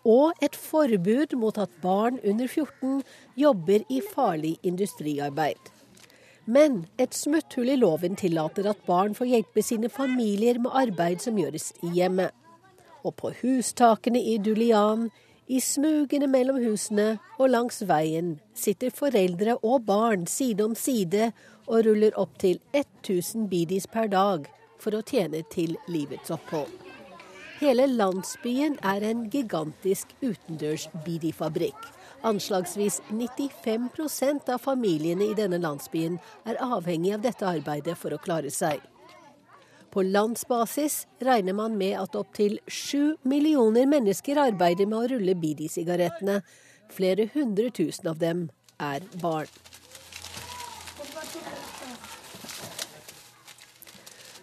Og 0.08 0.36
et 0.44 0.56
forbud 0.56 1.36
mot 1.40 1.58
at 1.60 1.72
barn 1.84 2.20
under 2.24 2.48
14 2.48 3.02
jobber 3.40 3.84
i 3.92 4.00
farlig 4.04 4.58
industriarbeid. 4.64 5.60
Men 6.50 6.86
et 6.98 7.14
smutthull 7.14 7.70
i 7.70 7.78
loven 7.78 8.16
tillater 8.18 8.68
at 8.72 8.80
barn 8.88 9.14
får 9.16 9.30
hjelpe 9.30 9.64
sine 9.64 9.92
familier 9.94 10.58
med 10.60 10.74
arbeid 10.74 11.22
som 11.22 11.38
gjøres 11.38 11.70
i 11.86 11.92
hjemmet. 12.00 12.34
Og 13.06 13.14
på 13.20 13.32
hustakene 13.42 14.20
i 14.20 14.40
Dulian 14.42 15.10
i 15.50 15.58
smugene 15.62 16.28
mellom 16.30 16.60
husene 16.62 17.16
og 17.40 17.50
langs 17.50 17.82
veien 17.90 18.36
sitter 18.58 18.94
foreldre 18.94 19.56
og 19.66 19.88
barn 19.88 20.28
side 20.30 20.62
om 20.62 20.76
side 20.78 21.32
og 21.66 21.88
ruller 21.88 22.14
opp 22.22 22.36
til 22.42 22.60
1000 22.78 23.48
bidis 23.50 23.90
per 23.90 24.12
dag 24.14 24.46
for 24.80 24.94
å 24.94 25.02
tjene 25.02 25.42
til 25.50 25.74
livets 25.90 26.30
opphold. 26.34 26.70
Hele 27.60 27.90
landsbyen 27.92 28.78
er 28.88 29.04
en 29.04 29.26
gigantisk 29.34 30.14
utendørs 30.22 30.86
bidifabrikk. 31.04 31.82
Anslagsvis 32.30 33.02
95% 33.10 34.54
av 34.54 34.62
familiene 34.64 35.32
i 35.32 35.36
denne 35.36 35.60
landsbyen 35.60 36.22
er 36.48 36.62
avhengig 36.64 37.18
av 37.18 37.26
dette 37.26 37.48
arbeidet 37.50 37.98
for 38.00 38.16
å 38.16 38.22
klare 38.22 38.54
seg. 38.54 38.80
På 39.90 40.02
landsbasis 40.02 41.08
regner 41.20 41.54
man 41.54 41.78
med 41.78 41.96
at 41.98 42.16
opptil 42.16 42.60
sju 42.68 43.16
millioner 43.26 43.90
mennesker 43.90 44.38
arbeider 44.38 44.86
med 44.86 45.00
å 45.00 45.08
rulle 45.16 45.34
Bidi-sigarettene. 45.34 46.44
Flere 46.94 47.30
hundre 47.34 47.72
tusen 47.74 48.12
av 48.12 48.20
dem 48.22 48.50
er 48.78 49.06
barn. 49.22 49.50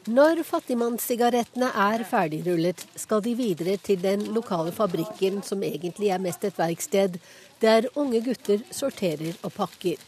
Når 0.06 0.44
fattigmannssigarettene 0.46 1.72
er 1.82 2.04
ferdigrullet, 2.06 2.84
skal 2.94 3.22
de 3.24 3.32
videre 3.34 3.74
til 3.82 3.98
den 3.98 4.22
lokale 4.36 4.70
fabrikken, 4.70 5.40
som 5.42 5.64
egentlig 5.66 6.12
er 6.14 6.22
mest 6.22 6.46
et 6.46 6.58
verksted, 6.58 7.18
der 7.58 7.88
unge 7.98 8.20
gutter 8.22 8.62
sorterer 8.70 9.34
og 9.42 9.50
pakker. 9.56 9.98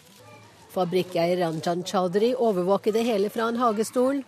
Fabrikkeier 0.70 1.42
Ranjan 1.42 1.82
Chaudhry 1.82 2.30
overvåker 2.34 2.94
det 2.94 3.02
hele 3.10 3.30
fra 3.34 3.48
en 3.50 3.58
hagestol. 3.58 4.22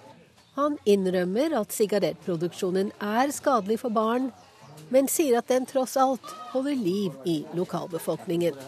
Han 0.60 0.74
innrømmer 0.84 1.54
at 1.56 1.72
sigarettproduksjonen 1.72 2.90
er 3.00 3.30
skadelig 3.32 3.78
for 3.80 3.92
barn, 3.96 4.26
men 4.92 5.08
sier 5.08 5.38
at 5.38 5.48
den 5.48 5.64
tross 5.68 5.94
alt 5.96 6.26
holder 6.52 6.76
liv 6.76 7.14
i 7.24 7.38
lokalbefolkningen. 7.56 8.58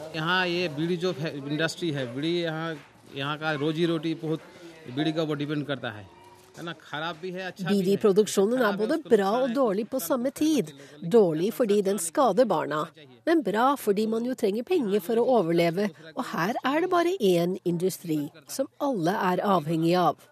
Bidi-produksjonen 7.68 8.64
er 8.64 8.80
både 8.80 8.98
bra 9.04 9.30
og 9.42 9.54
dårlig 9.56 9.86
på 9.92 10.00
samme 10.00 10.32
tid. 10.32 10.72
Dårlig 11.00 11.52
fordi 11.60 11.80
den 11.84 12.00
skader 12.00 12.48
barna, 12.48 12.86
men 13.28 13.44
bra 13.44 13.72
fordi 13.76 14.08
man 14.08 14.24
jo 14.24 14.36
trenger 14.36 14.64
penger 14.68 15.00
for 15.04 15.20
å 15.20 15.28
overleve. 15.40 15.92
Og 16.16 16.24
her 16.32 16.56
er 16.64 16.84
det 16.84 16.92
bare 16.92 17.16
én 17.20 17.56
industri 17.68 18.22
som 18.48 18.68
alle 18.80 19.16
er 19.32 19.44
avhengig 19.44 19.96
av. 20.08 20.31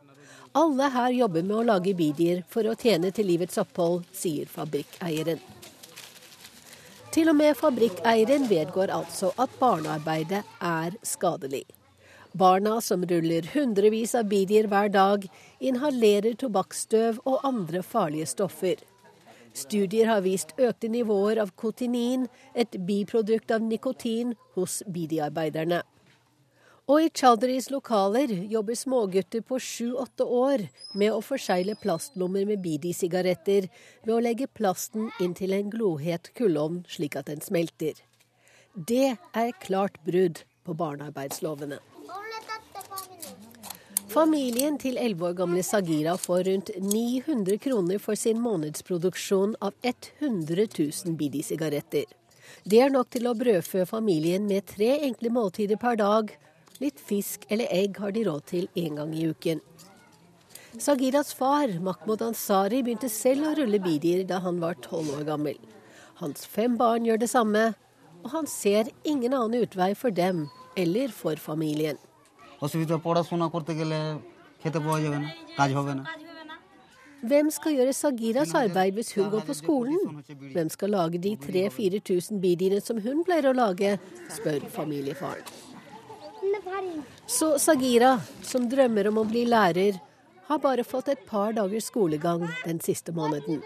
Alle 0.53 0.89
her 0.91 1.13
jobber 1.15 1.45
med 1.47 1.57
å 1.61 1.63
lage 1.63 1.93
bidier 1.95 2.41
for 2.51 2.67
å 2.67 2.75
tjene 2.75 3.13
til 3.15 3.29
livets 3.31 3.59
opphold, 3.63 4.03
sier 4.11 4.49
fabrikkeieren. 4.51 5.39
Til 7.15 7.31
og 7.31 7.37
med 7.39 7.55
fabrikkeieren 7.59 8.49
vedgår 8.51 8.91
altså 8.95 9.31
at 9.39 9.53
barnearbeidet 9.61 10.43
er 10.59 10.97
skadelig. 11.07 11.65
Barna 12.35 12.81
som 12.83 13.07
ruller 13.07 13.47
hundrevis 13.55 14.17
av 14.19 14.27
bidier 14.31 14.67
hver 14.71 14.91
dag, 14.95 15.29
inhalerer 15.59 16.35
tobakksstøv 16.39 17.23
og 17.25 17.47
andre 17.47 17.83
farlige 17.87 18.27
stoffer. 18.31 18.83
Studier 19.55 20.11
har 20.11 20.27
vist 20.27 20.55
økte 20.59 20.91
nivåer 20.91 21.39
av 21.43 21.55
kotinin, 21.59 22.27
et 22.55 22.75
biprodukt 22.87 23.51
av 23.55 23.63
nikotin, 23.63 24.35
hos 24.55 24.83
bidiarbeiderne. 24.87 25.83
Og 26.91 27.05
i 27.05 27.11
Chowdhurys 27.15 27.69
lokaler 27.71 28.33
jobber 28.51 28.75
smågutter 28.75 29.45
på 29.47 29.61
sju-åtte 29.63 30.25
år 30.27 30.65
med 30.99 31.15
å 31.15 31.21
forsegle 31.23 31.77
plastlommer 31.79 32.49
med 32.49 32.59
bidi-sigaretter 32.65 33.69
ved 34.03 34.15
å 34.17 34.23
legge 34.25 34.49
plasten 34.51 35.07
inn 35.23 35.37
til 35.39 35.55
en 35.55 35.71
glohet 35.71 36.33
kullovn 36.35 36.81
slik 36.91 37.15
at 37.21 37.31
den 37.31 37.45
smelter. 37.45 37.95
Det 38.75 39.15
er 39.15 39.55
klart 39.63 40.03
brudd 40.03 40.43
på 40.67 40.75
barnearbeidslovene. 40.83 41.79
Familien 44.11 44.75
til 44.83 44.99
11 44.99 45.23
år 45.29 45.39
gamle 45.39 45.63
Sagira 45.63 46.17
får 46.19 46.45
rundt 46.51 46.75
900 46.83 47.63
kroner 47.63 48.03
for 48.03 48.19
sin 48.19 48.43
månedsproduksjon 48.43 49.55
av 49.63 49.79
100 49.87 50.67
000 50.75 51.19
Bidi-sigaretter. 51.21 52.11
Det 52.67 52.83
er 52.83 52.91
nok 52.91 53.15
til 53.15 53.31
å 53.31 53.39
brødfø 53.39 53.87
familien 53.87 54.51
med 54.51 54.67
tre 54.67 54.97
enkle 55.07 55.31
måltider 55.31 55.79
per 55.79 56.03
dag. 56.03 56.33
Litt 56.81 57.01
fisk 57.01 57.45
eller 57.53 57.69
egg 57.75 57.99
har 58.01 58.15
de 58.17 58.25
råd 58.25 58.47
til 58.49 58.69
én 58.79 58.97
gang 58.97 59.13
i 59.13 59.27
uken. 59.29 59.61
Sagiras 60.79 61.35
far, 61.35 61.69
Mahmoud 61.83 62.23
Ansari, 62.23 62.81
begynte 62.87 63.11
selv 63.13 63.51
å 63.51 63.55
rulle 63.59 63.81
bidier 63.83 64.23
da 64.25 64.39
han 64.45 64.61
var 64.63 64.79
tolv 64.81 65.11
år 65.19 65.27
gammel. 65.29 65.59
Hans 66.23 66.47
fem 66.47 66.77
barn 66.81 67.05
gjør 67.09 67.21
det 67.21 67.29
samme, 67.33 67.65
og 68.23 68.31
han 68.33 68.47
ser 68.49 68.89
ingen 69.05 69.35
annen 69.35 69.65
utvei 69.65 69.93
for 69.99 70.15
dem 70.15 70.47
eller 70.79 71.13
for 71.13 71.37
familien. 71.37 71.99
Hvem 77.21 77.51
skal 77.53 77.75
gjøre 77.77 77.93
Sagiras 77.97 78.55
arbeid 78.57 78.97
hvis 78.97 79.13
hun 79.17 79.29
går 79.33 79.43
på 79.49 79.57
skolen? 79.59 80.23
Hvem 80.55 80.71
skal 80.73 80.95
lage 80.97 81.21
de 81.21 81.35
3000-4000 81.37 82.41
bidiene 82.41 82.81
som 82.81 83.01
hun 83.05 83.25
pleier 83.25 83.51
å 83.51 83.57
lage, 83.57 83.99
spør 84.33 84.65
familiefaren. 84.73 85.45
Så 87.27 87.59
Sagira, 87.59 88.21
som 88.43 88.69
drømmer 88.69 89.09
om 89.09 89.21
å 89.23 89.27
bli 89.29 89.45
lærer, 89.49 90.01
har 90.49 90.59
bare 90.59 90.85
fått 90.85 91.09
et 91.13 91.27
par 91.29 91.53
dagers 91.55 91.87
skolegang 91.93 92.49
den 92.65 92.81
siste 92.83 93.15
måneden. 93.15 93.61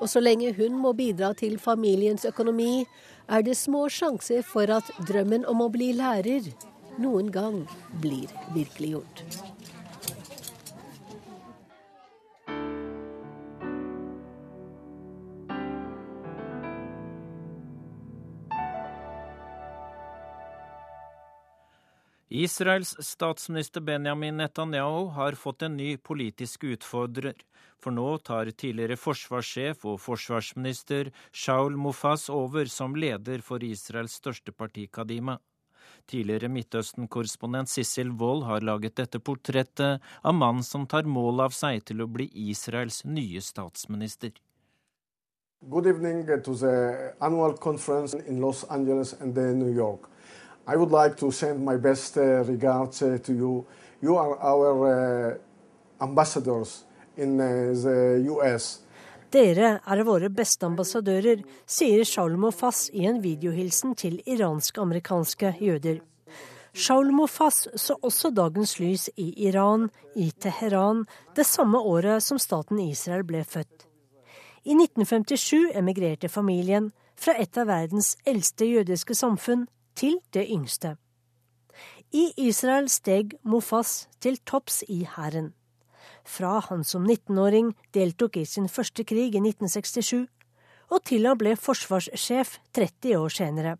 Og 0.00 0.08
så 0.10 0.22
lenge 0.22 0.54
hun 0.56 0.78
må 0.80 0.94
bidra 0.96 1.32
til 1.38 1.58
familiens 1.60 2.24
økonomi, 2.24 2.86
er 3.28 3.44
det 3.44 3.56
små 3.56 3.86
sjanser 3.92 4.42
for 4.44 4.70
at 4.72 4.88
drømmen 5.08 5.46
om 5.48 5.62
å 5.64 5.70
bli 5.72 5.92
lærer 5.96 6.48
noen 7.00 7.30
gang 7.34 7.62
blir 8.02 8.32
virkeliggjort. 8.54 9.24
Israels 22.34 22.96
statsminister 22.98 23.80
Benjamin 23.80 24.36
Netanyahu 24.36 25.06
har 25.06 25.32
fått 25.32 25.62
en 25.62 25.76
ny 25.76 25.96
politisk 25.96 26.64
utfordrer. 26.64 27.34
For 27.78 27.94
nå 27.94 28.18
tar 28.26 28.48
tidligere 28.50 28.96
forsvarssjef 28.98 29.84
og 29.86 30.00
forsvarsminister 30.02 31.12
Shaul 31.30 31.76
Mofaz 31.78 32.24
over 32.34 32.66
som 32.66 32.96
leder 32.98 33.38
for 33.38 33.62
Israels 33.62 34.16
største 34.18 34.50
parti, 34.50 34.88
Kadima. 34.90 35.36
Tidligere 36.10 36.50
Midtøsten-korrespondent 36.50 37.70
Sissel 37.70 38.10
Wold 38.18 38.42
har 38.48 38.66
laget 38.66 38.96
dette 38.98 39.20
portrettet 39.22 40.02
av 40.24 40.34
mannen 40.34 40.66
som 40.66 40.88
tar 40.90 41.06
mål 41.06 41.44
av 41.44 41.54
seg 41.54 41.84
til 41.86 42.02
å 42.02 42.08
bli 42.10 42.26
Israels 42.48 43.04
nye 43.06 43.44
statsminister. 43.46 44.34
Good 45.70 45.86
evening 45.86 46.26
to 46.26 46.56
the 46.58 47.14
annual 47.20 47.54
conference 47.54 48.18
in 48.26 48.40
Los 48.40 48.64
Angeles 48.64 49.14
and 49.20 49.36
New 49.36 49.70
York. 49.70 50.10
I 50.66 50.76
would 50.76 50.90
like 50.90 51.16
to 51.16 51.30
send 51.30 51.64
my 51.64 51.76
best 51.76 52.16
uh, 52.16 52.42
regards 52.44 53.02
uh, 53.02 53.18
to 53.22 53.32
you. 53.32 53.66
You 54.00 54.16
are 54.16 54.38
our 54.40 54.70
uh, 54.86 55.34
ambassadors 56.00 56.84
in 57.16 57.36
the 57.36 58.24
US. 58.32 58.80
Dere 59.30 59.80
er 59.84 60.02
våre 60.06 60.30
beste 60.30 60.66
ambassadører, 60.66 61.42
sier 61.66 62.04
Shaul 62.06 62.36
Mofas 62.38 62.86
i 62.94 63.04
en 63.04 63.18
videohilsen 63.22 63.94
til 63.98 64.20
iransk-amerikanske 64.30 65.56
jøder. 65.60 65.98
Shaul 66.72 67.10
Mofas 67.12 67.66
så 67.76 67.96
også 68.02 68.30
dagens 68.30 68.78
lys 68.78 69.08
i 69.16 69.32
Iran, 69.48 69.90
i 70.16 70.30
Teheran, 70.30 71.04
det 71.36 71.46
samme 71.46 71.78
året 71.78 72.22
som 72.22 72.38
staten 72.38 72.78
Israel 72.80 73.24
ble 73.26 73.44
født. 73.44 73.88
I 74.64 74.72
1957 74.78 75.74
emigrerte 75.74 76.28
familien 76.28 76.92
fra 77.18 77.34
et 77.38 77.58
av 77.58 77.68
verdens 77.68 78.14
eldste 78.24 78.70
jødiske 78.70 79.14
samfunn 79.18 79.66
til 79.94 80.18
det 80.34 80.46
yngste. 80.50 80.96
I 82.14 82.30
Israel 82.36 82.88
steg 82.88 83.34
Mofas 83.42 84.06
til 84.20 84.38
topps 84.46 84.82
i 84.88 85.02
hæren. 85.16 85.52
Fra 86.24 86.60
han 86.68 86.84
som 86.84 87.06
19-åring 87.06 87.72
deltok 87.94 88.36
i 88.36 88.44
sin 88.44 88.68
første 88.68 89.04
krig 89.04 89.34
i 89.34 89.42
1967, 89.42 90.26
og 90.92 91.02
til 91.08 91.26
han 91.26 91.38
ble 91.40 91.56
forsvarssjef 91.56 92.58
30 92.76 93.18
år 93.18 93.34
senere. 93.34 93.76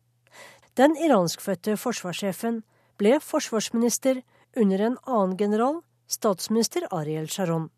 Den 0.77 0.97
iranskfødte 0.99 1.77
forsvarssjefen 1.79 2.63
ble 2.99 3.21
forsvarsminister 3.23 4.23
under 4.57 4.87
en 4.87 4.99
annen 5.07 5.37
general, 5.39 5.81
statsminister 6.07 6.89
Ariel 6.91 7.31
Sharon. 7.31 7.71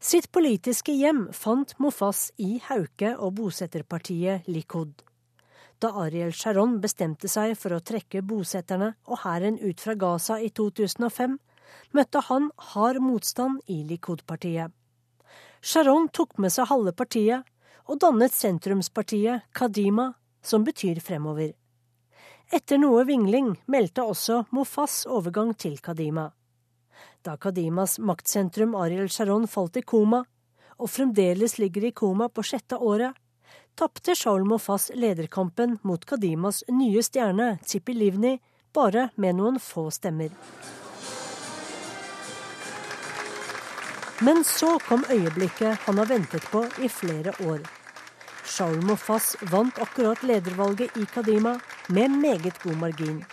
Sitt 0.00 0.28
politiske 0.32 0.92
hjem 0.92 1.26
fant 1.32 1.72
Mofas 1.80 2.30
i 2.36 2.60
Hauke 2.68 3.16
og 3.16 3.38
bosetterpartiet 3.40 4.46
Likud. 4.46 4.92
Da 5.78 5.90
Ariel 6.06 6.32
Sharon 6.32 6.78
bestemte 6.80 7.28
seg 7.28 7.52
for 7.60 7.76
å 7.76 7.82
trekke 7.84 8.22
bosetterne 8.24 8.94
og 9.04 9.20
hæren 9.26 9.58
ut 9.60 9.82
fra 9.82 9.94
Gaza 9.94 10.38
i 10.40 10.48
2005, 10.48 11.36
møtte 11.92 12.22
han 12.30 12.48
hard 12.72 13.02
motstand 13.04 13.60
i 13.68 13.82
Likud-partiet. 13.84 14.72
Sharon 15.60 16.08
tok 16.08 16.38
med 16.40 16.54
seg 16.54 16.70
halve 16.70 16.94
partiet 16.96 17.44
og 17.86 18.00
dannet 18.00 18.32
sentrumspartiet 18.32 19.44
Kadima, 19.52 20.14
som 20.42 20.64
betyr 20.64 21.00
fremover. 21.04 21.52
Etter 22.54 22.78
noe 22.78 23.02
vingling 23.04 23.52
meldte 23.66 24.04
også 24.06 24.44
Mofas 24.54 25.02
overgang 25.10 25.52
til 25.58 25.80
Kadima. 25.82 26.30
Da 27.26 27.34
Kadimas 27.36 27.98
maktsentrum 27.98 28.76
Ariel 28.78 29.10
Sharon 29.10 29.48
falt 29.50 29.76
i 29.76 29.82
koma, 29.82 30.22
og 30.78 30.92
fremdeles 30.92 31.58
ligger 31.58 31.88
i 31.88 31.94
koma 31.96 32.28
på 32.30 32.44
sjette 32.46 32.78
året, 32.78 33.12
tapte 33.76 34.14
Shaul 34.14 34.44
Mofas 34.44 34.90
lederkampen 34.94 35.78
mot 35.82 36.04
Kadimas 36.04 36.64
nye 36.68 37.02
stjerne, 37.02 37.58
Tzipi 37.64 37.92
Livni, 37.94 38.38
bare 38.72 39.08
med 39.20 39.36
noen 39.36 39.58
få 39.60 39.90
stemmer. 39.92 40.32
Men 44.24 44.44
så 44.48 44.78
kom 44.88 45.04
øyeblikket 45.12 45.84
han 45.84 45.98
har 46.00 46.08
ventet 46.08 46.46
på 46.52 46.64
i 46.80 46.88
flere 46.88 47.34
år. 47.44 47.60
Shaul 48.48 48.80
Mofas 48.88 49.34
vant 49.52 49.78
akkurat 49.82 50.22
ledervalget 50.24 50.96
i 50.96 51.04
Kadima 51.12 51.58
med 51.88 52.16
meget 52.16 52.62
god 52.62 52.80
margin. 52.80 53.24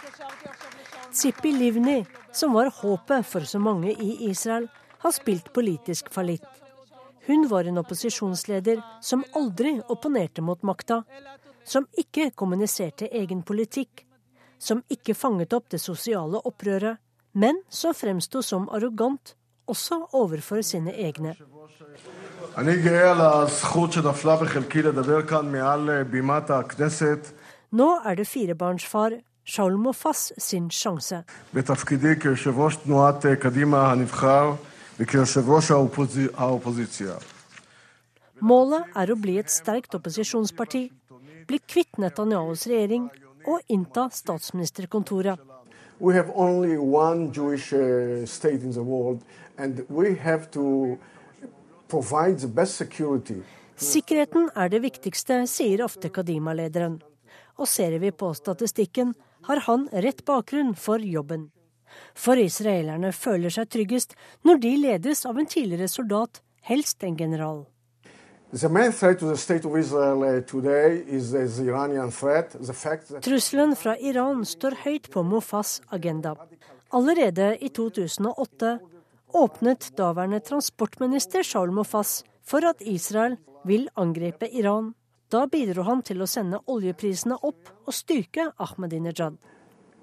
Tzipi 1.14 1.54
Livni, 1.56 2.02
som 2.34 2.54
var 2.54 2.74
håpet 2.82 3.26
for 3.26 3.48
så 3.48 3.60
mange 3.60 3.94
i 3.94 4.30
Israel, 4.30 4.68
har 5.00 5.12
spilt 5.12 5.54
politisk 5.54 6.12
fallitt. 6.12 6.53
Hun 7.26 7.48
var 7.48 7.64
en 7.64 7.78
opposisjonsleder 7.80 8.82
som 9.02 9.24
aldri 9.36 9.78
opponerte 9.88 10.42
mot 10.42 10.64
makta, 10.64 11.04
som 11.66 11.88
ikke 11.98 12.32
kommuniserte 12.36 13.08
egen 13.08 13.44
politikk, 13.48 14.04
som 14.60 14.84
ikke 14.92 15.16
fanget 15.16 15.54
opp 15.56 15.70
det 15.72 15.80
sosiale 15.80 16.42
opprøret, 16.44 17.00
men 17.34 17.62
som 17.70 17.96
fremsto 17.96 18.42
som 18.42 18.68
arrogant 18.70 19.36
også 19.68 20.02
overfor 20.14 20.62
sine 20.62 20.92
egne. 20.92 21.36
Nå 27.72 27.88
er 28.06 28.16
det 28.20 28.28
firebarnsfar 28.28 29.16
Shaul 29.46 29.78
Mofas 29.78 30.32
sin 30.38 30.70
sjanse. 30.72 31.24
Målet 38.44 38.98
er 39.02 39.10
å 39.10 39.16
bli 39.18 39.38
et 39.42 39.50
sterkt 39.50 39.96
opposisjonsparti, 39.98 40.84
bli 41.50 41.60
kvitt 41.66 41.98
Netanyahus 41.98 42.68
regjering 42.70 43.08
og 43.50 43.74
innta 43.74 44.10
statsministerkontoret. 44.14 45.40
We 46.00 46.14
have 46.14 46.30
only 46.36 46.78
one 46.78 47.32
Jewish 47.32 47.74
uh, 47.74 48.26
state 48.26 48.62
in 48.64 48.74
the 48.74 48.84
world, 48.84 49.22
and 49.58 49.86
we 49.90 50.16
have 50.16 50.52
to 50.52 50.98
provide 51.88 52.40
the 52.40 52.48
best 52.48 52.76
security. 52.76 53.42
Sikkerheten 53.78 54.50
er 54.56 54.70
det 54.70 54.84
viktigste, 54.84 55.48
sier 55.50 55.82
ofte 55.86 56.10
Kadima-lederen. 56.14 57.00
Og 57.58 57.70
ser 57.70 57.98
vi 58.02 58.12
på 58.12 58.34
statistikken, 58.38 59.14
har 59.50 59.66
han 59.66 59.88
rett 59.92 60.26
bakgrunn 60.26 60.76
for 60.76 61.02
jobben. 61.02 61.50
For 62.16 62.40
israelerne 62.40 63.12
føler 63.12 63.54
seg 63.54 63.70
tryggest 63.70 64.18
når 64.44 64.64
de 64.64 64.74
ledes 64.78 65.26
av 65.26 65.38
en 65.38 65.50
tidligere 65.50 65.88
soldat, 65.88 66.42
helst 66.64 67.04
en 67.04 67.18
general. 67.18 67.66
The 68.54 68.70
main 68.70 68.92
threat 68.92 69.20
to 69.20 69.28
the 69.28 69.38
state 69.38 69.66
of 69.66 69.76
Israel 69.78 70.22
uh, 70.24 70.42
today 70.42 71.02
is 71.08 71.32
the 71.32 71.64
Iranian 71.64 72.12
threat. 72.12 72.52
The 72.52 72.74
fact 72.74 73.08
that 73.10 73.24
Trusselen 73.24 73.76
fra 73.76 73.96
Iran 73.98 74.46
står 74.46 74.78
høyt 74.84 75.10
på 75.10 75.24
Mofas 75.24 75.82
agenda. 75.90 76.36
Allerede 76.94 77.58
i 77.58 77.70
2008 77.70 78.80
åpnet 79.34 79.90
daværende 79.98 80.40
transportminister 80.40 81.44
Shaul 81.44 81.72
Mofas 81.72 82.24
for 82.46 82.62
at 82.70 82.82
Israel 82.86 83.38
vil 83.66 83.90
angripe 83.96 84.46
Iran. 84.54 84.94
Da 85.32 85.48
bidro 85.50 85.82
han 85.88 86.04
til 86.06 86.22
å 86.22 86.30
sende 86.30 86.60
oljeprisene 86.70 87.40
opp 87.42 87.72
og 87.88 87.94
styrke 87.98 88.52
Ahmadinejad. 88.62 89.40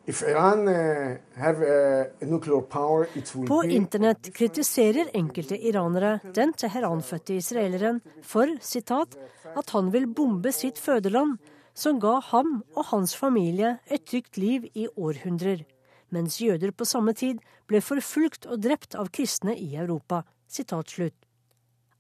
Iran, 0.07 0.69
uh, 0.69 1.17
uh, 1.37 2.61
power, 2.61 3.07
På 3.47 3.65
internett 3.65 4.35
kritiserer 4.35 5.11
enkelte 5.13 5.57
iranere 5.57 6.21
den 6.35 6.53
Teheran-fødte 6.53 7.35
israeleren 7.35 8.01
for 8.23 8.47
citat, 8.61 9.17
at 9.57 9.71
han 9.71 9.91
vil 9.93 10.07
bombe 10.07 10.53
sitt 10.53 10.79
fødeland, 10.79 11.39
som 11.75 12.01
ga 12.01 12.21
ham 12.33 12.63
og 12.75 12.85
hans 12.91 13.15
familie 13.15 13.79
et 13.87 14.07
trygt 14.07 14.37
liv 14.37 14.67
i 14.75 14.89
århundrer, 14.97 15.65
mens 16.11 16.41
jøder 16.41 16.73
på 16.73 16.85
samme 16.85 17.13
tid 17.15 17.39
ble 17.69 17.81
forfulgt 17.81 18.47
og 18.47 18.63
drept 18.65 18.97
av 18.99 19.13
kristne 19.15 19.55
i 19.55 19.77
Europa. 19.77 20.25
Sitat 20.49 20.91
slutt. 20.91 21.17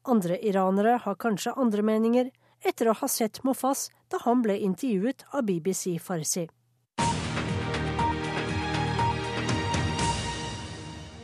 Andre 0.08 0.40
iranere 0.40 0.96
har 1.04 1.20
kanskje 1.20 1.54
andre 1.56 1.82
meninger, 1.82 2.30
etter 2.64 2.90
å 2.90 2.96
ha 2.96 3.08
sett 3.08 3.42
Mofas 3.44 3.88
da 4.10 4.18
han 4.24 4.42
ble 4.42 4.58
intervjuet 4.58 5.24
av 5.32 5.44
BBC 5.44 5.98
Farsi. 6.00 6.48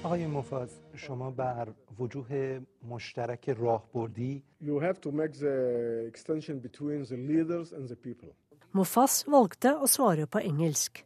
آقای 0.06 0.28
مفاز 0.28 0.70
شما 0.96 1.32
بر 1.32 1.68
وجوه 2.00 2.62
مشترک 2.90 3.50
راهبردی 3.50 4.44
You 4.62 4.80
have 4.80 5.00
to 5.02 5.12
make 5.12 5.34
the 5.34 6.06
extension 6.08 6.60
between 6.60 7.06
the 7.06 7.18
leaders 7.18 7.74
and 7.74 7.88
the 7.90 7.96
people. 7.96 8.30
Mofas 8.72 9.26
valgte 9.28 9.76
å 9.76 9.88
svare 9.88 10.26
på 10.28 10.40
engelsk. 10.40 11.04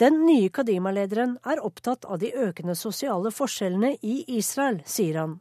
Den 0.00 0.22
nye 0.24 0.48
Kadima-lederen 0.48 1.36
er 1.44 1.60
opptatt 1.60 2.06
av 2.08 2.18
de 2.22 2.30
økende 2.32 2.74
sosiale 2.74 3.30
forskjellene 3.30 3.96
i 4.02 4.24
Israel, 4.38 4.80
sier 4.86 5.18
han. 5.20 5.40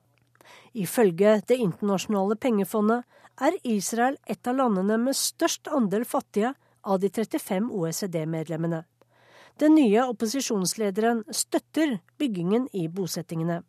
Ifølge 0.74 1.42
Det 1.48 1.58
internasjonale 1.58 2.36
pengefondet 2.36 3.04
er 3.40 3.56
Israel 3.64 4.18
et 4.28 4.48
av 4.48 4.56
landene 4.56 4.98
med 4.98 5.16
størst 5.16 5.68
andel 5.68 6.04
fattige 6.06 6.54
av 6.84 7.00
de 7.00 7.10
35 7.10 7.72
OECD-medlemmene. 7.72 8.84
Den 9.61 9.75
nye 9.75 10.03
opposisjonslederen 10.03 11.23
støtter 11.31 11.99
byggingen 12.19 12.69
i 12.73 12.89
bosettingene. 12.89 13.63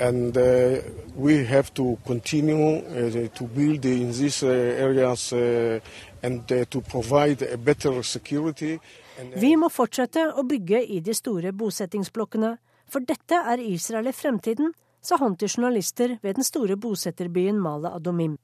And 0.00 0.36
uh, 0.36 0.78
we 1.16 1.44
have 1.44 1.74
to 1.74 1.98
continue 2.06 2.78
uh, 2.78 3.28
to 3.34 3.44
build 3.44 3.84
in 3.84 4.12
these 4.12 4.42
uh, 4.46 4.50
areas 4.50 5.32
uh, 5.32 5.80
and 6.22 6.52
uh, 6.52 6.64
to 6.70 6.80
provide 6.80 7.42
a 7.42 7.56
better 7.56 8.02
security. 8.02 8.78
And, 9.18 9.34
Vi 9.34 9.56
må 9.56 9.68
fortsette 9.68 10.28
å 10.38 10.44
bygge 10.46 10.84
i 10.86 11.00
de 11.00 11.14
store 11.14 11.52
bosettingsblokkene, 11.52 12.56
for 12.88 13.02
dette 13.02 13.42
er 13.52 13.58
Israel 13.58 14.10
i 14.10 14.14
fremtiden, 14.14 14.70
sa 15.02 15.18
han 15.18 15.34
til 15.36 15.50
journalister 15.50 16.18
ved 16.22 16.38
den 16.38 16.46
store 16.46 16.76
bosetterbyen 16.76 17.58
Mala 17.58 17.94
Adomim. 17.98 18.38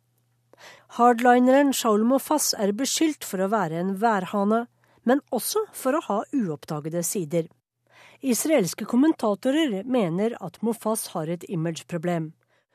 Hardlineren 0.98 1.72
Shaul 1.74 2.04
Mofas 2.06 2.52
er 2.58 2.74
beskyldt 2.74 3.26
for 3.26 3.42
å 3.42 3.50
være 3.50 3.78
en 3.82 3.94
værhane, 4.02 4.64
men 5.04 5.22
også 5.34 5.66
for 5.76 5.96
å 5.96 6.04
ha 6.08 6.18
uoppdagede 6.34 7.02
sider. 7.06 7.48
Israelske 8.24 8.86
kommentatorer 8.88 9.82
mener 9.84 10.36
at 10.40 10.60
Mofas 10.64 11.10
har 11.12 11.28
et 11.28 11.44
imageproblem. 11.48 12.32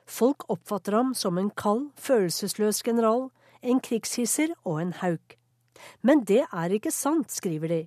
Folk 0.09 0.45
oppfatter 0.49 0.97
ham 0.97 1.13
som 1.17 1.37
en 1.37 1.49
kald, 1.49 1.89
følelsesløs 1.97 2.81
general, 2.85 3.29
en 3.61 3.81
krigshisser 3.81 4.53
og 4.63 4.81
en 4.81 4.93
hauk. 5.01 5.37
Men 6.01 6.23
det 6.27 6.43
er 6.45 6.75
ikke 6.75 6.93
sant, 6.93 7.31
skriver 7.33 7.73
de. 7.73 7.81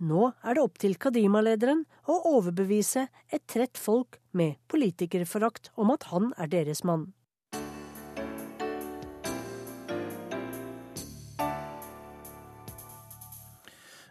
Nå 0.00 0.30
er 0.40 0.56
det 0.56 0.62
opp 0.64 0.78
til 0.80 0.96
Kadima-lederen 0.96 1.82
å 2.08 2.16
overbevise 2.32 3.06
et 3.28 3.44
trett 3.48 3.76
folk 3.76 4.16
med 4.32 4.56
politikerforakt 4.72 5.72
om 5.76 5.92
at 5.92 6.08
han 6.12 6.30
er 6.40 6.48
deres 6.48 6.80
mann. 6.88 7.10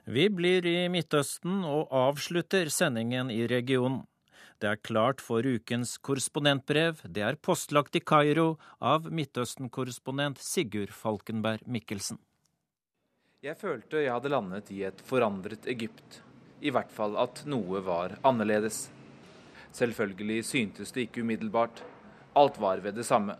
Vi 0.10 0.24
blir 0.34 0.66
i 0.66 0.88
Midtøsten 0.89 1.60
og 1.70 1.91
avslutter 1.93 2.72
sendingen 2.74 3.28
i 3.30 3.43
regionen. 3.45 3.99
Det 4.57 4.72
er 4.72 4.80
klart 4.82 5.22
for 5.22 5.45
ukens 5.45 5.99
korrespondentbrev. 6.01 7.03
Det 7.05 7.22
er 7.22 7.38
postlagt 7.38 7.93
i 7.93 8.01
Kairo 8.01 8.55
av 8.82 9.05
Midtøsten-korrespondent 9.14 10.41
Sigurd 10.41 10.95
Falkenberg 10.97 11.62
Mikkelsen. 11.70 12.18
Jeg 13.45 13.60
følte 13.62 14.01
jeg 14.01 14.16
hadde 14.16 14.34
landet 14.34 14.74
i 14.74 14.82
et 14.89 15.05
forandret 15.05 15.70
Egypt. 15.70 16.24
I 16.66 16.74
hvert 16.74 16.89
fall 16.89 17.14
at 17.22 17.45
noe 17.45 17.86
var 17.86 18.18
annerledes. 18.26 18.88
Selvfølgelig 19.78 20.41
syntes 20.49 20.89
det 20.95 21.05
ikke 21.05 21.22
umiddelbart. 21.22 21.86
Alt 22.34 22.57
var 22.57 22.82
ved 22.82 22.97
det 22.97 23.05
samme. 23.05 23.38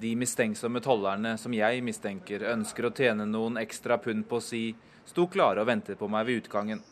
De 0.00 0.16
mistenksomme 0.16 0.80
tollerne 0.80 1.36
som 1.36 1.52
jeg 1.52 1.84
mistenker 1.84 2.48
ønsker 2.56 2.88
å 2.88 2.96
tjene 2.96 3.28
noen 3.28 3.60
ekstra 3.60 4.00
pund 4.00 4.24
på 4.30 4.40
å 4.40 4.48
si 4.54 4.68
sto 5.08 5.26
klare 5.30 5.62
og 5.64 5.68
ventet 5.70 5.98
på 5.98 6.08
meg 6.12 6.26
ved 6.28 6.42
utgangen. 6.42 6.82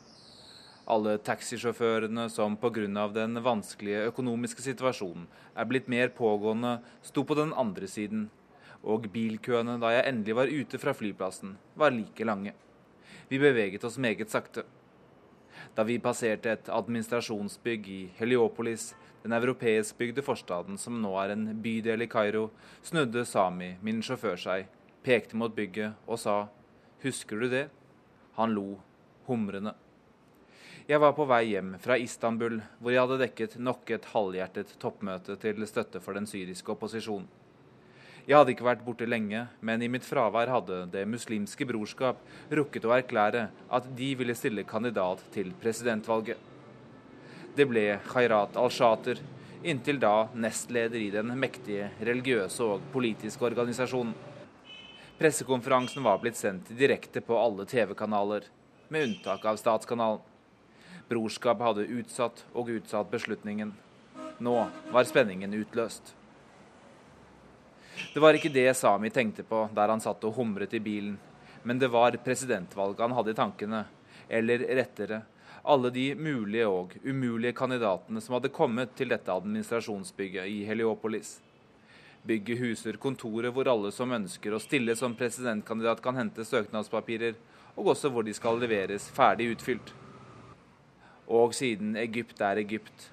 Alle 0.89 1.17
taxisjåførene 1.19 2.29
som 2.31 2.57
pga. 2.57 3.09
den 3.13 3.43
vanskelige 3.43 4.07
økonomiske 4.07 4.63
situasjonen 4.63 5.27
er 5.55 5.65
blitt 5.65 5.89
mer 5.89 6.09
pågående, 6.09 6.81
sto 7.03 7.25
på 7.25 7.35
den 7.35 7.53
andre 7.53 7.87
siden. 7.87 8.31
Og 8.83 9.09
bilkøene 9.13 9.81
da 9.81 9.91
jeg 9.91 10.09
endelig 10.09 10.37
var 10.37 10.47
ute 10.47 10.79
fra 10.79 10.93
flyplassen, 10.95 11.57
var 11.75 11.91
like 11.91 12.25
lange. 12.25 12.53
Vi 13.29 13.39
beveget 13.39 13.85
oss 13.85 13.99
meget 13.99 14.31
sakte. 14.31 14.63
Da 15.75 15.83
vi 15.83 15.99
passerte 15.99 16.53
et 16.53 16.69
administrasjonsbygg 16.69 17.89
i 17.89 18.11
Heliopolis, 18.19 18.95
den 19.23 19.33
europeiskbygde 19.33 20.23
forstaden 20.23 20.79
som 20.79 21.01
nå 21.03 21.17
er 21.19 21.35
en 21.35 21.49
bydel 21.63 22.03
i 22.03 22.07
Kairo, 22.07 22.51
snudde 22.83 23.25
Sami, 23.27 23.75
min 23.83 24.03
sjåfør, 24.03 24.39
seg, 24.39 24.69
pekte 25.03 25.37
mot 25.37 25.55
bygget 25.55 25.95
og 26.07 26.19
sa 26.19 26.49
'Husker 27.03 27.41
du 27.41 27.49
det?' 27.49 27.71
Han 28.37 28.53
lo, 28.53 28.77
humrende. 29.27 29.73
Jeg 30.87 31.01
var 31.03 31.17
på 31.17 31.25
vei 31.27 31.43
hjem 31.51 31.73
fra 31.83 31.97
Istanbul, 31.99 32.61
hvor 32.79 32.93
jeg 32.95 33.03
hadde 33.03 33.23
dekket 33.25 33.57
nok 33.59 33.91
et 33.91 34.05
halvhjertet 34.13 34.77
toppmøte 34.79 35.35
til 35.43 35.65
støtte 35.67 35.99
for 36.05 36.15
den 36.15 36.29
syriske 36.31 36.71
opposisjonen. 36.77 37.27
Jeg 38.27 38.35
hadde 38.35 38.53
ikke 38.57 38.67
vært 38.67 38.83
borte 38.83 39.07
lenge, 39.07 39.45
men 39.63 39.83
i 39.83 39.89
mitt 39.91 40.07
fravær 40.07 40.51
hadde 40.51 40.81
Det 40.91 41.05
muslimske 41.07 41.67
brorskap 41.67 42.19
rukket 42.51 42.85
å 42.85 42.95
erklære 42.97 43.49
at 43.71 43.91
de 43.99 44.09
ville 44.19 44.35
stille 44.35 44.67
kandidat 44.67 45.23
til 45.35 45.53
presidentvalget. 45.63 46.39
Det 47.57 47.67
ble 47.71 47.85
Khairat 48.11 48.59
al-Shater, 48.59 49.23
inntil 49.63 49.99
da 50.03 50.29
nestleder 50.35 51.01
i 51.01 51.13
den 51.15 51.31
mektige 51.39 51.93
religiøse 52.03 52.67
og 52.67 52.91
politiske 52.93 53.47
organisasjonen. 53.47 54.15
Pressekonferansen 55.19 56.03
var 56.03 56.19
blitt 56.19 56.37
sendt 56.37 56.69
direkte 56.69 57.21
på 57.21 57.39
alle 57.39 57.65
TV-kanaler, 57.65 58.43
med 58.89 59.03
unntak 59.03 59.45
av 59.45 59.57
Statskanalen. 59.57 60.21
Brorskap 61.09 61.63
hadde 61.65 61.87
utsatt 61.89 62.43
og 62.53 62.69
utsatt 62.69 63.09
beslutningen. 63.11 63.71
Nå 64.39 64.57
var 64.93 65.09
spenningen 65.09 65.55
utløst. 65.57 66.13
Det 68.13 68.21
var 68.21 68.37
ikke 68.37 68.53
det 68.53 68.69
Sami 68.77 69.09
tenkte 69.09 69.47
på 69.47 69.63
der 69.73 69.89
han 69.89 70.05
satt 70.05 70.25
og 70.29 70.37
humret 70.37 70.77
i 70.77 70.83
bilen, 70.85 71.17
men 71.65 71.81
det 71.81 71.89
var 71.89 72.21
presidentvalget 72.21 73.01
han 73.07 73.17
hadde 73.17 73.33
i 73.33 73.41
tankene, 73.41 73.85
eller 74.29 74.69
rettere, 74.77 75.23
alle 75.65 75.95
de 75.97 76.11
mulige 76.15 76.69
og 76.69 76.93
umulige 77.05 77.57
kandidatene 77.57 78.21
som 78.21 78.37
hadde 78.37 78.53
kommet 78.53 78.93
til 78.99 79.17
dette 79.17 79.33
administrasjonsbygget 79.33 80.45
i 80.45 80.61
Heliopolis. 80.69 81.39
Bygget 82.27 82.59
huser 82.59 82.97
kontoret 82.99 83.55
hvor 83.55 83.69
alle 83.71 83.93
som 83.95 84.11
ønsker 84.11 84.55
å 84.55 84.63
stille 84.63 84.97
som 84.99 85.15
presidentkandidat, 85.15 86.01
kan 86.03 86.17
hente 86.19 86.45
søknadspapirer, 86.47 87.37
og 87.77 87.93
også 87.93 88.11
hvor 88.11 88.27
de 88.27 88.35
skal 88.35 88.59
leveres 88.59 89.07
ferdig 89.15 89.53
utfylt. 89.55 89.93
Og 91.31 91.55
siden 91.55 91.95
Egypt 92.01 92.41
er 92.43 92.59
Egypt, 92.63 93.11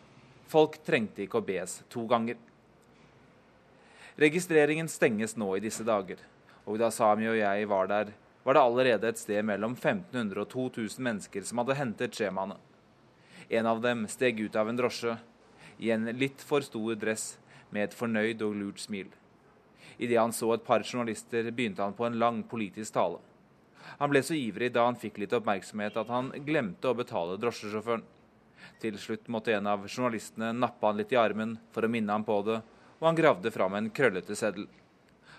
folk 0.49 0.80
trengte 0.86 1.26
ikke 1.26 1.41
å 1.41 1.45
bes 1.45 1.82
to 1.93 2.07
ganger. 2.09 2.39
Registreringen 4.18 4.89
stenges 4.89 5.38
nå 5.38 5.51
i 5.57 5.64
disse 5.64 5.86
dager, 5.86 6.20
og 6.66 6.78
da 6.82 6.89
Sami 6.93 7.30
og 7.30 7.38
jeg 7.38 7.70
var 7.70 7.89
der, 7.89 8.14
var 8.43 8.57
det 8.57 8.66
allerede 8.66 9.09
et 9.09 9.22
sted 9.22 9.45
mellom 9.45 9.78
1500 9.78 10.41
og 10.41 10.49
2000 10.51 11.05
mennesker 11.05 11.45
som 11.47 11.61
hadde 11.61 11.78
hentet 11.80 12.18
skjemaene. 12.18 12.57
En 13.49 13.70
av 13.70 13.82
dem 13.84 14.07
steg 14.09 14.41
ut 14.41 14.55
av 14.57 14.70
en 14.70 14.78
drosje 14.78 15.16
i 15.80 15.91
en 15.93 16.09
litt 16.18 16.41
for 16.45 16.66
stor 16.66 16.97
dress 16.99 17.34
med 17.74 17.89
et 17.89 17.97
fornøyd 17.97 18.41
og 18.45 18.55
lurt 18.59 18.82
smil. 18.84 19.09
Idet 19.97 20.19
han 20.19 20.34
så 20.34 20.53
et 20.53 20.65
par 20.65 20.86
journalister, 20.86 21.49
begynte 21.51 21.84
han 21.84 21.95
på 21.97 22.05
en 22.07 22.19
lang 22.21 22.43
politisk 22.49 22.95
tale. 22.95 23.19
Han 23.99 24.09
ble 24.09 24.21
så 24.24 24.36
ivrig 24.38 24.71
da 24.74 24.86
han 24.88 24.99
fikk 24.99 25.19
litt 25.21 25.34
oppmerksomhet 25.36 25.97
at 25.99 26.11
han 26.11 26.32
glemte 26.45 26.89
å 26.89 26.97
betale 26.97 27.38
drosjesjåføren. 27.41 28.05
Til 28.82 28.97
slutt 28.99 29.28
måtte 29.32 29.53
en 29.55 29.67
av 29.67 29.84
journalistene 29.88 30.53
nappe 30.55 30.88
han 30.88 30.99
litt 30.99 31.11
i 31.13 31.19
armen 31.19 31.57
for 31.76 31.86
å 31.86 31.91
minne 31.91 32.15
ham 32.15 32.24
på 32.28 32.39
det, 32.47 32.61
og 32.99 33.09
han 33.09 33.19
gravde 33.19 33.51
fram 33.51 33.76
en 33.78 33.91
krøllete 33.91 34.36
seddel. 34.39 34.69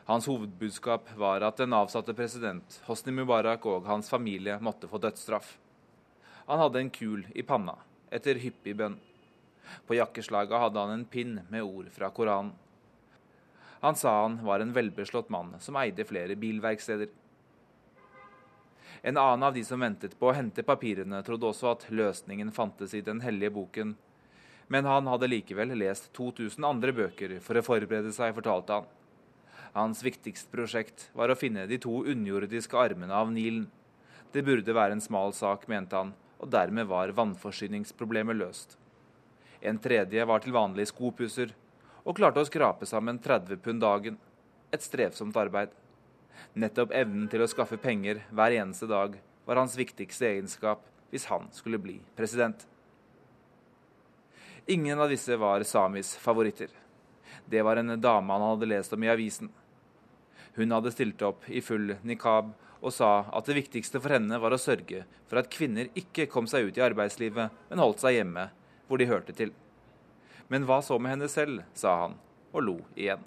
Hans 0.04 0.28
hovedbudskap 0.28 1.08
var 1.16 1.44
at 1.46 1.62
den 1.62 1.72
avsatte 1.72 2.12
president 2.16 2.80
Hosni 2.84 3.14
Mubarak 3.16 3.64
og 3.64 3.86
hans 3.88 4.10
familie 4.12 4.58
måtte 4.60 4.88
få 4.90 5.00
dødsstraff. 5.00 5.54
Han 6.44 6.60
hadde 6.60 6.82
en 6.82 6.92
kul 6.92 7.24
i 7.32 7.42
panna 7.42 7.78
etter 8.12 8.36
hyppig 8.42 8.76
bønn. 8.76 8.98
På 9.86 9.96
jakkeslaget 9.96 10.60
hadde 10.60 10.80
han 10.80 10.94
en 10.94 11.08
pinn 11.08 11.40
med 11.48 11.62
ord 11.62 11.90
fra 11.92 12.10
Koranen. 12.10 12.52
Han 13.84 13.96
sa 14.00 14.22
han 14.22 14.38
var 14.44 14.60
en 14.60 14.72
velbeslått 14.72 15.28
mann 15.28 15.50
som 15.60 15.76
eide 15.76 16.06
flere 16.08 16.36
bilverksteder. 16.40 17.10
En 19.02 19.18
annen 19.20 19.42
av 19.42 19.52
de 19.52 19.64
som 19.64 19.80
ventet 19.80 20.14
på 20.16 20.30
å 20.30 20.32
hente 20.32 20.64
papirene, 20.64 21.18
trodde 21.26 21.50
også 21.50 21.74
at 21.74 21.82
løsningen 21.92 22.52
fantes 22.56 22.94
i 22.96 23.02
den 23.04 23.20
hellige 23.20 23.52
boken. 23.52 23.90
Men 24.72 24.88
han 24.88 25.10
hadde 25.12 25.28
likevel 25.28 25.74
lest 25.76 26.08
2000 26.16 26.64
andre 26.64 26.94
bøker 26.96 27.34
for 27.44 27.60
å 27.60 27.64
forberede 27.66 28.14
seg, 28.16 28.32
fortalte 28.38 28.78
han. 28.78 28.88
Hans 29.74 30.00
viktigste 30.06 30.48
prosjekt 30.48 31.10
var 31.12 31.28
å 31.28 31.36
finne 31.36 31.66
de 31.68 31.76
to 31.82 31.98
underjordiske 32.08 32.78
armene 32.80 33.12
av 33.12 33.32
Nilen. 33.34 33.66
Det 34.32 34.46
burde 34.46 34.72
være 34.80 34.96
en 34.96 35.04
smal 35.04 35.36
sak, 35.36 35.68
mente 35.68 36.00
han, 36.00 36.14
og 36.40 36.48
dermed 36.56 36.88
var 36.88 37.12
vannforsyningsproblemet 37.12 38.40
løst. 38.40 38.78
En 39.64 39.78
tredje 39.80 40.24
var 40.28 40.42
til 40.44 40.52
vanlig 40.52 40.84
skopusser, 40.90 41.54
og 42.04 42.18
klarte 42.18 42.42
å 42.42 42.48
skrape 42.48 42.84
sammen 42.84 43.16
30 43.22 43.62
pund 43.64 43.80
dagen. 43.80 44.18
Et 44.68 44.82
strevsomt 44.82 45.36
arbeid. 45.40 45.70
Nettopp 46.52 46.92
evnen 46.92 47.30
til 47.32 47.40
å 47.40 47.48
skaffe 47.48 47.78
penger 47.80 48.20
hver 48.28 48.52
eneste 48.58 48.88
dag 48.90 49.16
var 49.46 49.60
hans 49.62 49.76
viktigste 49.78 50.28
egenskap 50.28 50.82
hvis 51.12 51.28
han 51.30 51.48
skulle 51.54 51.80
bli 51.80 51.96
president. 52.18 52.66
Ingen 54.66 55.00
av 55.00 55.08
disse 55.12 55.36
var 55.40 55.64
Samis 55.64 56.12
favoritter. 56.20 56.68
Det 57.46 57.62
var 57.64 57.80
en 57.80 57.96
dame 58.00 58.36
han 58.36 58.44
hadde 58.50 58.68
lest 58.68 58.92
om 58.92 59.04
i 59.04 59.10
avisen. 59.12 59.48
Hun 60.54 60.76
hadde 60.76 60.92
stilt 60.92 61.22
opp 61.24 61.48
i 61.48 61.62
full 61.64 61.94
nikab 62.04 62.52
og 62.84 62.92
sa 62.92 63.24
at 63.32 63.48
det 63.48 63.56
viktigste 63.62 64.00
for 64.00 64.12
henne 64.12 64.38
var 64.40 64.52
å 64.52 64.60
sørge 64.60 65.06
for 65.30 65.40
at 65.40 65.48
kvinner 65.52 65.88
ikke 65.96 66.28
kom 66.28 66.48
seg 66.50 66.68
ut 66.68 66.78
i 66.78 66.84
arbeidslivet, 66.84 67.52
men 67.70 67.80
holdt 67.80 68.04
seg 68.04 68.18
hjemme, 68.18 68.50
hvor 68.88 69.00
de 69.00 69.10
hørte 69.10 69.36
til. 69.36 69.52
Men 70.48 70.66
hva 70.68 70.80
så 70.84 70.98
med 71.00 71.16
henne 71.16 71.30
selv, 71.32 71.62
sa 71.74 71.94
han, 72.04 72.18
og 72.52 72.66
lo 72.66 72.76
igjen. 72.96 73.22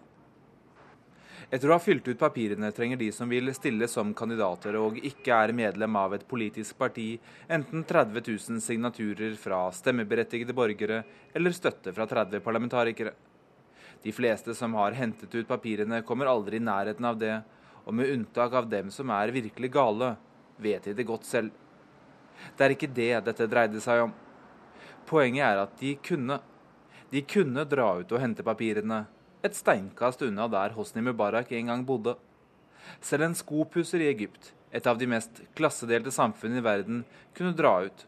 Etter 1.48 1.70
å 1.70 1.78
ha 1.78 1.80
fylt 1.80 2.08
ut 2.10 2.20
papirene 2.20 2.74
trenger 2.76 3.00
de 3.00 3.08
som 3.16 3.30
vil 3.32 3.54
stille 3.56 3.88
som 3.88 4.10
kandidater 4.18 4.76
og 4.76 4.98
ikke 5.00 5.32
er 5.32 5.54
medlem 5.56 5.96
av 5.96 6.18
et 6.18 6.26
politisk 6.28 6.76
parti, 6.80 7.14
enten 7.48 7.86
30 7.88 8.20
000 8.20 8.64
signaturer 8.66 9.38
fra 9.40 9.62
stemmeberettigede 9.72 10.56
borgere 10.58 11.04
eller 11.32 11.56
støtte 11.56 11.94
fra 11.96 12.08
30 12.10 12.44
parlamentarikere. 12.44 13.14
De 14.04 14.12
fleste 14.12 14.54
som 14.60 14.76
har 14.76 14.98
hentet 14.98 15.34
ut 15.34 15.48
papirene, 15.48 16.02
kommer 16.04 16.28
aldri 16.28 16.60
i 16.60 16.66
nærheten 16.68 17.08
av 17.08 17.16
det, 17.22 17.40
og 17.88 17.96
med 17.96 18.12
unntak 18.12 18.54
av 18.54 18.68
dem 18.68 18.92
som 18.92 19.10
er 19.16 19.32
virkelig 19.32 19.72
gale, 19.72 20.14
vet 20.60 20.84
de 20.84 20.98
det 20.98 21.08
godt 21.08 21.26
selv. 21.26 21.56
Det 22.58 22.66
er 22.66 22.76
ikke 22.76 22.92
det 22.92 23.14
dette 23.24 23.48
dreide 23.48 23.80
seg 23.82 24.04
om. 24.04 24.14
Poenget 25.08 25.46
er 25.48 25.64
at 25.64 25.76
de 25.80 25.96
kunne. 26.04 26.40
De 27.12 27.24
kunne 27.24 27.64
dra 27.66 27.90
ut 28.02 28.12
og 28.12 28.22
hente 28.22 28.44
papirene, 28.44 29.06
et 29.46 29.56
steinkast 29.56 30.22
unna 30.28 30.50
der 30.52 30.76
Hosni 30.76 31.02
Mubarak 31.02 31.54
en 31.56 31.72
gang 31.72 31.86
bodde. 31.88 32.18
Selv 33.02 33.28
en 33.28 33.36
skopusser 33.36 34.04
i 34.04 34.10
Egypt, 34.12 34.52
et 34.76 34.88
av 34.88 35.00
de 35.00 35.08
mest 35.08 35.42
klassedelte 35.56 36.12
samfunn 36.12 36.58
i 36.60 36.64
verden, 36.64 37.06
kunne 37.38 37.56
dra 37.56 37.78
ut. 37.88 38.08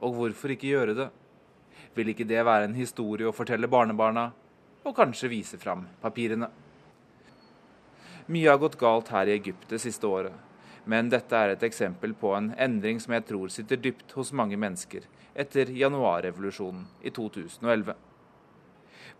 Og 0.00 0.16
hvorfor 0.16 0.54
ikke 0.54 0.72
gjøre 0.72 0.96
det? 0.96 1.10
Vil 1.94 2.14
ikke 2.14 2.28
det 2.28 2.40
være 2.48 2.70
en 2.70 2.78
historie 2.78 3.28
å 3.28 3.36
fortelle 3.36 3.68
barnebarna? 3.68 4.30
og 4.82 4.96
kanskje 4.96 5.30
vise 5.30 5.58
fram 5.58 5.86
papirene. 6.02 6.48
Mye 8.32 8.48
har 8.50 8.60
gått 8.62 8.78
galt 8.80 9.10
her 9.14 9.28
i 9.28 9.36
Egypt 9.36 9.68
det 9.70 9.80
siste 9.82 10.06
året, 10.06 10.34
men 10.84 11.10
dette 11.12 11.36
er 11.36 11.54
et 11.54 11.66
eksempel 11.66 12.14
på 12.18 12.32
en 12.34 12.52
endring 12.58 13.00
som 13.00 13.14
jeg 13.14 13.26
tror 13.28 13.52
sitter 13.54 13.78
dypt 13.78 14.14
hos 14.18 14.32
mange 14.34 14.58
mennesker 14.58 15.06
etter 15.34 15.70
januarrevolusjonen 15.70 16.86
i 17.02 17.12
2011. 17.14 17.94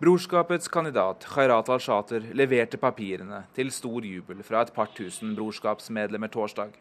Brorskapets 0.03 0.69
kandidat 0.73 1.25
Khairat 1.31 1.69
al-Shater 1.71 2.25
leverte 2.35 2.81
papirene 2.83 3.45
til 3.55 3.71
stor 3.71 4.03
jubel 4.03 4.43
fra 4.43 4.65
et 4.65 4.73
par 4.75 4.91
tusen 4.97 5.37
brorskapsmedlemmer 5.39 6.33
torsdag. 6.33 6.73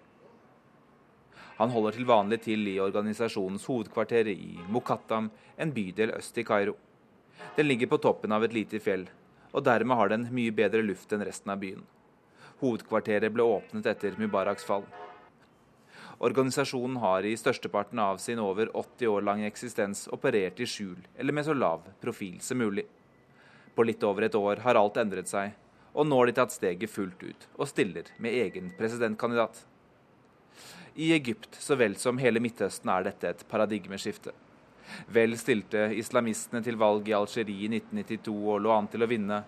Han 1.59 1.69
holder 1.69 1.93
til 1.93 2.07
vanlig 2.09 2.41
til 2.41 2.65
i 2.71 2.79
organisasjonens 2.81 3.67
hovedkvarter 3.69 4.31
i 4.31 4.57
Mukattam, 4.73 5.29
en 5.57 5.73
bydel 5.75 6.15
øst 6.17 6.37
i 6.41 6.43
Kairo. 6.47 6.73
Den 7.55 7.67
ligger 7.69 7.91
på 7.91 8.01
toppen 8.01 8.33
av 8.33 8.43
et 8.47 8.55
lite 8.57 8.79
fjell, 8.81 9.05
og 9.53 9.65
dermed 9.67 9.99
har 9.99 10.09
den 10.09 10.29
mye 10.33 10.53
bedre 10.55 10.81
luft 10.81 11.13
enn 11.13 11.21
resten 11.27 11.53
av 11.53 11.61
byen. 11.61 11.83
Hovedkvarteret 12.61 13.33
ble 13.33 13.45
åpnet 13.45 13.87
etter 13.89 14.17
Mubaraks 14.21 14.65
fall. 14.67 14.83
Organisasjonen 16.21 16.99
har 17.01 17.25
i 17.25 17.33
størsteparten 17.37 17.99
av 17.99 18.19
sin 18.21 18.39
over 18.39 18.69
80 18.77 19.09
år 19.09 19.23
lange 19.25 19.47
eksistens 19.49 20.03
operert 20.13 20.59
i 20.61 20.67
skjul 20.69 20.99
eller 21.17 21.33
med 21.33 21.47
så 21.47 21.55
lav 21.57 21.87
profil 22.03 22.37
som 22.45 22.61
mulig. 22.61 22.85
På 23.73 23.81
litt 23.87 24.03
over 24.05 24.27
et 24.27 24.37
år 24.37 24.61
har 24.61 24.77
alt 24.77 24.99
endret 25.01 25.31
seg, 25.31 25.55
og 25.97 26.05
nå 26.05 26.19
har 26.19 26.29
de 26.29 26.35
tatt 26.37 26.53
steget 26.53 26.93
fullt 26.93 27.23
ut 27.23 27.47
og 27.55 27.69
stiller 27.71 28.11
med 28.21 28.37
egen 28.43 28.69
presidentkandidat. 28.77 29.63
I 31.01 31.13
Egypt 31.15 31.57
så 31.57 31.79
vel 31.79 31.95
som 31.97 32.21
hele 32.21 32.43
Midtøsten 32.43 32.91
er 32.93 33.07
dette 33.07 33.31
et 33.31 33.43
paradigmeskifte. 33.49 34.35
Vel 35.09 35.33
stilte 35.39 35.87
islamistene 35.97 36.61
til 36.61 36.77
valg 36.77 37.09
i 37.09 37.15
Algerie 37.17 37.65
i 37.65 37.71
1992 37.79 38.37
og 38.37 38.61
lå 38.61 38.75
an 38.75 38.91
til 38.91 39.01
å 39.01 39.09
vinne, 39.09 39.41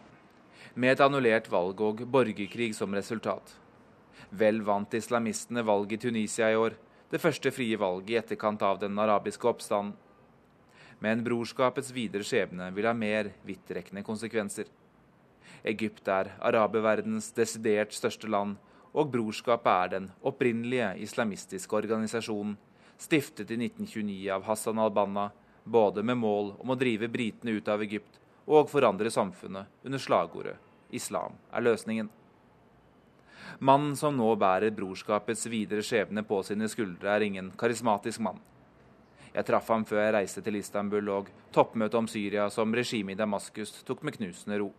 med 0.73 0.95
et 0.95 1.01
annullert 1.05 1.49
valg 1.51 1.81
og 1.85 2.01
borgerkrig 2.09 2.71
som 2.75 2.93
resultat. 2.95 3.53
Vel 4.33 4.63
vant 4.65 4.93
islamistene 4.97 5.61
valget 5.65 5.99
i 5.99 6.07
Tunisia 6.07 6.49
i 6.49 6.57
år, 6.57 6.73
det 7.13 7.21
første 7.21 7.51
frie 7.53 7.77
valget 7.77 8.09
i 8.09 8.17
etterkant 8.17 8.61
av 8.65 8.79
den 8.81 8.97
arabiske 8.97 9.47
oppstanden. 9.49 9.93
Men 11.03 11.21
brorskapets 11.21 11.91
videre 11.93 12.25
skjebne 12.25 12.71
vil 12.73 12.87
ha 12.87 12.93
mer 12.95 13.29
vidtrekkende 13.45 14.05
konsekvenser. 14.07 14.65
Egypt 15.67 16.07
er 16.09 16.31
araberverdenens 16.41 17.29
desidert 17.35 17.93
største 17.93 18.29
land, 18.31 18.55
og 18.93 19.11
brorskapet 19.13 19.71
er 19.73 19.93
den 19.93 20.09
opprinnelige 20.25 20.93
islamistiske 21.05 21.75
organisasjonen 21.75 22.57
stiftet 22.97 23.51
i 23.51 23.57
1929 23.59 24.29
av 24.31 24.45
Hassan 24.47 24.79
al-Banna, 24.79 25.29
både 25.63 26.03
med 26.03 26.17
mål 26.17 26.53
om 26.63 26.73
å 26.73 26.79
drive 26.79 27.09
britene 27.11 27.57
ut 27.57 27.69
av 27.71 27.83
Egypt 27.83 28.22
og 28.47 28.69
forandre 28.69 29.11
samfunnet 29.11 29.85
under 29.85 29.99
slagordet 29.99 30.57
'Islam 30.91 31.33
er 31.53 31.61
løsningen'. 31.61 32.09
Mannen 33.59 33.95
som 33.95 34.17
nå 34.17 34.35
bærer 34.35 34.75
brorskapets 34.75 35.45
videre 35.49 35.81
skjebne 35.81 36.23
på 36.23 36.43
sine 36.43 36.67
skuldre, 36.67 37.15
er 37.15 37.21
ingen 37.21 37.51
karismatisk 37.51 38.19
mann. 38.19 38.39
Jeg 39.33 39.45
traff 39.45 39.67
ham 39.67 39.85
før 39.85 40.01
jeg 40.03 40.13
reiste 40.13 40.41
til 40.41 40.55
Istanbul, 40.55 41.09
og 41.09 41.29
toppmøtet 41.51 41.95
om 41.95 42.07
Syria 42.07 42.49
som 42.49 42.73
regimet 42.73 43.15
i 43.15 43.21
Damaskus 43.21 43.83
tok 43.83 44.03
med 44.03 44.13
knusende 44.13 44.59
ro. 44.59 44.73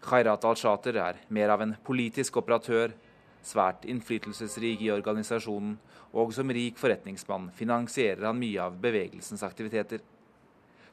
Khairat 0.00 0.44
al-Shater 0.44 0.96
er 0.96 1.14
mer 1.28 1.48
av 1.48 1.62
en 1.62 1.76
politisk 1.84 2.36
operatør 2.36 2.92
svært 3.46 3.86
innflytelsesrik 3.88 4.82
i 4.82 4.90
organisasjonen, 4.90 5.78
og 6.16 6.34
som 6.34 6.50
rik 6.50 6.78
forretningsmann 6.80 7.50
finansierer 7.54 8.26
han 8.26 8.38
mye 8.40 8.60
av 8.62 8.76
bevegelsens 8.82 9.44
aktiviteter. 9.46 10.02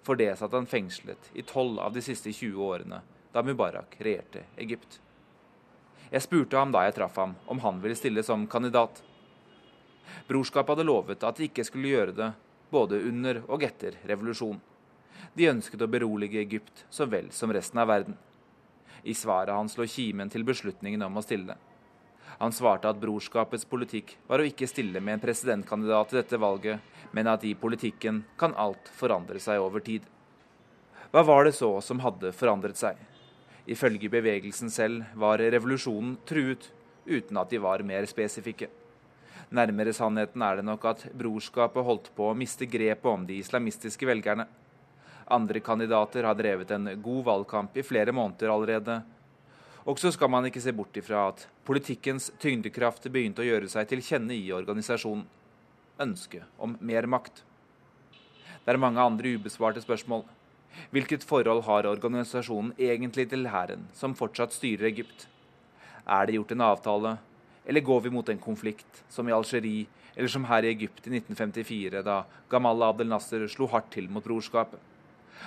For 0.04 0.20
det 0.20 0.34
satt 0.38 0.54
han 0.56 0.68
fengslet 0.68 1.32
i 1.34 1.45
tolv 1.47 1.80
av 1.80 1.95
de 1.95 2.04
siste 2.04 2.32
20 2.34 2.60
årene, 2.60 2.99
da 3.32 3.43
Mubarak 3.43 3.95
regjerte 4.04 4.43
Egypt. 4.60 4.99
Jeg 6.12 6.26
spurte 6.26 6.60
ham 6.60 6.74
da 6.76 6.84
jeg 6.86 6.97
traff 6.99 7.16
ham, 7.18 7.38
om 7.49 7.62
han 7.64 7.80
ville 7.82 7.97
stille 7.97 8.24
som 8.24 8.43
kandidat. 8.47 8.99
Brorskapet 10.28 10.76
hadde 10.76 10.86
lovet 10.86 11.24
at 11.24 11.39
de 11.39 11.47
ikke 11.47 11.66
skulle 11.66 11.89
gjøre 11.89 12.16
det, 12.20 12.30
både 12.70 12.99
under 13.08 13.41
og 13.47 13.64
etter 13.66 13.97
revolusjonen. 14.10 14.62
De 15.34 15.49
ønsket 15.49 15.82
å 15.82 15.89
berolige 15.89 16.41
Egypt 16.43 16.84
så 16.93 17.08
vel 17.10 17.32
som 17.34 17.54
resten 17.54 17.80
av 17.82 17.89
verden. 17.89 18.18
I 19.04 19.16
svaret 19.18 19.56
hans 19.56 19.78
lå 19.80 19.88
kimen 19.89 20.30
til 20.30 20.45
beslutningen 20.45 21.01
om 21.08 21.18
å 21.18 21.24
stille. 21.26 21.56
Han 22.38 22.54
svarte 22.54 22.89
at 22.89 22.99
brorskapets 23.01 23.66
politikk 23.70 24.16
var 24.28 24.41
å 24.41 24.47
ikke 24.47 24.68
stille 24.70 25.01
med 25.01 25.18
en 25.18 25.24
presidentkandidat 25.24 26.14
i 26.14 26.20
dette 26.20 26.39
valget, 26.41 26.80
men 27.14 27.30
at 27.30 27.45
i 27.45 27.53
politikken 27.55 28.24
kan 28.38 28.55
alt 28.57 28.89
forandre 28.97 29.39
seg 29.41 29.61
over 29.61 29.84
tid. 29.86 30.05
Hva 31.14 31.22
var 31.24 31.45
det 31.45 31.53
så 31.53 31.70
som 31.86 32.01
hadde 32.01 32.34
forandret 32.34 32.80
seg? 32.80 32.97
Ifølge 33.70 34.09
bevegelsen 34.11 34.72
selv 34.74 35.05
var 35.16 35.39
revolusjonen 35.39 36.18
truet, 36.28 36.72
uten 37.05 37.38
at 37.38 37.53
de 37.53 37.61
var 37.61 37.84
mer 37.86 38.07
spesifikke. 38.09 38.68
Nærmere 39.53 39.93
sannheten 39.93 40.41
er 40.41 40.57
det 40.57 40.66
nok 40.66 40.86
at 40.89 41.05
brorskapet 41.14 41.86
holdt 41.86 42.09
på 42.18 42.32
å 42.32 42.36
miste 42.38 42.66
grepet 42.66 43.09
om 43.11 43.28
de 43.30 43.38
islamistiske 43.43 44.07
velgerne. 44.09 44.47
Andre 45.32 45.61
kandidater 45.64 46.26
har 46.26 46.36
drevet 46.36 46.74
en 46.74 46.89
god 47.01 47.26
valgkamp 47.30 47.78
i 47.78 47.86
flere 47.86 48.11
måneder 48.11 48.49
allerede, 48.49 48.97
og 49.86 49.99
så 49.99 50.11
skal 50.16 50.32
man 50.32 50.47
ikke 50.47 50.64
se 50.64 50.74
bort 50.74 50.97
ifra 50.97 51.28
at 51.30 51.45
politikkens 51.68 52.32
tyngdekraft 52.39 53.05
begynte 53.11 53.43
å 53.43 53.47
gjøre 53.47 53.70
seg 53.72 53.88
til 53.91 54.03
kjenne 54.03 54.36
i 54.36 54.51
organisasjonen. 54.55 55.26
Ønsket 56.01 56.47
om 56.57 56.73
mer 56.81 57.05
makt. 57.05 57.43
Det 58.65 58.73
er 58.73 58.81
mange 58.81 59.01
andre 59.01 59.35
ubesvarte 59.37 59.81
spørsmål. 59.83 60.23
Hvilket 60.89 61.25
forhold 61.29 61.61
har 61.67 61.85
organisasjonen 61.85 62.71
egentlig 62.79 63.27
til 63.29 63.45
hæren, 63.45 63.85
som 63.93 64.15
fortsatt 64.17 64.55
styrer 64.55 64.89
Egypt? 64.89 65.27
Er 66.07 66.25
det 66.25 66.39
gjort 66.39 66.55
en 66.55 66.65
avtale, 66.65 67.11
eller 67.65 67.85
går 67.85 68.01
vi 68.07 68.13
mot 68.15 68.29
en 68.29 68.41
konflikt, 68.41 69.03
som 69.09 69.29
i 69.29 69.35
Algerie, 69.35 69.85
eller 70.15 70.27
som 70.33 70.49
her 70.49 70.65
i 70.65 70.73
Egypt 70.73 71.05
i 71.05 71.13
1954, 71.13 72.01
da 72.01 72.23
Gamal 72.49 72.89
Abdel 72.89 73.11
Nasser 73.13 73.45
slo 73.47 73.69
hardt 73.69 73.91
til 73.93 74.09
mot 74.09 74.25
brorskapet? 74.25 74.81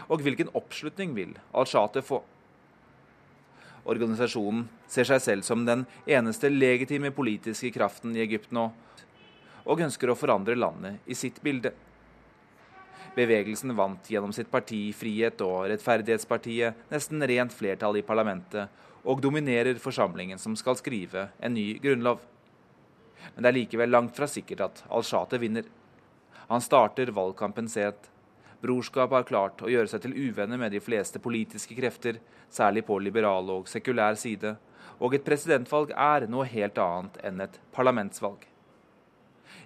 Og 0.06 0.22
hvilken 0.22 0.52
oppslutning 0.54 1.14
vil 1.16 1.34
al-Shate 1.54 2.06
få? 2.06 2.22
Organisasjonen 3.86 4.68
ser 4.90 5.06
seg 5.10 5.22
selv 5.22 5.46
som 5.46 5.66
den 5.66 5.86
eneste 6.06 6.50
legitime 6.50 7.10
politiske 7.14 7.70
kraften 7.74 8.14
i 8.14 8.22
Egypt 8.22 8.54
nå, 8.54 8.70
og 9.66 9.82
ønsker 9.82 10.10
å 10.10 10.18
forandre 10.18 10.56
landet 10.56 11.02
i 11.06 11.16
sitt 11.18 11.42
bilde. 11.42 11.72
Bevegelsen 13.16 13.72
vant 13.76 14.10
gjennom 14.12 14.32
sitt 14.36 14.50
parti 14.52 14.90
Frihet 14.92 15.40
og 15.44 15.70
Rettferdighetspartiet 15.70 16.90
nesten 16.92 17.22
rent 17.24 17.54
flertall 17.56 17.96
i 17.96 18.04
parlamentet, 18.04 18.68
og 19.06 19.22
dominerer 19.24 19.78
forsamlingen 19.80 20.38
som 20.42 20.56
skal 20.58 20.76
skrive 20.76 21.28
en 21.40 21.54
ny 21.56 21.78
grunnlov. 21.80 22.20
Men 23.34 23.42
det 23.42 23.50
er 23.50 23.56
likevel 23.56 23.90
langt 23.94 24.18
fra 24.18 24.28
sikkert 24.28 24.64
at 24.66 24.82
al-Shate 24.92 25.40
vinner. 25.40 25.64
Han 26.50 26.62
starter 26.62 27.10
valgkampen 27.14 27.70
sent. 27.72 28.10
Brorskapet 28.62 29.16
har 29.16 29.28
klart 29.28 29.62
å 29.62 29.70
gjøre 29.70 29.90
seg 29.90 30.04
til 30.04 30.16
uvenner 30.16 30.60
med 30.60 30.74
de 30.74 30.82
fleste 30.82 31.20
politiske 31.22 31.76
krefter, 31.78 32.20
særlig 32.52 32.84
på 32.88 32.98
liberal 33.02 33.48
og 33.52 33.70
sekulær 33.70 34.18
side, 34.20 34.56
og 35.00 35.16
et 35.16 35.24
presidentvalg 35.26 35.92
er 35.92 36.28
noe 36.30 36.46
helt 36.48 36.78
annet 36.80 37.18
enn 37.26 37.42
et 37.44 37.58
parlamentsvalg. 37.76 38.44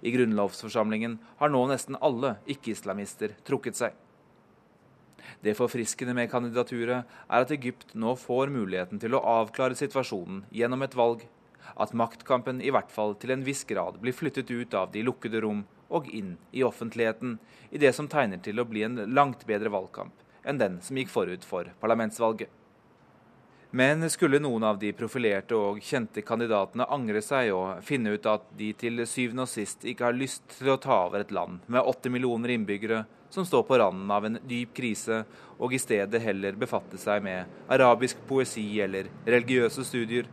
I 0.01 0.12
grunnlovsforsamlingen 0.14 1.18
har 1.40 1.53
nå 1.53 1.64
nesten 1.70 1.98
alle 2.01 2.36
ikke-islamister 2.51 3.34
trukket 3.44 3.80
seg. 3.80 3.96
Det 5.40 5.57
forfriskende 5.57 6.14
med 6.16 6.30
kandidaturet 6.32 7.05
er 7.09 7.44
at 7.44 7.53
Egypt 7.55 7.94
nå 7.94 8.14
får 8.18 8.53
muligheten 8.53 9.01
til 9.01 9.16
å 9.16 9.24
avklare 9.40 9.76
situasjonen 9.78 10.44
gjennom 10.53 10.84
et 10.84 10.96
valg, 10.96 11.26
at 11.76 11.94
maktkampen 11.96 12.61
i 12.64 12.72
hvert 12.74 12.90
fall 12.92 13.14
til 13.20 13.34
en 13.34 13.44
viss 13.46 13.62
grad 13.68 14.01
blir 14.03 14.16
flyttet 14.16 14.51
ut 14.51 14.74
av 14.74 14.90
de 14.92 15.05
lukkede 15.07 15.42
rom 15.44 15.62
og 15.90 16.09
inn 16.14 16.36
i 16.53 16.64
offentligheten, 16.66 17.38
i 17.70 17.78
det 17.78 17.92
som 17.96 18.09
tegner 18.09 18.40
til 18.42 18.61
å 18.61 18.66
bli 18.68 18.84
en 18.86 18.98
langt 19.14 19.46
bedre 19.46 19.72
valgkamp 19.72 20.26
enn 20.44 20.61
den 20.61 20.78
som 20.84 20.96
gikk 20.96 21.11
forut 21.12 21.44
for 21.44 21.68
parlamentsvalget. 21.82 22.48
Men 23.70 24.10
skulle 24.10 24.40
noen 24.42 24.64
av 24.66 24.78
de 24.82 24.90
profilerte 24.98 25.54
og 25.54 25.78
kjente 25.86 26.24
kandidatene 26.26 26.88
angre 26.90 27.20
seg 27.22 27.52
og 27.54 27.84
finne 27.86 28.16
ut 28.16 28.26
at 28.26 28.48
de 28.58 28.72
til 28.74 29.04
syvende 29.06 29.46
og 29.46 29.52
sist 29.52 29.86
ikke 29.86 30.08
har 30.08 30.16
lyst 30.16 30.42
til 30.56 30.72
å 30.72 30.80
ta 30.82 31.04
over 31.04 31.22
et 31.22 31.30
land 31.30 31.62
med 31.70 31.86
åtte 31.86 32.10
millioner 32.10 32.50
innbyggere 32.56 33.04
som 33.30 33.46
står 33.46 33.62
på 33.68 33.78
randen 33.78 34.10
av 34.10 34.26
en 34.26 34.38
dyp 34.42 34.72
krise, 34.74 35.22
og 35.58 35.74
i 35.74 35.78
stedet 35.78 36.22
heller 36.24 36.58
befatte 36.58 36.98
seg 36.98 37.22
med 37.22 37.70
arabisk 37.70 38.18
poesi 38.26 38.64
eller 38.82 39.06
religiøse 39.22 39.84
studier, 39.86 40.26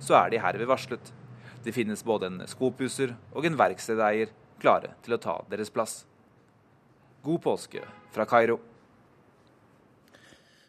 så 0.00 0.16
er 0.22 0.32
de 0.32 0.40
herved 0.40 0.70
varslet. 0.70 1.12
Det 1.64 1.74
finnes 1.76 2.04
både 2.06 2.30
en 2.30 2.40
skopusser 2.48 3.12
og 3.34 3.44
en 3.44 3.58
verkstedeier 3.58 4.32
klare 4.62 4.94
til 5.04 5.18
å 5.18 5.20
ta 5.20 5.36
deres 5.50 5.68
plass. 5.74 6.00
God 7.20 7.42
påske 7.44 7.84
fra 8.14 8.24
Kairo. 8.24 8.62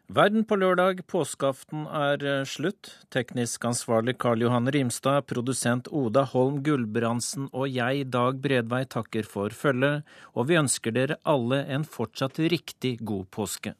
Verden 0.10 0.42
på 0.42 0.56
lørdag, 0.58 1.04
påskeaften, 1.06 1.84
er 1.86 2.24
eh, 2.26 2.46
slutt. 2.50 2.88
Teknisk 3.14 3.68
ansvarlig 3.70 4.16
Karl 4.18 4.42
Johan 4.42 4.66
Rimstad, 4.74 5.28
produsent 5.30 5.86
Oda 5.94 6.24
Holm 6.32 6.64
Gulbrandsen 6.66 7.46
og 7.54 7.68
jeg, 7.70 8.08
Dag 8.10 8.40
Bredvei, 8.42 8.88
takker 8.90 9.30
for 9.30 9.54
følget, 9.54 10.02
og 10.34 10.50
vi 10.50 10.58
ønsker 10.58 10.98
dere 10.98 11.20
alle 11.30 11.62
en 11.70 11.86
fortsatt 11.86 12.42
riktig 12.42 12.96
god 13.06 13.30
påske. 13.38 13.76